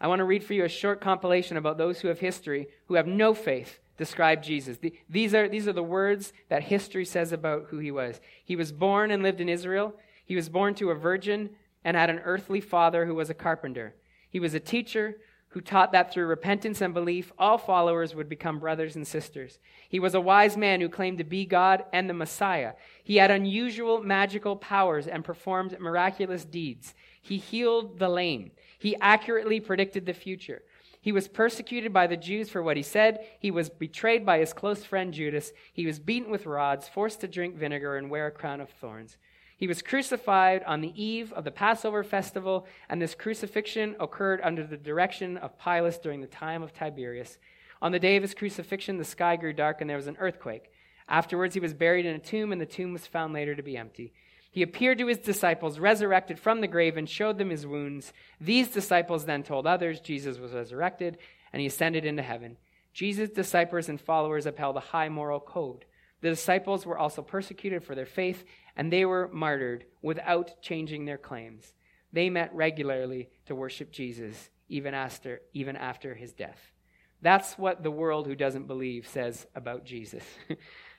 I 0.00 0.08
want 0.08 0.20
to 0.20 0.24
read 0.24 0.44
for 0.44 0.54
you 0.54 0.64
a 0.64 0.68
short 0.68 1.00
compilation 1.00 1.56
about 1.56 1.76
those 1.76 2.00
who 2.00 2.08
have 2.08 2.20
history, 2.20 2.68
who 2.86 2.94
have 2.94 3.06
no 3.06 3.34
faith, 3.34 3.78
describe 3.96 4.42
Jesus. 4.42 4.78
These 5.10 5.34
are, 5.34 5.48
these 5.48 5.66
are 5.66 5.72
the 5.72 5.82
words 5.82 6.32
that 6.48 6.62
history 6.62 7.04
says 7.04 7.32
about 7.32 7.66
who 7.68 7.78
he 7.78 7.90
was. 7.90 8.20
He 8.44 8.56
was 8.56 8.72
born 8.72 9.10
and 9.10 9.22
lived 9.22 9.40
in 9.40 9.48
Israel. 9.48 9.94
He 10.24 10.36
was 10.36 10.48
born 10.48 10.74
to 10.76 10.90
a 10.90 10.94
virgin 10.94 11.50
and 11.84 11.96
had 11.96 12.10
an 12.10 12.20
earthly 12.20 12.60
father 12.60 13.06
who 13.06 13.14
was 13.14 13.28
a 13.28 13.34
carpenter. 13.34 13.94
He 14.30 14.40
was 14.40 14.54
a 14.54 14.60
teacher 14.60 15.16
who 15.50 15.60
taught 15.60 15.92
that 15.92 16.12
through 16.12 16.26
repentance 16.26 16.80
and 16.80 16.92
belief, 16.92 17.32
all 17.38 17.56
followers 17.56 18.14
would 18.14 18.28
become 18.28 18.58
brothers 18.58 18.96
and 18.96 19.06
sisters. 19.06 19.58
He 19.88 19.98
was 19.98 20.14
a 20.14 20.20
wise 20.20 20.56
man 20.56 20.80
who 20.80 20.88
claimed 20.88 21.18
to 21.18 21.24
be 21.24 21.46
God 21.46 21.84
and 21.92 22.08
the 22.08 22.14
Messiah. 22.14 22.74
He 23.02 23.16
had 23.16 23.30
unusual 23.30 24.02
magical 24.02 24.56
powers 24.56 25.06
and 25.06 25.24
performed 25.24 25.78
miraculous 25.80 26.44
deeds. 26.44 26.94
He 27.22 27.38
healed 27.38 27.98
the 27.98 28.08
lame. 28.08 28.50
He 28.78 28.96
accurately 29.00 29.60
predicted 29.60 30.04
the 30.04 30.12
future. 30.12 30.62
He 31.00 31.12
was 31.12 31.28
persecuted 31.28 31.92
by 31.92 32.06
the 32.06 32.16
Jews 32.16 32.50
for 32.50 32.62
what 32.62 32.76
he 32.76 32.82
said. 32.82 33.24
He 33.38 33.50
was 33.50 33.70
betrayed 33.70 34.26
by 34.26 34.38
his 34.40 34.52
close 34.52 34.84
friend 34.84 35.14
Judas. 35.14 35.52
He 35.72 35.86
was 35.86 35.98
beaten 35.98 36.30
with 36.30 36.44
rods, 36.44 36.88
forced 36.88 37.20
to 37.20 37.28
drink 37.28 37.56
vinegar, 37.56 37.96
and 37.96 38.10
wear 38.10 38.26
a 38.26 38.30
crown 38.30 38.60
of 38.60 38.68
thorns. 38.68 39.16
He 39.58 39.66
was 39.66 39.82
crucified 39.82 40.62
on 40.62 40.80
the 40.80 40.94
eve 40.94 41.32
of 41.32 41.42
the 41.42 41.50
Passover 41.50 42.04
festival, 42.04 42.64
and 42.88 43.02
this 43.02 43.16
crucifixion 43.16 43.96
occurred 43.98 44.40
under 44.44 44.64
the 44.64 44.76
direction 44.76 45.36
of 45.36 45.58
Pilate 45.58 46.00
during 46.00 46.20
the 46.20 46.28
time 46.28 46.62
of 46.62 46.72
Tiberius. 46.72 47.38
On 47.82 47.90
the 47.90 47.98
day 47.98 48.14
of 48.14 48.22
his 48.22 48.34
crucifixion, 48.34 48.98
the 48.98 49.04
sky 49.04 49.34
grew 49.34 49.52
dark 49.52 49.80
and 49.80 49.90
there 49.90 49.96
was 49.96 50.06
an 50.06 50.16
earthquake. 50.20 50.70
Afterwards, 51.08 51.54
he 51.54 51.60
was 51.60 51.74
buried 51.74 52.06
in 52.06 52.14
a 52.14 52.20
tomb, 52.20 52.52
and 52.52 52.60
the 52.60 52.66
tomb 52.66 52.92
was 52.92 53.08
found 53.08 53.34
later 53.34 53.56
to 53.56 53.62
be 53.62 53.76
empty. 53.76 54.12
He 54.48 54.62
appeared 54.62 54.98
to 54.98 55.08
his 55.08 55.18
disciples, 55.18 55.80
resurrected 55.80 56.38
from 56.38 56.60
the 56.60 56.68
grave, 56.68 56.96
and 56.96 57.08
showed 57.08 57.36
them 57.36 57.50
his 57.50 57.66
wounds. 57.66 58.12
These 58.40 58.68
disciples 58.68 59.24
then 59.24 59.42
told 59.42 59.66
others 59.66 60.00
Jesus 60.00 60.38
was 60.38 60.52
resurrected, 60.52 61.18
and 61.52 61.60
he 61.60 61.66
ascended 61.66 62.04
into 62.04 62.22
heaven. 62.22 62.58
Jesus' 62.92 63.30
disciples 63.30 63.88
and 63.88 64.00
followers 64.00 64.46
upheld 64.46 64.76
a 64.76 64.80
high 64.80 65.08
moral 65.08 65.40
code. 65.40 65.84
The 66.20 66.30
disciples 66.30 66.84
were 66.84 66.98
also 66.98 67.22
persecuted 67.22 67.84
for 67.84 67.94
their 67.94 68.06
faith, 68.06 68.44
and 68.78 68.92
they 68.92 69.04
were 69.04 69.28
martyred 69.32 69.84
without 70.00 70.62
changing 70.62 71.04
their 71.04 71.18
claims. 71.18 71.74
They 72.12 72.30
met 72.30 72.54
regularly 72.54 73.28
to 73.46 73.54
worship 73.56 73.90
Jesus, 73.90 74.50
even 74.68 74.94
after, 74.94 75.40
even 75.52 75.74
after 75.74 76.14
his 76.14 76.32
death. 76.32 76.72
That's 77.20 77.58
what 77.58 77.82
the 77.82 77.90
world 77.90 78.28
who 78.28 78.36
doesn't 78.36 78.68
believe 78.68 79.08
says 79.08 79.46
about 79.56 79.84
Jesus. 79.84 80.22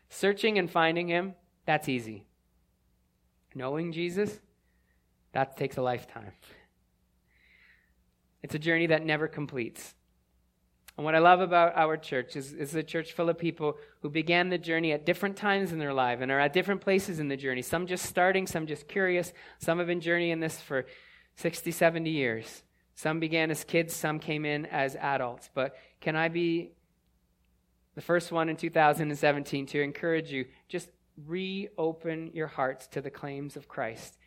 Searching 0.10 0.60
and 0.60 0.70
finding 0.70 1.08
him, 1.08 1.36
that's 1.66 1.88
easy. 1.88 2.26
Knowing 3.56 3.94
Jesus, 3.94 4.40
that 5.32 5.56
takes 5.56 5.78
a 5.78 5.82
lifetime. 5.82 6.34
It's 8.44 8.56
a 8.56 8.60
journey 8.60 8.88
that 8.88 9.06
never 9.06 9.28
completes. 9.28 9.96
And 11.00 11.06
what 11.06 11.16
I 11.16 11.20
love 11.20 11.40
about 11.40 11.78
our 11.78 11.96
church 11.96 12.36
is, 12.36 12.52
is 12.52 12.76
a 12.76 12.84
church 12.84 13.14
full 13.14 13.30
of 13.30 13.38
people 13.38 13.78
who 14.02 14.10
began 14.10 14.50
the 14.50 14.58
journey 14.58 14.92
at 14.92 15.06
different 15.06 15.38
times 15.38 15.72
in 15.72 15.80
their 15.80 15.94
life 15.94 16.20
and 16.20 16.30
are 16.30 16.42
at 16.42 16.52
different 16.52 16.82
places 16.82 17.22
in 17.22 17.30
the 17.30 17.38
journey. 17.38 17.62
Some 17.62 17.88
just 17.88 18.06
starting, 18.06 18.46
some 18.46 18.68
just 18.68 18.90
curious. 18.90 19.32
Some 19.60 19.78
have 19.78 19.88
been 19.88 20.02
journeying 20.02 20.42
this 20.42 20.60
for 20.60 20.86
60, 21.38 21.72
70 21.72 22.10
years. 22.10 22.64
Some 22.96 23.22
began 23.22 23.50
as 23.50 23.64
kids, 23.64 23.96
some 23.96 24.20
came 24.20 24.44
in 24.44 24.66
as 24.66 24.98
adults. 24.98 25.50
But 25.54 25.78
can 26.02 26.18
I 26.18 26.28
be 26.28 26.72
the 27.96 28.02
first 28.02 28.34
one 28.34 28.50
in 28.50 28.58
2017 28.58 29.68
to 29.68 29.82
encourage 29.82 30.34
you? 30.34 30.48
Just 30.68 30.90
reopen 31.26 32.32
your 32.34 32.48
hearts 32.48 32.88
to 32.88 33.00
the 33.00 33.10
claims 33.10 33.56
of 33.56 33.70
Christ. 33.70 34.18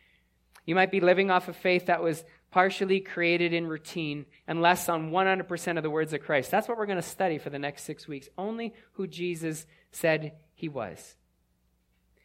You 0.65 0.75
might 0.75 0.91
be 0.91 0.99
living 0.99 1.29
off 1.29 1.47
of 1.47 1.55
faith 1.55 1.87
that 1.87 2.01
was 2.01 2.23
partially 2.51 2.99
created 2.99 3.51
in 3.51 3.65
routine, 3.65 4.25
and 4.47 4.61
less 4.61 4.87
on 4.87 5.09
100% 5.09 5.77
of 5.77 5.83
the 5.83 5.89
words 5.89 6.13
of 6.13 6.21
Christ. 6.21 6.51
That's 6.51 6.67
what 6.67 6.77
we're 6.77 6.85
going 6.85 6.97
to 6.97 7.01
study 7.01 7.39
for 7.39 7.49
the 7.49 7.57
next 7.57 7.83
six 7.83 8.07
weeks. 8.07 8.29
Only 8.37 8.75
who 8.93 9.07
Jesus 9.07 9.65
said 9.91 10.33
he 10.53 10.69
was. 10.69 11.15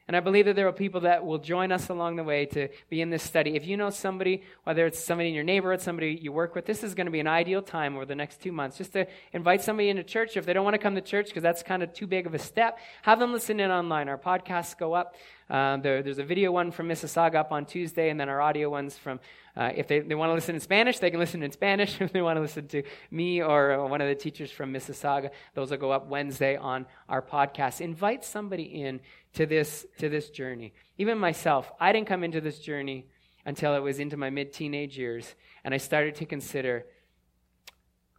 And 0.09 0.17
I 0.17 0.21
believe 0.21 0.47
that 0.47 0.57
there 0.57 0.67
are 0.67 0.73
people 0.73 1.03
that 1.03 1.25
will 1.27 1.37
join 1.37 1.71
us 1.71 1.91
along 1.91 2.17
the 2.17 2.25
way 2.25 2.47
to 2.47 2.69
be 2.89 3.03
in 3.03 3.11
this 3.11 3.23
study. 3.23 3.57
If 3.57 3.67
you 3.67 3.77
know 3.77 3.91
somebody, 3.91 4.43
whether 4.65 4.87
it's 4.87 4.99
somebody 4.99 5.29
in 5.29 5.35
your 5.35 5.45
neighborhood, 5.45 5.83
somebody 5.83 6.19
you 6.21 6.33
work 6.33 6.55
with, 6.55 6.65
this 6.65 6.83
is 6.83 6.95
going 6.95 7.07
to 7.07 7.11
be 7.11 7.21
an 7.21 7.27
ideal 7.27 7.61
time 7.61 7.95
over 7.95 8.07
the 8.07 8.15
next 8.15 8.41
two 8.41 8.51
months 8.51 8.79
just 8.79 8.95
to 8.95 9.07
invite 9.35 9.61
somebody 9.61 9.91
into 9.91 10.03
church. 10.03 10.39
If 10.39 10.47
they 10.47 10.55
don't 10.55 10.65
want 10.65 10.75
to 10.75 10.79
come 10.79 10.95
to 10.95 11.03
church 11.03 11.27
because 11.27 11.43
that's 11.43 11.63
kind 11.63 11.83
of 11.83 11.93
too 11.93 12.07
big 12.07 12.27
of 12.27 12.35
a 12.35 12.39
step, 12.39 12.79
have 13.03 13.19
them 13.19 13.33
listen 13.35 13.61
in 13.61 13.71
online. 13.71 14.09
Our 14.09 14.17
podcasts 14.17 14.77
go 14.77 14.95
up. 14.95 15.15
Uh, 15.51 15.79
there, 15.79 16.03
there's 16.03 16.19
a 16.19 16.25
video 16.25 16.53
one 16.53 16.71
from 16.71 16.89
Mississauga 16.89 17.37
up 17.37 17.53
on 17.53 17.65
Tuesday, 17.65 18.11
and 18.11 18.21
then 18.21 18.29
our 18.29 18.41
audio 18.41 18.69
ones 18.69 18.99
from 18.99 19.19
uh, 19.57 19.73
if 19.75 19.89
they, 19.89 19.99
they 20.01 20.15
want 20.15 20.31
to 20.31 20.35
listen 20.35 20.55
in 20.55 20.61
Spanish, 20.61 20.99
they 21.01 21.11
can 21.11 21.19
listen 21.19 21.43
in 21.43 21.51
Spanish. 21.51 22.01
If 22.01 22.13
they 22.13 22.23
want 22.23 22.37
to 22.37 22.41
listen 22.41 22.69
to 22.69 22.83
me 23.11 23.43
or 23.43 23.87
one 23.89 24.01
of 24.01 24.09
the 24.09 24.15
teachers 24.15 24.53
from 24.53 24.73
Mississauga, 24.73 25.31
those 25.55 25.71
will 25.71 25.79
go 25.79 25.91
up 25.91 26.07
Wednesday 26.07 26.57
on 26.57 26.87
our 27.09 27.21
podcast. 27.21 27.81
Invite 27.81 28.25
somebody 28.25 28.63
in 28.63 29.01
to 29.35 29.47
this, 29.47 29.85
to 29.99 30.09
this 30.09 30.31
journey. 30.31 30.75
Even 30.97 31.19
myself, 31.19 31.73
I 31.81 31.93
didn't 31.93 32.07
come 32.07 32.23
into 32.23 32.41
this 32.41 32.61
journey 32.61 33.09
until 33.45 33.73
I 33.73 33.81
was 33.81 33.99
into 33.99 34.17
my 34.17 34.31
mid 34.31 34.53
teenage 34.53 34.97
years, 34.97 35.35
and 35.65 35.75
I 35.75 35.79
started 35.79 36.15
to 36.17 36.27
consider 36.27 36.85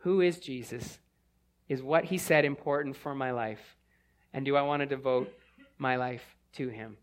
who 0.01 0.21
is 0.21 0.39
Jesus? 0.39 0.99
Is 1.67 1.83
what 1.83 2.05
he 2.05 2.17
said 2.17 2.45
important 2.45 2.95
for 2.95 3.13
my 3.13 3.31
life? 3.31 3.77
And 4.33 4.45
do 4.45 4.55
I 4.55 4.61
want 4.61 4.81
to 4.81 4.85
devote 4.85 5.31
my 5.77 5.97
life 5.97 6.23
to 6.53 6.69
him? 6.69 6.97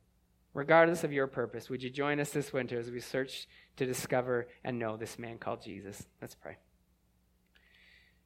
Regardless 0.57 1.05
of 1.05 1.12
your 1.12 1.27
purpose, 1.27 1.69
would 1.69 1.83
you 1.83 1.90
join 1.90 2.19
us 2.19 2.31
this 2.31 2.51
winter 2.51 2.79
as 2.79 2.90
we 2.90 2.99
search 2.99 3.47
to 3.77 3.85
discover 3.85 4.49
and 4.64 4.79
know 4.79 4.97
this 4.97 5.19
man 5.19 5.37
called 5.37 5.62
Jesus. 5.62 6.07
Let's 6.23 6.35
pray. 6.35 6.57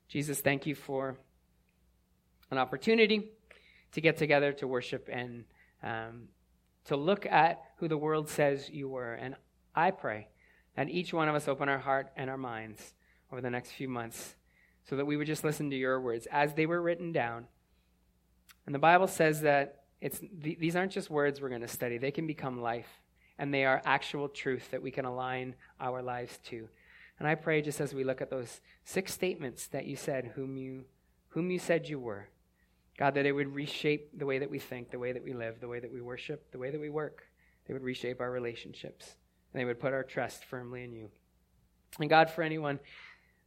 Jesus, 0.06 0.40
thank 0.40 0.64
you 0.64 0.76
for 0.76 1.18
an 2.52 2.58
opportunity 2.58 3.32
to 3.90 4.00
get 4.00 4.16
together 4.16 4.52
to 4.52 4.68
worship 4.68 5.08
and 5.10 5.42
um, 5.82 6.28
to 6.84 6.94
look 6.94 7.26
at 7.26 7.62
who 7.78 7.88
the 7.88 7.98
world 7.98 8.28
says 8.28 8.70
you 8.70 8.88
were. 8.88 9.14
And 9.14 9.34
I 9.74 9.90
pray 9.90 10.28
that 10.76 10.88
each 10.88 11.12
one 11.12 11.28
of 11.28 11.34
us 11.34 11.48
open 11.48 11.68
our 11.68 11.78
heart 11.80 12.12
and 12.16 12.30
our 12.30 12.38
minds 12.38 12.94
over 13.32 13.40
the 13.40 13.50
next 13.50 13.72
few 13.72 13.88
months 13.88 14.36
so 14.88 14.94
that 14.94 15.04
we 15.04 15.16
would 15.16 15.26
just 15.26 15.42
listen 15.42 15.68
to 15.70 15.76
your 15.76 16.00
words 16.00 16.28
as 16.30 16.54
they 16.54 16.66
were 16.66 16.80
written 16.80 17.10
down. 17.10 17.46
And 18.66 18.74
the 18.74 18.78
Bible 18.78 19.08
says 19.08 19.40
that 19.40 19.79
it's, 20.00 20.18
th- 20.18 20.58
these 20.58 20.76
aren't 20.76 20.92
just 20.92 21.10
words 21.10 21.40
we're 21.40 21.48
going 21.48 21.60
to 21.60 21.68
study, 21.68 21.98
they 21.98 22.10
can 22.10 22.26
become 22.26 22.60
life 22.60 22.88
and 23.38 23.52
they 23.54 23.64
are 23.64 23.80
actual 23.84 24.28
truth 24.28 24.70
that 24.70 24.82
we 24.82 24.90
can 24.90 25.06
align 25.06 25.54
our 25.80 26.02
lives 26.02 26.38
to. 26.44 26.68
And 27.18 27.26
I 27.26 27.34
pray 27.34 27.62
just 27.62 27.80
as 27.80 27.94
we 27.94 28.04
look 28.04 28.20
at 28.20 28.30
those 28.30 28.60
six 28.84 29.12
statements 29.12 29.66
that 29.68 29.86
you 29.86 29.96
said, 29.96 30.32
whom 30.34 30.56
you, 30.56 30.84
whom 31.28 31.50
you 31.50 31.58
said 31.58 31.88
you 31.88 31.98
were, 31.98 32.28
God, 32.98 33.14
that 33.14 33.24
it 33.24 33.32
would 33.32 33.54
reshape 33.54 34.18
the 34.18 34.26
way 34.26 34.38
that 34.38 34.50
we 34.50 34.58
think, 34.58 34.90
the 34.90 34.98
way 34.98 35.12
that 35.12 35.24
we 35.24 35.32
live, 35.32 35.58
the 35.58 35.68
way 35.68 35.80
that 35.80 35.92
we 35.92 36.02
worship, 36.02 36.52
the 36.52 36.58
way 36.58 36.70
that 36.70 36.80
we 36.80 36.90
work. 36.90 37.26
They 37.66 37.72
would 37.72 37.82
reshape 37.82 38.20
our 38.20 38.30
relationships. 38.30 39.16
And 39.52 39.60
they 39.60 39.64
would 39.64 39.80
put 39.80 39.94
our 39.94 40.02
trust 40.02 40.44
firmly 40.44 40.84
in 40.84 40.92
you. 40.92 41.10
And 41.98 42.10
God, 42.10 42.30
for 42.30 42.42
anyone 42.42 42.78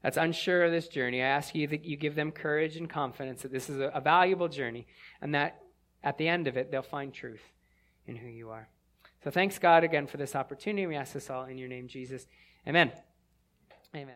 that's 0.02 0.18
unsure 0.18 0.64
of 0.64 0.72
this 0.72 0.88
journey, 0.88 1.22
I 1.22 1.28
ask 1.28 1.54
you 1.54 1.68
that 1.68 1.86
you 1.86 1.98
give 1.98 2.16
them 2.16 2.32
courage 2.32 2.78
and 2.78 2.90
confidence 2.90 3.44
that 3.44 3.52
this 3.52 3.70
is 3.70 3.80
a, 3.80 3.92
a 3.94 4.02
valuable 4.02 4.48
journey 4.48 4.88
and 5.22 5.36
that 5.36 5.63
at 6.04 6.18
the 6.18 6.28
end 6.28 6.48
of 6.48 6.58
it, 6.58 6.72
they'll 6.72 6.82
find 6.82 7.14
truth 7.14 7.42
in 8.06 8.16
who 8.16 8.28
you 8.28 8.50
are. 8.50 8.68
So 9.24 9.32
thanks, 9.32 9.58
God, 9.58 9.84
again 9.84 10.06
for 10.06 10.18
this 10.18 10.36
opportunity. 10.36 10.86
We 10.86 10.96
ask 10.96 11.14
this 11.14 11.30
all 11.30 11.46
in 11.46 11.58
your 11.58 11.70
name, 11.70 11.88
Jesus. 11.88 12.28
Amen. 12.68 12.92
Amen. 13.96 14.12